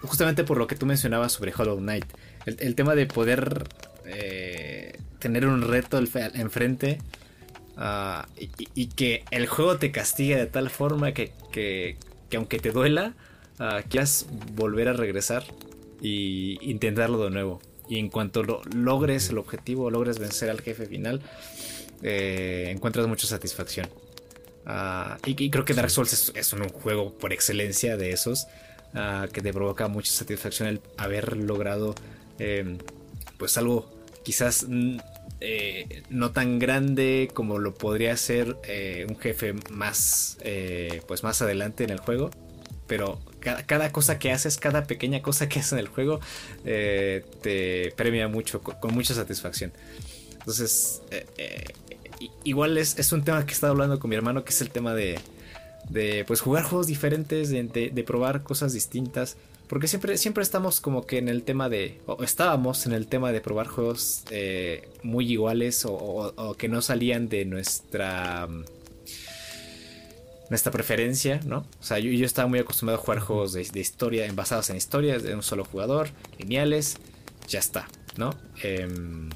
justamente 0.00 0.44
por 0.44 0.58
lo 0.58 0.66
que 0.66 0.76
tú 0.76 0.86
mencionabas 0.86 1.32
sobre 1.32 1.52
Hollow 1.56 1.78
Knight. 1.78 2.06
El, 2.46 2.74
tema 2.74 2.94
de 2.94 3.04
poder 3.06 3.64
eh, 4.06 4.98
tener 5.18 5.46
un 5.46 5.60
reto 5.62 5.98
enfrente 5.98 6.98
Ah, 7.80 8.26
y, 8.36 8.86
que 8.88 9.24
el 9.30 9.46
juego 9.46 9.76
te 9.76 9.92
castiga 9.92 10.36
de 10.36 10.46
tal 10.46 10.68
forma 10.68 11.12
que, 11.12 11.96
aunque 12.34 12.58
te 12.58 12.72
duela, 12.72 13.14
uh, 13.60 13.88
quieras 13.88 14.26
volver 14.54 14.88
a 14.88 14.92
regresar. 14.92 15.44
y 16.00 16.58
intentarlo 16.62 17.24
de 17.24 17.30
nuevo. 17.30 17.60
Y 17.88 17.98
en 17.98 18.08
cuanto 18.08 18.44
logres 18.44 19.30
el 19.30 19.38
objetivo, 19.38 19.90
logres 19.90 20.20
vencer 20.20 20.48
al 20.48 20.60
jefe 20.60 20.86
final, 20.86 21.20
eh, 22.02 22.66
encuentras 22.70 23.06
mucha 23.08 23.26
satisfacción. 23.26 23.88
Ah, 24.66 25.18
y, 25.24 25.50
creo 25.50 25.64
que 25.64 25.74
Dark 25.74 25.90
Souls 25.90 26.32
es, 26.34 26.52
un 26.52 26.68
juego 26.68 27.16
por 27.18 27.32
excelencia 27.32 27.96
de 27.96 28.12
esos 28.12 28.46
ah, 28.94 29.26
que 29.32 29.40
te 29.40 29.52
provoca 29.52 29.88
mucha 29.88 30.12
satisfacción 30.12 30.68
el 30.68 30.80
haber 30.98 31.36
logrado 31.36 31.94
em, 32.38 32.78
pues 33.38 33.56
algo 33.56 33.90
quizás 34.24 34.66
eh, 35.40 36.02
no 36.10 36.32
tan 36.32 36.58
grande 36.58 37.30
como 37.32 37.58
lo 37.58 37.74
podría 37.74 38.16
ser 38.16 38.56
eh, 38.64 39.06
un 39.08 39.18
jefe 39.18 39.54
más 39.70 40.38
pues 41.06 41.22
más 41.22 41.42
adelante 41.42 41.84
en 41.84 41.90
el 41.90 41.98
juego 41.98 42.30
pero 42.88 43.20
cada, 43.66 43.92
cosa 43.92 44.18
que 44.18 44.32
haces, 44.32 44.56
cada 44.56 44.84
pequeña 44.84 45.22
cosa 45.22 45.48
que 45.48 45.60
haces 45.60 45.74
en 45.74 45.78
el 45.78 45.88
juego, 45.88 46.18
eh, 46.64 47.24
te 47.42 47.92
premia 47.96 48.26
mucho, 48.26 48.60
con, 48.60 48.92
mucha 48.92 49.14
satisfacción. 49.14 49.72
Entonces, 50.32 51.02
eh, 51.10 51.26
eh, 51.36 51.64
igual 52.44 52.78
es, 52.78 53.12
un 53.12 53.22
tema 53.22 53.44
que 53.44 53.52
he 53.52 53.54
estado 53.54 53.72
hablando 53.72 54.00
con 54.00 54.10
mi 54.10 54.16
hermano, 54.16 54.42
que 54.42 54.50
es 54.50 54.60
el 54.60 54.70
tema 54.70 54.94
de, 54.94 55.20
de 55.90 56.24
pues 56.26 56.40
jugar 56.40 56.64
juegos 56.64 56.86
diferentes, 56.86 57.50
de, 57.50 58.04
probar 58.06 58.42
cosas 58.42 58.72
distintas. 58.72 59.36
Porque 59.68 59.86
siempre, 59.86 60.16
siempre 60.16 60.42
estamos 60.42 60.80
como 60.80 61.06
que 61.06 61.18
en 61.18 61.28
el 61.28 61.42
tema 61.42 61.68
de, 61.68 62.00
o 62.06 62.22
estábamos 62.24 62.86
en 62.86 62.92
el 62.92 63.06
tema 63.06 63.32
de 63.32 63.40
probar 63.40 63.66
juegos 63.66 64.24
muy 65.02 65.30
iguales 65.30 65.84
o 65.86 66.54
que 66.58 66.68
no 66.68 66.80
salían 66.80 67.28
de 67.28 67.44
nuestra 67.44 68.48
nuestra 70.50 70.72
preferencia, 70.72 71.40
¿no? 71.44 71.66
O 71.80 71.82
sea, 71.82 71.98
yo, 71.98 72.10
estaba 72.24 72.48
muy 72.48 72.58
acostumbrado 72.58 73.00
a 73.00 73.04
jugar 73.04 73.20
juegos 73.20 73.52
de, 73.52 73.80
historia, 73.80 74.30
basados 74.32 74.70
en 74.70 74.76
historias 74.76 75.22
de 75.22 75.34
un 75.34 75.42
solo 75.42 75.64
jugador, 75.64 76.08
lineales, 76.38 76.96
ya 77.46 77.58
está, 77.58 77.88
¿no? 78.16 78.30
Em, 78.62 79.28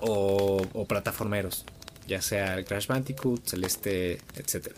o, 0.00 0.62
o, 0.72 0.84
plataformeros, 0.86 1.64
ya 2.06 2.20
sea 2.20 2.64
Crash 2.64 2.86
Bandicoot, 2.86 3.46
Celeste, 3.46 4.20
etc. 4.36 4.72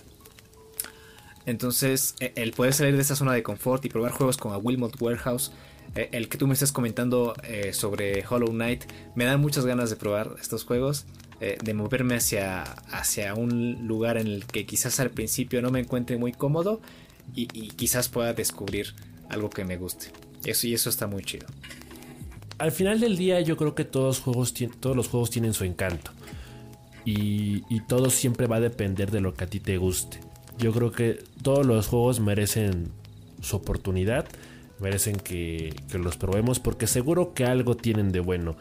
Entonces, 1.47 2.15
e, 2.21 2.33
el 2.37 2.53
poder 2.53 2.75
salir 2.75 2.97
de 2.97 3.03
esa 3.03 3.17
zona 3.17 3.33
de 3.33 3.43
confort 3.43 3.85
y 3.85 3.89
probar 3.89 4.13
juegos 4.13 4.37
como 4.37 4.55
a 4.55 4.59
Wilmot 4.59 5.01
Warehouse, 5.01 5.53
e, 5.95 6.09
el 6.13 6.29
que 6.29 6.39
tú 6.39 6.47
me 6.47 6.55
estés 6.55 6.73
comentando 6.73 7.35
eh, 7.45 7.73
sobre 7.73 8.25
Hollow 8.27 8.51
Knight, 8.51 8.85
me 9.15 9.25
dan 9.25 9.41
muchas 9.41 9.67
ganas 9.67 9.91
de 9.91 9.97
probar 9.97 10.37
estos 10.41 10.65
juegos. 10.65 11.07
Eh, 11.45 11.59
de 11.61 11.75
moverme 11.75 12.15
hacia, 12.15 12.63
hacia 12.63 13.35
un 13.35 13.89
lugar 13.89 14.17
en 14.17 14.29
el 14.29 14.47
que 14.47 14.65
quizás 14.65 15.01
al 15.01 15.11
principio 15.11 15.61
no 15.61 15.73
me 15.73 15.81
encuentre 15.81 16.17
muy 16.17 16.31
cómodo 16.31 16.81
y, 17.35 17.47
quizás 17.47 18.09
pueda 18.09 18.33
descubrir 18.33 18.95
algo 19.29 19.51
que 19.51 19.65
me 19.65 19.77
guste. 19.77 20.13
Eso, 20.45 20.69
y 20.69 20.75
eso 20.75 20.89
está 20.89 21.09
muy 21.09 21.25
chido. 21.25 21.49
Al 22.59 22.71
final 22.71 23.01
del 23.01 23.17
día 23.17 23.41
yo 23.41 23.57
creo 23.57 23.75
que 23.75 23.85
todos, 23.85 24.21
juegos, 24.21 24.55
todos 24.79 24.95
los 24.95 25.09
juegos 25.09 25.31
tienen 25.31 25.53
su 25.53 25.65
encanto. 25.65 26.13
Y, 27.05 27.81
todo 27.89 28.09
siempre 28.11 28.47
va 28.47 28.57
a 28.57 28.61
depender 28.61 29.11
de 29.11 29.21
lo 29.21 29.35
que 29.35 29.43
a 29.43 29.47
ti 29.49 29.59
te 29.59 29.77
guste. 29.79 30.21
Yo 30.59 30.73
creo 30.73 30.93
que 30.93 31.19
todos 31.43 31.67
los 31.67 31.89
juegos 31.89 32.21
merecen 32.21 32.89
su 33.41 33.57
oportunidad, 33.57 34.27
merecen 34.81 35.17
que, 35.17 35.75
los 35.93 36.17
probemos 36.17 36.61
porque 36.61 36.87
seguro 36.87 37.35
que 37.35 37.45
algo 37.45 37.77
tienen 37.77 38.13
de 38.13 38.21
bueno. 38.21 38.57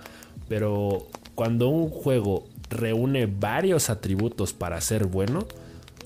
Pero 0.50 1.08
cuando 1.36 1.70
un 1.70 1.90
juego 1.90 2.46
reúne 2.70 3.26
varios 3.26 3.90
atributos 3.90 4.54
para 4.54 4.80
ser 4.82 5.06
bueno, 5.06 5.48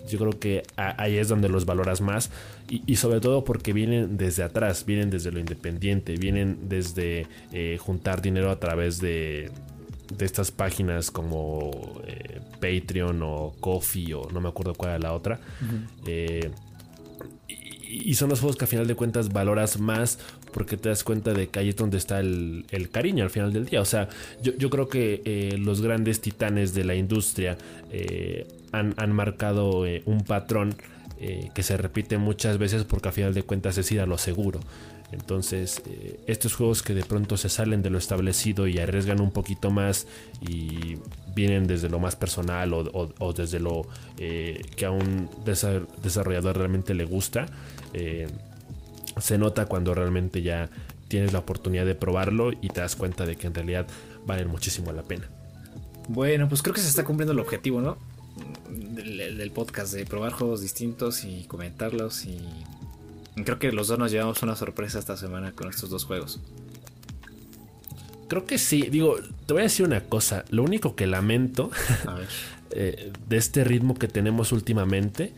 yo 0.07 0.19
creo 0.19 0.39
que 0.39 0.63
ahí 0.75 1.17
es 1.17 1.27
donde 1.27 1.49
los 1.49 1.65
valoras 1.65 1.99
más 1.99 2.29
y, 2.69 2.95
sobre 2.95 3.21
todo 3.21 3.43
porque 3.43 3.73
vienen 3.73 4.17
desde 4.17 4.43
atrás, 4.43 4.85
vienen 4.85 5.09
desde 5.09 5.31
lo 5.31 5.39
independiente, 5.39 6.15
vienen 6.15 6.69
desde 6.69 7.27
eh, 7.51 7.77
juntar 7.79 8.21
dinero 8.21 8.51
a 8.51 8.59
través 8.59 8.99
de, 8.99 9.51
de 10.13 10.25
estas 10.25 10.51
páginas 10.51 11.11
como 11.11 12.01
eh, 12.05 12.39
Patreon 12.59 13.21
o 13.23 13.55
Coffee 13.59 14.13
o 14.13 14.29
no 14.31 14.41
me 14.41 14.49
acuerdo 14.49 14.73
cuál 14.73 14.91
era 14.91 14.99
la 14.99 15.13
otra. 15.13 15.39
Eh, 16.05 16.51
y, 17.87 18.15
son 18.15 18.29
los 18.29 18.39
juegos 18.39 18.57
que 18.57 18.65
a 18.65 18.67
final 18.67 18.87
de 18.87 18.95
cuentas 18.95 19.31
valoras 19.31 19.79
más 19.79 20.19
porque 20.51 20.77
te 20.77 20.89
das 20.89 21.03
cuenta 21.03 21.33
de 21.33 21.49
que 21.49 21.59
ahí 21.59 21.69
es 21.69 21.75
donde 21.75 21.97
está 21.97 22.19
el, 22.19 22.65
cariño 22.91 23.23
al 23.23 23.29
final 23.29 23.51
del 23.51 23.65
día. 23.65 23.81
O 23.81 23.85
sea, 23.85 24.07
yo, 24.41 24.69
creo 24.69 24.87
que 24.87 25.21
eh, 25.25 25.57
los 25.57 25.81
grandes 25.81 26.21
titanes 26.21 26.73
de 26.73 26.85
la 26.85 26.95
industria 26.95 27.57
eh, 27.91 28.47
han, 28.71 29.11
marcado 29.11 29.85
eh, 29.85 30.01
un 30.05 30.23
patrón 30.23 30.75
que 31.55 31.63
se 31.63 31.75
repite 31.75 32.19
muchas 32.19 32.59
veces 32.59 32.83
porque 32.83 33.07
al 33.07 33.13
final 33.13 33.33
de 33.33 33.41
cuentas 33.41 33.77
es 33.79 33.91
ir 33.91 33.99
a 33.99 34.05
lo 34.05 34.17
seguro. 34.17 34.59
Entonces, 35.11 35.81
estos 36.27 36.55
juegos 36.55 36.81
que 36.83 36.93
de 36.93 37.03
pronto 37.03 37.37
se 37.37 37.49
salen 37.49 37.81
de 37.81 37.89
lo 37.89 37.97
establecido 37.97 38.67
y 38.67 38.79
arriesgan 38.79 39.21
un 39.21 39.31
poquito 39.31 39.71
más 39.71 40.07
y 40.41 40.97
vienen 41.35 41.67
desde 41.67 41.89
lo 41.89 41.99
más 41.99 42.15
personal 42.15 42.73
o, 42.73 43.33
desde 43.33 43.59
lo 43.59 43.87
que 44.17 44.85
a 44.85 44.91
un 44.91 45.29
desarrollador 45.45 46.57
realmente 46.57 46.93
le 46.93 47.05
gusta, 47.05 47.45
se 49.19 49.37
nota 49.37 49.67
cuando 49.67 49.93
realmente 49.93 50.41
ya 50.41 50.69
tienes 51.07 51.33
la 51.33 51.39
oportunidad 51.39 51.85
de 51.85 51.95
probarlo 51.95 52.51
y 52.51 52.69
te 52.69 52.81
das 52.81 52.95
cuenta 52.95 53.25
de 53.25 53.35
que 53.35 53.47
en 53.47 53.53
realidad 53.53 53.87
valen 54.25 54.47
muchísimo 54.47 54.91
la 54.91 55.03
pena. 55.03 55.29
Bueno, 56.07 56.47
pues 56.49 56.61
creo 56.61 56.73
que 56.73 56.81
se 56.81 56.89
está 56.89 57.03
cumpliendo 57.03 57.33
el 57.33 57.39
objetivo, 57.39 57.81
¿no? 57.81 57.97
Del, 58.69 59.51
podcast, 59.51 59.93
de 59.93 60.05
probar 60.05 60.33
juegos 60.33 60.61
distintos 60.61 61.23
y 61.23 61.45
comentarlos 61.45 62.25
y 62.25 62.37
creo 63.43 63.59
que 63.59 63.71
los 63.71 63.87
dos 63.87 63.99
nos 63.99 64.11
llevamos 64.11 64.41
una 64.43 64.55
sorpresa 64.55 64.99
esta 64.99 65.17
semana 65.17 65.51
con 65.51 65.69
estos 65.69 65.89
dos 65.89 66.05
juegos. 66.05 66.39
Creo 68.27 68.45
que 68.45 68.57
sí, 68.57 68.87
digo, 68.89 69.17
te 69.45 69.53
voy 69.53 69.61
a 69.61 69.63
decir 69.63 69.85
una 69.85 70.01
cosa, 70.01 70.45
lo 70.49 70.63
único 70.63 70.95
que 70.95 71.05
lamento 71.05 71.69
eh, 72.71 73.11
de 73.27 73.37
este 73.37 73.63
ritmo 73.63 73.95
que 73.95 74.07
tenemos 74.07 74.51
últimamente 74.51 75.33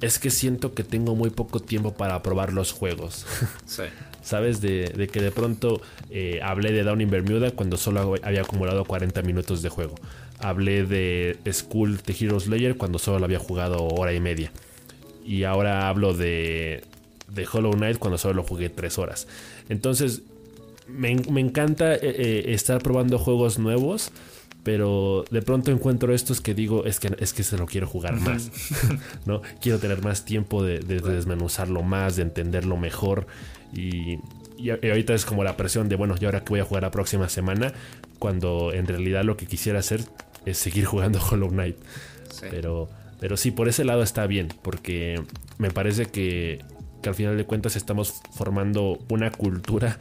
es 0.00 0.18
que 0.18 0.30
siento 0.30 0.74
que 0.74 0.84
tengo 0.84 1.14
muy 1.14 1.30
poco 1.30 1.60
tiempo 1.60 1.94
para 1.94 2.22
probar 2.22 2.52
los 2.52 2.72
juegos. 2.72 3.26
Sí. 3.66 3.84
¿Sabes? 4.22 4.60
De, 4.60 5.08
que 5.12 5.20
de 5.20 5.32
pronto 5.32 5.80
eh, 6.10 6.38
hablé 6.44 6.70
de 6.70 6.84
Down 6.84 7.00
in 7.00 7.10
Bermuda 7.10 7.50
cuando 7.50 7.76
solo 7.76 8.14
había 8.22 8.42
acumulado 8.42 8.84
40 8.84 9.20
minutos 9.22 9.62
de 9.62 9.68
juego. 9.68 9.96
Hablé 10.38 10.84
de 10.84 11.36
School 11.52 11.96
de 11.96 12.14
Heroes 12.20 12.46
Layer 12.46 12.76
cuando 12.76 13.00
solo 13.00 13.24
había 13.24 13.40
jugado 13.40 13.84
hora 13.88 14.12
y 14.12 14.20
media. 14.20 14.52
Y 15.24 15.42
ahora 15.42 15.88
hablo 15.88 16.14
de, 16.14 16.84
de 17.34 17.46
Hollow 17.50 17.72
Knight 17.72 17.98
cuando 17.98 18.18
solo 18.18 18.34
lo 18.34 18.42
jugué 18.42 18.68
3 18.68 18.98
horas. 18.98 19.26
Entonces, 19.68 20.22
me, 20.88 21.10
encanta 21.10 21.94
eh, 21.94 22.00
eh, 22.02 22.44
estar 22.48 22.82
probando 22.82 23.18
juegos 23.18 23.58
nuevos 23.58 24.12
pero 24.62 25.24
de 25.30 25.42
pronto 25.42 25.72
encuentro 25.72 26.14
estos 26.14 26.40
que 26.40 26.54
digo 26.54 26.84
es 26.84 27.00
que 27.00 27.14
es 27.18 27.32
que 27.32 27.42
se 27.42 27.58
lo 27.58 27.66
quiero 27.66 27.86
jugar 27.86 28.20
más 28.20 28.50
no 29.26 29.42
quiero 29.60 29.78
tener 29.78 30.02
más 30.02 30.24
tiempo 30.24 30.62
de, 30.62 30.78
desmenuzarlo 30.78 31.82
más 31.82 32.16
de 32.16 32.22
entenderlo 32.22 32.76
mejor. 32.76 33.26
Y, 33.74 34.18
ahorita 34.70 35.14
es 35.14 35.24
como 35.24 35.42
la 35.42 35.56
presión 35.56 35.88
de 35.88 35.96
bueno 35.96 36.14
y 36.20 36.24
ahora 36.24 36.44
que 36.44 36.50
voy 36.50 36.60
a 36.60 36.64
jugar 36.64 36.84
la 36.84 36.92
próxima 36.92 37.28
semana 37.28 37.72
cuando 38.20 38.72
en 38.72 38.86
realidad 38.86 39.24
lo 39.24 39.36
que 39.36 39.46
quisiera 39.46 39.80
hacer 39.80 40.02
es 40.46 40.58
seguir 40.58 40.84
jugando 40.84 41.18
Hollow 41.30 41.48
Knight. 41.48 41.76
Pero 42.50 42.88
pero 43.18 43.36
sí 43.36 43.50
por 43.50 43.68
ese 43.68 43.84
lado 43.84 44.02
está 44.02 44.26
bien 44.28 44.48
porque 44.62 45.20
me 45.58 45.70
parece 45.70 46.06
que 46.06 46.60
que 47.02 47.08
al 47.08 47.14
final 47.14 47.36
de 47.36 47.44
cuentas 47.44 47.76
estamos 47.76 48.22
formando 48.32 48.98
una 49.10 49.30
cultura 49.30 49.98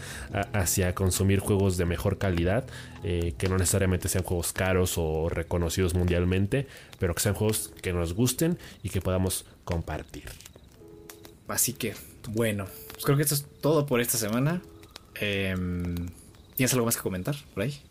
hacia 0.54 0.96
consumir 0.96 1.40
juegos 1.40 1.78
de 1.78 1.86
mejor 1.86 2.18
calidad, 2.18 2.66
eh, 3.04 3.34
que 3.38 3.50
no 3.50 3.58
necesariamente 3.58 4.08
sean 4.08 4.24
juegos 4.24 4.54
caros 4.54 4.94
o 4.98 5.28
reconocidos 5.30 5.94
mundialmente, 5.94 6.68
pero 7.00 7.14
que 7.16 7.22
sean 7.22 7.36
juegos 7.36 7.74
que 7.82 7.92
nos 7.92 8.14
gusten 8.14 8.58
y 8.84 8.90
que 8.90 9.02
podamos 9.02 9.46
compartir. 9.66 10.26
Así 11.48 11.74
que, 11.74 11.96
bueno, 12.30 12.68
pues 12.94 13.04
creo 13.04 13.18
que 13.18 13.24
esto 13.24 13.36
es 13.36 13.46
todo 13.62 13.86
por 13.86 14.00
esta 14.00 14.18
semana. 14.18 14.62
Em, 15.16 15.96
¿Tienes 16.56 16.74
algo 16.74 16.86
más 16.86 16.96
que 16.96 17.02
comentar 17.02 17.36
por 17.54 17.64
ahí? 17.64 17.82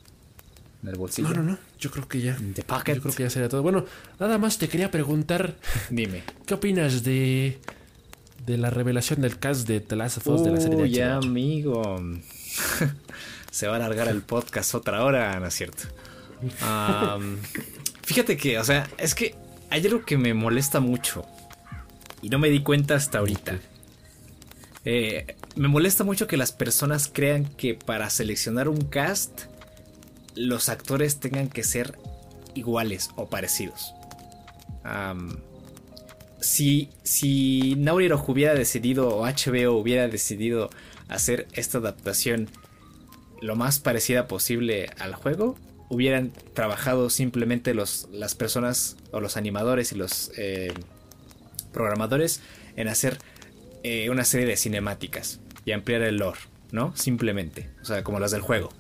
En 0.83 0.89
el 0.89 0.97
bolsillo. 0.97 1.29
No, 1.29 1.35
no, 1.35 1.43
no. 1.43 1.59
Yo 1.79 1.91
creo 1.91 2.09
que 2.09 2.21
ya. 2.21 2.39
The 2.55 2.63
Pocket. 2.63 2.95
Yo 2.95 3.03
creo 3.03 3.15
que 3.15 3.23
ya 3.25 3.31
sería 3.31 3.49
todo. 3.49 3.63
Bueno, 3.63 3.85
nada 4.19 4.39
más 4.39 4.57
te 4.57 4.69
quería 4.69 4.91
preguntar. 4.91 5.57
Dime. 5.91 6.23
¿Qué 6.47 6.55
opinas 6.55 7.03
de 7.03 7.59
de 8.47 8.59
la 8.59 8.71
revelación 8.71 9.21
del 9.21 9.39
cast 9.39 9.67
de 9.69 9.81
The 9.81 9.97
Last 9.97 10.19
of 10.19 10.27
Us 10.29 10.45
de 10.45 10.53
la 10.53 10.61
serie 10.61 10.79
de 10.83 10.91
ya, 10.91 11.17
amigo. 11.17 12.01
Se 13.51 13.67
va 13.67 13.75
a 13.75 13.77
alargar 13.77 14.09
el 14.09 14.23
podcast 14.23 14.75
otra 14.75 15.05
hora, 15.05 15.39
¿no 15.41 15.47
es 15.47 15.55
cierto? 15.55 15.85
fíjate 18.03 18.37
que, 18.37 18.59
o 18.59 18.65
sea, 18.65 18.89
es 18.97 19.15
que 19.15 19.35
hay 19.69 19.85
algo 19.87 20.05
que 20.05 20.17
me 20.17 20.35
molesta 20.35 20.81
mucho. 20.81 21.25
Y 22.23 22.29
no 22.29 22.39
me 22.39 22.51
di 22.51 22.63
cuenta 22.63 22.95
hasta 22.95 23.19
ahorita. 23.19 23.59
Eh, 24.85 25.37
me 25.57 25.69
molesta 25.69 26.05
mucho 26.05 26.27
que 26.27 26.37
las 26.37 26.53
personas 26.53 27.11
crean 27.13 27.45
que 27.45 27.75
para 27.75 28.09
seleccionar 28.11 28.69
un 28.69 28.81
cast, 28.83 29.43
los 30.35 30.69
actores 30.69 31.21
tengan 31.21 31.49
que 31.49 31.65
ser 31.65 31.99
iguales 32.55 33.11
o 33.17 33.29
parecidos. 33.29 33.95
Si, 36.41 36.91
si 37.03 37.75
hubiera 37.75 38.55
decidido 38.55 39.09
o 39.09 39.27
HBO 39.27 39.73
hubiera 39.73 40.09
decidido 40.09 40.71
hacer 41.09 41.47
esta 41.53 41.79
adaptación 41.79 42.49
lo 43.41 43.57
más 43.57 43.79
parecida 43.79 44.29
posible 44.29 44.91
al 44.99 45.15
juego, 45.15 45.57
hubieran 45.89 46.33
trabajado 46.55 47.11
simplemente 47.11 47.75
los, 47.75 48.09
las 48.13 48.35
personas 48.35 48.97
o 49.11 49.21
los 49.21 49.37
animadores 49.37 49.93
y 49.93 49.97
los 49.97 50.31
eh, 50.37 50.73
programadores 51.73 52.41
en 52.77 52.89
hacer 52.89 53.19
eh, 53.83 54.11
una 54.11 54.25
serie 54.25 54.47
de 54.47 54.57
cinemáticas 54.57 55.41
y 55.65 55.73
ampliar 55.73 56.03
el 56.03 56.19
lore, 56.19 56.39
¿no? 56.71 56.95
Simplemente, 56.97 57.71
o 57.83 57.85
sea, 57.85 58.05
como 58.05 58.21
las 58.21 58.31
del 58.31 58.41
juego. 58.43 58.71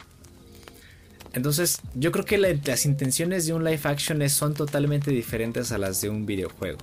Entonces, 1.32 1.80
yo 1.94 2.12
creo 2.12 2.24
que 2.24 2.38
las 2.38 2.86
intenciones 2.86 3.46
de 3.46 3.54
un 3.54 3.64
live 3.64 3.80
action 3.84 4.28
son 4.28 4.54
totalmente 4.54 5.10
diferentes 5.10 5.72
a 5.72 5.78
las 5.78 6.00
de 6.00 6.10
un 6.10 6.26
videojuego. 6.26 6.78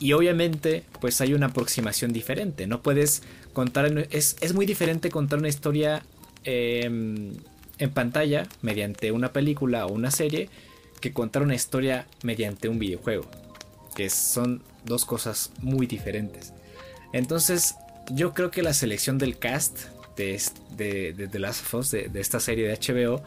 Y 0.00 0.12
obviamente, 0.12 0.84
pues 1.00 1.20
hay 1.20 1.34
una 1.34 1.46
aproximación 1.46 2.12
diferente. 2.12 2.66
No 2.66 2.82
puedes 2.82 3.22
contar. 3.52 4.06
Es, 4.10 4.36
es 4.40 4.54
muy 4.54 4.66
diferente 4.66 5.10
contar 5.10 5.38
una 5.38 5.48
historia 5.48 6.02
em, 6.44 7.32
en 7.78 7.90
pantalla 7.90 8.46
mediante 8.62 9.12
una 9.12 9.32
película 9.32 9.86
o 9.86 9.92
una 9.92 10.10
serie 10.10 10.48
que 11.00 11.12
contar 11.12 11.42
una 11.42 11.54
historia 11.54 12.06
mediante 12.22 12.68
un 12.68 12.78
videojuego. 12.78 13.26
Que 13.94 14.10
son 14.10 14.62
dos 14.84 15.04
cosas 15.04 15.52
muy 15.60 15.86
diferentes. 15.86 16.52
Entonces, 17.12 17.76
yo 18.10 18.34
creo 18.34 18.50
que 18.50 18.62
la 18.62 18.74
selección 18.74 19.18
del 19.18 19.38
cast 19.38 19.78
de, 20.16 20.40
de, 20.76 21.12
de 21.12 21.28
The 21.28 21.38
Last 21.38 21.62
of 21.62 21.74
Us, 21.74 21.90
de, 21.90 22.10
esta 22.14 22.40
serie 22.40 22.66
de 22.66 22.74
HBO, 22.74 23.22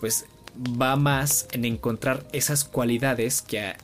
pues 0.00 0.26
va 0.56 0.96
más 0.96 1.46
en 1.52 1.64
encontrar 1.64 2.24
esas 2.32 2.64
cualidades 2.64 3.42
que, 3.42 3.74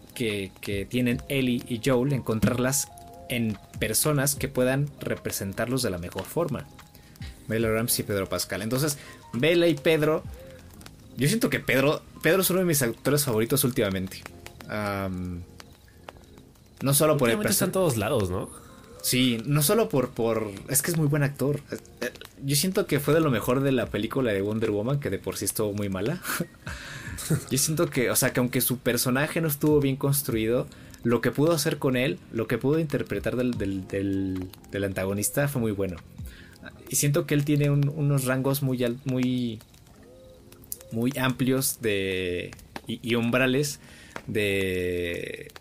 que, 0.60 0.86
tienen 0.88 1.22
Ellie 1.28 1.62
y 1.68 1.80
Joel, 1.84 2.12
encontrarlas 2.12 2.88
en 3.28 3.56
personas 3.78 4.34
que 4.34 4.48
puedan 4.48 4.90
representarlos 5.00 5.82
de 5.82 5.90
la 5.90 5.98
mejor 5.98 6.24
forma. 6.24 6.66
Bella 7.48 7.70
Ramsey 7.70 8.04
y 8.04 8.06
Pedro 8.06 8.28
Pascal. 8.28 8.62
Entonces, 8.62 8.98
Bella 9.32 9.66
y 9.66 9.74
Pedro. 9.74 10.22
Yo 11.16 11.28
siento 11.28 11.48
que 11.50 11.60
Pedro. 11.60 12.02
Pedro 12.22 12.42
es 12.42 12.50
uno 12.50 12.60
de 12.60 12.66
mis 12.66 12.82
actores 12.82 13.24
favoritos 13.24 13.64
últimamente. 13.64 14.22
no 16.82 16.94
solo 16.94 17.16
por 17.16 17.30
el 17.30 17.36
personaje. 17.36 17.52
Está 17.52 17.64
en 17.64 17.72
todos 17.72 17.96
lados, 17.96 18.30
¿no? 18.30 18.50
Sí, 19.02 19.42
no 19.46 19.62
solo 19.62 19.88
por, 19.88 20.10
por... 20.10 20.50
Es 20.68 20.82
que 20.82 20.90
es 20.90 20.98
muy 20.98 21.06
buen 21.06 21.22
actor. 21.22 21.60
Eh, 22.02 22.12
yo 22.44 22.54
siento 22.54 22.86
que 22.86 23.00
fue 23.00 23.14
de 23.14 23.20
lo 23.20 23.30
mejor 23.30 23.60
de 23.60 23.72
la 23.72 23.86
película 23.86 24.30
de 24.32 24.42
Wonder 24.42 24.70
Woman, 24.70 25.00
que 25.00 25.08
de 25.08 25.18
por 25.18 25.38
sí 25.38 25.46
estuvo 25.46 25.72
muy 25.72 25.88
mala. 25.88 26.20
Yo 27.50 27.58
siento 27.58 27.88
que, 27.88 28.10
o 28.10 28.16
sea, 28.16 28.32
que 28.32 28.40
aunque 28.40 28.60
su 28.60 28.78
personaje 28.78 29.40
no 29.40 29.48
estuvo 29.48 29.80
bien 29.80 29.96
construido, 29.96 30.66
lo 31.02 31.20
que 31.20 31.30
pudo 31.30 31.52
hacer 31.52 31.78
con 31.78 31.96
él, 31.96 32.18
lo 32.32 32.46
que 32.46 32.58
pudo 32.58 32.78
interpretar 32.78 33.36
del, 33.36 33.56
del, 33.88 34.84
antagonista 34.84 35.48
fue 35.48 35.60
muy 35.60 35.72
bueno. 35.72 35.96
Y 36.88 36.96
siento 36.96 37.26
que 37.26 37.34
él 37.34 37.44
tiene 37.44 37.70
unos 37.70 38.24
rangos 38.24 38.62
muy, 38.62 38.84
muy, 39.04 39.60
muy 40.92 41.12
amplios 41.16 41.80
de, 41.80 42.50
y 42.86 43.14
umbrales 43.14 43.80
de, 44.26 45.52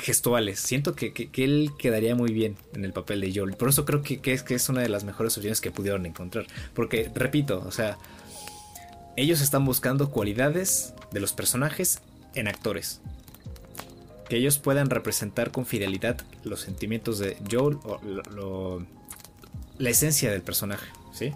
gestuales. 0.00 0.60
Siento 0.60 0.94
que, 0.94 1.30
él 1.36 1.70
quedaría 1.78 2.14
muy 2.14 2.32
bien 2.32 2.56
en 2.74 2.84
el 2.84 2.92
papel 2.92 3.20
de 3.20 3.32
Joel. 3.34 3.54
Por 3.54 3.68
eso 3.68 3.84
creo 3.84 4.02
que, 4.02 4.20
es, 4.24 4.42
que 4.42 4.54
es 4.54 4.68
una 4.68 4.80
de 4.80 4.88
las 4.88 5.04
mejores 5.04 5.36
opciones 5.36 5.60
que 5.60 5.70
pudieron 5.70 6.06
encontrar. 6.06 6.46
Porque, 6.74 7.10
repito, 7.14 7.62
o 7.66 7.70
sea, 7.70 7.98
ellos 9.16 9.40
están 9.40 9.64
buscando 9.64 10.10
cualidades 10.10 10.94
de 11.10 11.20
los 11.20 11.32
personajes 11.32 12.00
en 12.34 12.48
actores. 12.48 13.00
Que 14.28 14.36
ellos 14.36 14.58
puedan 14.58 14.90
representar 14.90 15.50
con 15.50 15.66
fidelidad 15.66 16.20
los 16.44 16.60
sentimientos 16.60 17.18
de 17.18 17.36
Joel 17.50 17.78
o 17.84 18.82
la 19.78 19.90
esencia 19.90 20.30
del 20.30 20.42
personaje, 20.42 20.90
¿sí? 21.12 21.32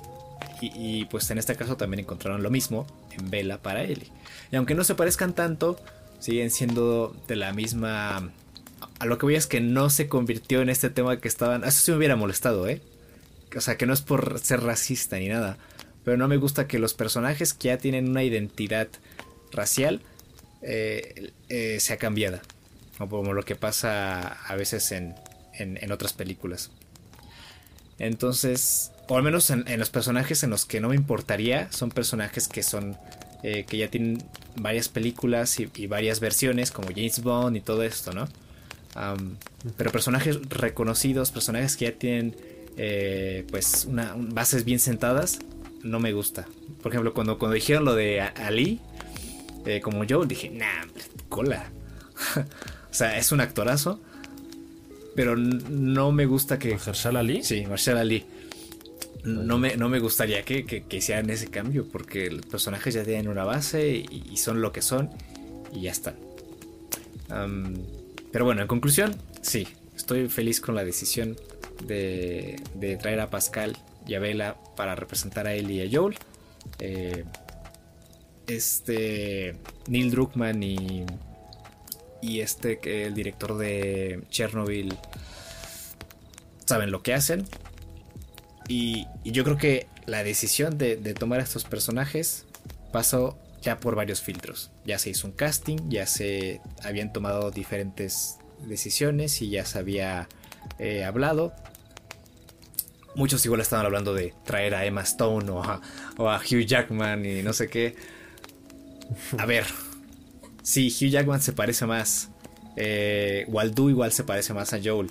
Y, 0.61 0.73
y, 0.75 1.05
pues 1.07 1.31
en 1.31 1.39
este 1.39 1.57
caso 1.57 1.77
también 1.77 2.01
encontraron 2.01 2.43
lo 2.43 2.51
mismo 2.51 2.87
en 3.13 3.31
Vela 3.31 3.59
para 3.59 3.83
Ellie. 3.83 4.11
Y 4.51 4.57
aunque 4.57 4.75
no 4.75 4.85
se 4.85 4.95
parezcan 4.95 5.35
tanto, 5.35 5.79
siguen 6.19 6.51
siendo 6.51 7.17
de 7.27 7.37
la 7.37 7.53
misma... 7.53 8.31
A 8.99 9.07
lo 9.07 9.19
que 9.19 9.27
voy 9.27 9.35
es 9.35 9.47
que 9.47 9.61
no 9.61 9.89
se 9.91 10.09
convirtió 10.09 10.61
en 10.61 10.69
este 10.69 10.91
tema 10.91 11.19
que 11.19 11.29
estaban... 11.29 11.65
Eso 11.65 11.83
sí 11.83 11.91
me 11.91 11.99
hubiera 11.99 12.17
molestado, 12.17 12.69
¿eh? 12.69 12.83
O 13.57 13.61
sea, 13.61 13.77
que 13.77 13.87
no 13.87 13.95
es 13.95 14.03
por 14.03 14.39
ser 14.39 14.63
racista 14.63 15.19
ni 15.19 15.29
nada. 15.29 15.57
Pero 16.05 16.17
no 16.17 16.29
me 16.29 16.37
gusta 16.37 16.67
que 16.67 16.79
los 16.79 16.95
personajes 16.95 17.55
que 17.55 17.69
ya 17.69 17.79
tienen 17.79 18.09
una 18.09 18.23
identidad 18.23 18.89
racial 19.53 20.01
eh, 20.63 21.33
eh, 21.49 21.79
sea 21.81 21.97
cambiada. 21.97 22.43
Como 22.99 23.33
lo 23.33 23.45
que 23.45 23.57
pasa 23.57 24.21
a 24.21 24.57
veces 24.57 24.93
en, 24.93 25.15
en, 25.55 25.91
otras 25.91 26.13
películas. 26.13 26.71
Entonces, 27.99 28.93
o 29.09 29.17
al 29.17 29.23
menos 29.23 29.51
en, 29.51 29.65
los 29.79 29.91
personajes 29.91 30.43
en 30.43 30.51
los 30.51 30.67
que 30.67 30.81
no 30.81 30.91
me 30.91 30.97
importaría, 30.97 31.73
son 31.73 31.91
personajes 31.91 32.47
que 32.47 32.63
son 32.63 32.97
eh, 33.43 33.65
que 33.67 33.79
ya 33.79 33.89
tienen 33.89 34.23
varias 34.57 34.91
películas 34.91 35.59
y, 35.61 35.87
varias 35.87 36.21
versiones, 36.21 36.71
como 36.71 36.89
James 36.89 37.23
Bond 37.23 37.57
y 37.57 37.61
todo 37.61 37.83
esto, 37.83 38.13
¿no? 38.13 38.29
pero 39.77 39.93
personajes 39.93 40.37
reconocidos, 40.49 41.31
personajes 41.31 41.77
que 41.77 41.85
ya 41.85 41.93
tienen 41.93 42.35
eh, 42.77 43.47
pues 43.51 43.85
una, 43.85 44.15
bases 44.17 44.65
bien 44.65 44.81
sentadas, 44.81 45.39
no 45.83 46.01
me 46.01 46.13
gusta. 46.13 46.47
Por 46.83 46.93
ejemplo, 46.93 47.15
cuando, 47.15 47.39
cuando 47.39 47.55
dijeron 47.55 47.85
lo 47.85 47.95
de 47.95 48.21
Ali, 48.21 48.81
eh, 49.67 49.81
como 49.81 50.05
yo, 50.05 50.25
dije, 50.25 50.51
nah, 50.51 50.85
cola. 51.29 51.71
o 52.37 52.95
sea, 52.95 53.19
es 53.19 53.33
un 53.33 53.41
actorazo, 53.41 54.01
pero 55.15 55.37
no 55.37 56.13
me 56.13 56.27
gusta 56.27 56.59
que... 56.59 56.79
¿Marshall 56.87 57.17
Ali? 57.17 57.43
Sí, 57.43 57.67
Marshall 57.67 57.99
Ali 57.99 58.25
no 59.25 59.59
me, 59.59 59.77
no 59.77 59.89
me 59.89 59.99
gustaría 59.99 60.43
que, 60.43 60.65
que, 60.65 60.97
hicieran 60.97 61.29
ese 61.31 61.49
cambio, 61.49 61.87
porque 61.91 62.31
los 62.31 62.47
personajes 62.47 62.95
ya 62.95 63.05
tienen 63.05 63.29
una 63.29 63.45
base 63.45 63.89
y, 63.91 64.37
son 64.37 64.61
lo 64.63 64.73
que 64.73 64.83
son 64.83 65.11
y 65.73 65.83
ya 65.83 65.93
están. 65.93 66.17
pero 68.33 68.45
bueno, 68.45 68.63
en 68.63 68.69
conclusión, 68.69 69.15
sí, 69.43 69.69
estoy 69.97 70.29
feliz 70.29 70.61
con 70.61 70.75
la 70.75 70.85
decisión 70.85 71.37
de, 71.87 72.61
de 72.75 72.97
traer 72.97 73.21
a 73.21 73.31
Pascal 73.31 73.77
y 74.07 74.15
a 74.15 74.21
Bella 74.21 74.57
para 74.77 74.95
representar 74.95 75.47
a 75.47 75.55
él 75.55 75.71
y 75.71 75.83
a 75.83 75.89
Joel. 75.91 76.17
Eh, 76.79 77.25
este 78.47 79.57
Neil 79.87 80.11
Druckmann 80.11 80.63
y, 80.63 81.05
y 82.21 82.41
este 82.41 83.07
el 83.07 83.15
director 83.15 83.57
de 83.57 84.25
Chernobyl 84.31 84.97
saben 86.65 86.91
lo 86.91 87.03
que 87.03 87.15
hacen 87.15 87.47
y, 88.71 89.09
yo 89.25 89.43
creo 89.43 89.57
que 89.57 89.89
la 90.07 90.23
decisión 90.23 90.79
de, 90.79 90.97
tomar 91.15 91.41
a 91.41 91.43
estos 91.43 91.65
personajes 91.65 92.47
pasó 92.93 93.37
ya 93.61 93.81
por 93.81 93.97
varios 93.97 94.23
filtros. 94.23 94.71
Ya 94.87 94.99
se 95.01 95.11
hizo 95.11 95.27
un 95.27 95.33
casting, 95.33 95.77
ya 95.89 96.07
se 96.07 96.61
habían 96.85 97.13
tomado 97.13 97.51
diferentes 97.51 98.39
decisiones 98.65 99.43
y 99.43 99.51
ya 99.51 99.67
se 99.67 99.81
había 99.81 100.29
eh, 100.79 101.03
hablado. 101.03 101.53
Muchos 103.15 103.45
igual 103.45 103.61
estaban 103.61 103.87
hablando 103.87 104.15
de 104.15 104.35
traer 104.45 104.75
a 104.75 104.85
Emma 104.85 105.03
Stone 105.03 105.51
o 105.51 105.63
a, 105.63 106.39
Hugh 106.39 106.65
Jackman 106.65 107.25
y 107.25 107.43
no 107.43 107.53
sé 107.53 107.69
qué. 107.69 107.97
A 109.39 109.47
ver, 109.47 109.65
sí, 110.63 110.89
Hugh 110.89 111.11
Jackman 111.11 111.41
se 111.41 111.53
parece 111.53 111.87
más. 111.87 112.31
Eh, 112.77 113.45
Waldo 113.49 113.91
igual 113.91 114.13
se 114.13 114.25
parece 114.25 114.55
más 114.55 114.73
a 114.73 114.81
Joel. 114.83 115.11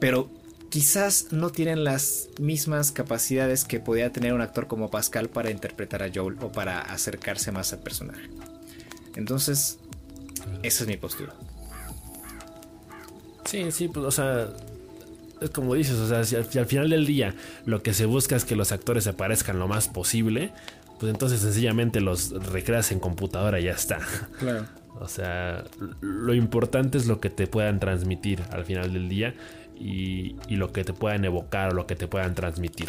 pero 0.00 0.28
quizás 0.70 1.28
no 1.30 1.50
tienen 1.50 1.84
las 1.84 2.28
mismas 2.40 2.92
capacidades 2.92 3.64
que 3.64 3.80
podía 3.80 4.12
tener 4.12 4.32
un 4.32 4.40
actor 4.40 4.66
como 4.66 4.90
Pascal 4.90 5.28
para 5.28 5.50
interpretar 5.50 6.02
a 6.02 6.10
Joel 6.12 6.36
o 6.42 6.50
para 6.50 6.80
acercarse 6.80 7.52
más 7.52 7.72
al 7.72 7.78
personaje. 7.78 8.28
Entonces, 9.14 9.78
esa 10.62 10.84
es 10.84 10.88
mi 10.88 10.96
postura. 10.96 11.34
Sí, 13.44 13.70
sí, 13.70 13.88
pues, 13.88 14.04
o 14.04 14.10
sea, 14.10 14.48
como 15.52 15.74
dices, 15.74 15.98
o 15.98 16.08
sea, 16.08 16.24
si 16.24 16.36
al, 16.36 16.66
final 16.66 16.90
del 16.90 17.06
día 17.06 17.34
lo 17.64 17.82
que 17.82 17.92
se 17.92 18.06
busca 18.06 18.36
es 18.36 18.44
que 18.44 18.56
los 18.56 18.72
actores 18.72 19.04
se 19.04 19.12
parezcan 19.12 19.58
lo 19.58 19.68
más 19.68 19.88
posible, 19.88 20.52
pues 20.98 21.12
entonces 21.12 21.40
sencillamente 21.40 22.00
los 22.00 22.30
recreas 22.52 22.90
en 22.92 23.00
computadora 23.00 23.60
y 23.60 23.64
ya 23.64 23.72
está. 23.72 24.00
Claro. 24.38 24.66
O 24.98 25.08
sea, 25.08 25.62
lo 26.00 26.32
importante 26.32 26.96
es 26.96 27.04
lo 27.04 27.20
que 27.20 27.28
te 27.28 27.46
puedan 27.46 27.78
transmitir 27.80 28.42
al 28.50 28.64
final 28.64 28.94
del 28.94 29.10
día 29.10 29.34
y, 29.78 30.36
lo 30.48 30.72
que 30.72 30.84
te 30.84 30.94
puedan 30.94 31.22
evocar 31.26 31.72
o 31.72 31.74
lo 31.74 31.86
que 31.86 31.96
te 31.96 32.08
puedan 32.08 32.34
transmitir. 32.34 32.88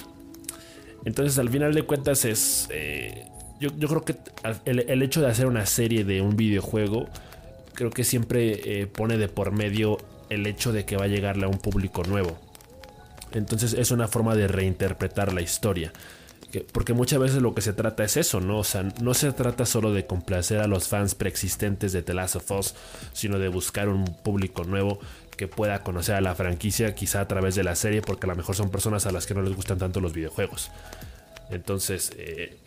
Entonces 1.03 1.37
al 1.37 1.49
final 1.49 1.73
de 1.73 1.83
cuentas 1.83 2.23
es... 2.23 2.69
Eh, 2.71 3.25
yo, 3.59 3.71
creo 3.75 4.05
que 4.05 4.15
el, 4.63 5.01
hecho 5.01 5.19
de 5.19 5.27
hacer 5.27 5.47
una 5.47 5.65
serie 5.65 6.05
de 6.05 6.21
un 6.21 6.37
videojuego 6.37 7.09
creo 7.73 7.89
que 7.89 8.05
siempre 8.05 8.81
eh, 8.81 8.87
pone 8.87 9.17
de 9.17 9.27
por 9.27 9.51
medio 9.51 9.97
el 10.29 10.47
hecho 10.47 10.71
de 10.71 10.85
que 10.85 10.97
va 10.97 11.05
a 11.05 11.07
llegarle 11.07 11.45
a 11.45 11.49
un 11.49 11.59
público 11.59 12.03
nuevo. 12.03 12.37
Entonces 13.31 13.73
es 13.73 13.91
una 13.91 14.07
forma 14.07 14.35
de 14.35 14.47
reinterpretar 14.47 15.33
la 15.33 15.41
historia. 15.41 15.91
porque 16.71 16.93
muchas 16.93 17.19
veces 17.19 17.41
lo 17.41 17.53
que 17.53 17.61
se 17.61 17.73
trata 17.73 18.03
es 18.03 18.17
eso, 18.17 18.39
¿no? 18.39 18.59
O 18.59 18.63
sea, 18.63 18.83
no 19.01 19.13
se 19.13 19.31
trata 19.33 19.65
solo 19.65 19.93
de 19.93 20.05
complacer 20.05 20.59
a 20.59 20.67
los 20.67 20.87
fans 20.87 21.13
preexistentes 21.13 21.91
de 21.91 22.01
The 22.01 22.13
Last 22.13 22.37
of 22.37 22.51
Us, 22.51 22.75
sino 23.13 23.37
de 23.37 23.49
buscar 23.49 23.89
un 23.89 24.05
público 24.05 24.63
nuevo 24.63 24.99
que 25.35 25.47
pueda 25.47 25.83
conocer 25.83 26.15
a 26.15 26.21
la 26.21 26.35
franquicia, 26.35 26.95
quizá 26.95 27.21
a 27.21 27.27
través 27.27 27.53
de 27.55 27.63
la 27.63 27.75
serie, 27.75 28.01
porque 28.01 28.25
a 28.25 28.29
lo 28.29 28.35
mejor 28.35 28.55
son 28.55 28.71
personas 28.71 29.05
a 29.05 29.11
las 29.11 29.27
que 29.27 29.35
no 29.35 29.41
les 29.41 29.55
gustan 29.55 29.77
tanto 29.77 29.99
los 29.99 30.13
videojuegos. 30.13 30.71
Entonces, 31.51 32.11
eh, 32.17 32.57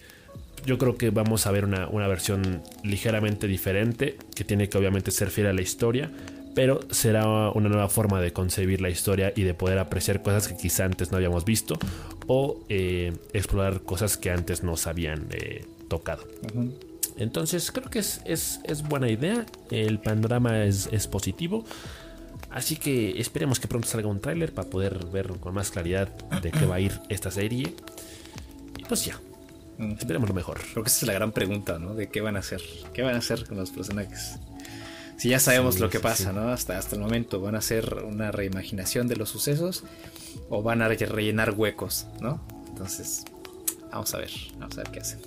yo 0.65 0.79
creo 0.79 0.97
que 0.97 1.11
vamos 1.11 1.47
a 1.47 1.51
ver 1.51 1.65
una, 1.65 1.89
una, 1.89 2.07
versión 2.07 2.63
ligeramente 2.85 3.47
diferente, 3.47 4.17
que 4.37 4.45
tiene 4.45 4.69
que 4.69 4.79
obviamente 4.79 5.11
ser 5.11 5.31
fiel 5.31 5.49
a 5.49 5.53
la 5.53 5.63
historia, 5.63 6.11
pero 6.55 6.81
será 6.91 7.51
una 7.51 7.69
nueva 7.69 7.89
forma 7.89 8.21
de 8.21 8.33
concebir 8.33 8.81
la 8.81 8.91
historia 8.91 9.33
y 9.35 9.43
de 9.43 9.55
poder 9.55 9.79
apreciar 9.79 10.23
cosas 10.23 10.49
que 10.49 10.57
quizá 10.57 10.85
antes 10.85 11.11
no 11.11 11.17
habíamos 11.17 11.45
visto 11.45 11.79
o 12.27 12.61
eh, 12.69 13.13
explorar 13.33 13.83
cosas 13.83 14.17
que 14.17 14.31
antes 14.31 14.63
nos 14.63 14.87
habían 14.87 15.29
eh, 15.31 15.65
tocado. 15.89 16.27
Entonces 17.17 17.71
creo 17.71 17.91
que 17.91 17.99
es, 17.99 18.21
es, 18.25 18.61
es, 18.65 18.83
buena 18.83 19.09
idea, 19.09 19.45
el 19.71 19.99
panorama 19.99 20.65
es, 20.65 20.89
es, 20.91 21.07
positivo, 21.07 21.65
así 22.51 22.77
que 22.77 23.21
esperemos 23.21 23.61
que 23.61 23.69
pronto 23.69 23.89
salga 23.89 24.09
un 24.09 24.21
tráiler 24.21 24.53
para 24.53 24.71
poder 24.71 25.07
ver 25.07 25.29
con 25.41 25.55
más 25.55 25.71
claridad 25.71 26.09
de 26.41 26.51
qué 26.51 26.67
va 26.67 26.77
a 26.77 26.81
ir 26.81 26.93
esta 27.09 27.31
serie. 27.31 27.75
Y 28.79 28.85
pues 28.85 29.05
ya, 29.05 29.21
esperemos 29.99 30.29
lo 30.29 30.35
mejor. 30.35 30.61
Creo 30.73 30.83
que 30.83 30.89
esa 30.89 31.01
es 31.01 31.07
la 31.09 31.13
gran 31.13 31.33
pregunta, 31.33 31.79
¿no? 31.79 31.95
De 31.95 32.09
qué 32.09 32.21
van 32.21 32.37
a 32.37 32.41
hacer, 32.41 32.63
qué 32.95 33.03
van 33.03 33.15
a 33.15 33.19
hacer 33.19 33.47
con 33.47 33.59
los 33.59 33.71
personajes. 33.71 34.39
Si 35.21 35.29
ya 35.29 35.39
sabemos 35.39 35.81
lo 35.81 35.91
que 35.91 36.01
pasa, 36.01 36.33
¿no? 36.33 36.49
Hasta, 36.49 36.79
hasta 36.79 36.97
el 36.97 37.03
momento, 37.03 37.43
¿van 37.43 37.55
a 37.55 37.61
ser 37.61 38.05
una 38.05 38.33
reimaginación 38.33 39.07
de 39.07 39.17
los 39.17 39.29
sucesos 39.29 39.85
o 40.49 40.63
van 40.63 40.81
a 40.81 40.89
rellenar 40.89 41.51
huecos, 41.51 42.07
¿no? 42.23 42.43
Entonces, 42.69 43.27
vamos 43.93 44.15
a 44.15 44.17
ver, 44.17 44.31
vamos 44.59 44.79
a 44.79 44.83
ver 44.83 44.91
qué 44.91 45.01
hacen. 45.01 45.21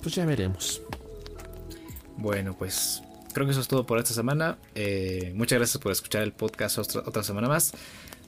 Pues 0.00 0.14
ya 0.14 0.24
veremos. 0.24 0.82
Bueno, 2.16 2.56
pues 2.56 3.02
creo 3.32 3.44
que 3.44 3.50
eso 3.50 3.60
es 3.60 3.66
todo 3.66 3.84
por 3.84 3.98
esta 3.98 4.14
semana. 4.14 4.56
Eh, 4.76 5.32
muchas 5.34 5.58
gracias 5.58 5.82
por 5.82 5.90
escuchar 5.90 6.22
el 6.22 6.32
podcast 6.32 6.78
otra, 6.78 7.00
otra 7.00 7.24
semana 7.24 7.48
más. 7.48 7.72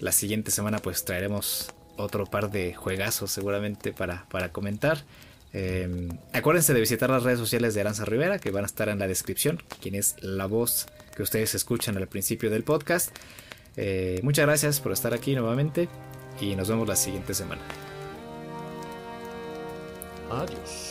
La 0.01 0.11
siguiente 0.11 0.51
semana 0.51 0.81
pues 0.81 1.05
traeremos 1.05 1.69
otro 1.97 2.27
par 2.27 2.51
de 2.51 2.75
juegazos 2.75 3.31
seguramente 3.31 3.93
para, 3.93 4.27
para 4.29 4.51
comentar. 4.51 5.05
Eh, 5.59 6.11
acuérdense 6.35 6.75
de 6.75 6.81
visitar 6.81 7.09
las 7.09 7.23
redes 7.23 7.39
sociales 7.39 7.73
de 7.73 7.81
Aranza 7.81 8.05
Rivera, 8.05 8.39
que 8.39 8.51
van 8.51 8.65
a 8.65 8.67
estar 8.67 8.91
en 8.91 8.99
la 8.99 9.09
descripción, 9.09 9.63
quien 9.81 9.95
es 9.95 10.15
la 10.21 10.45
voz 10.45 10.87
que 11.17 11.23
ustedes 11.23 11.55
escuchan 11.55 11.97
al 11.97 12.09
principio 12.09 12.51
del 12.51 12.63
podcast. 12.63 13.17
Eh, 13.79 14.21
muchas 14.23 14.45
gracias 14.45 14.81
por 14.81 14.93
estar 14.93 15.15
aquí 15.15 15.35
nuevamente 15.35 15.89
y 16.43 16.55
nos 16.57 16.69
vemos 16.69 16.87
la 16.87 16.95
siguiente 16.95 17.33
semana. 17.33 17.63
Adiós. 20.31 20.86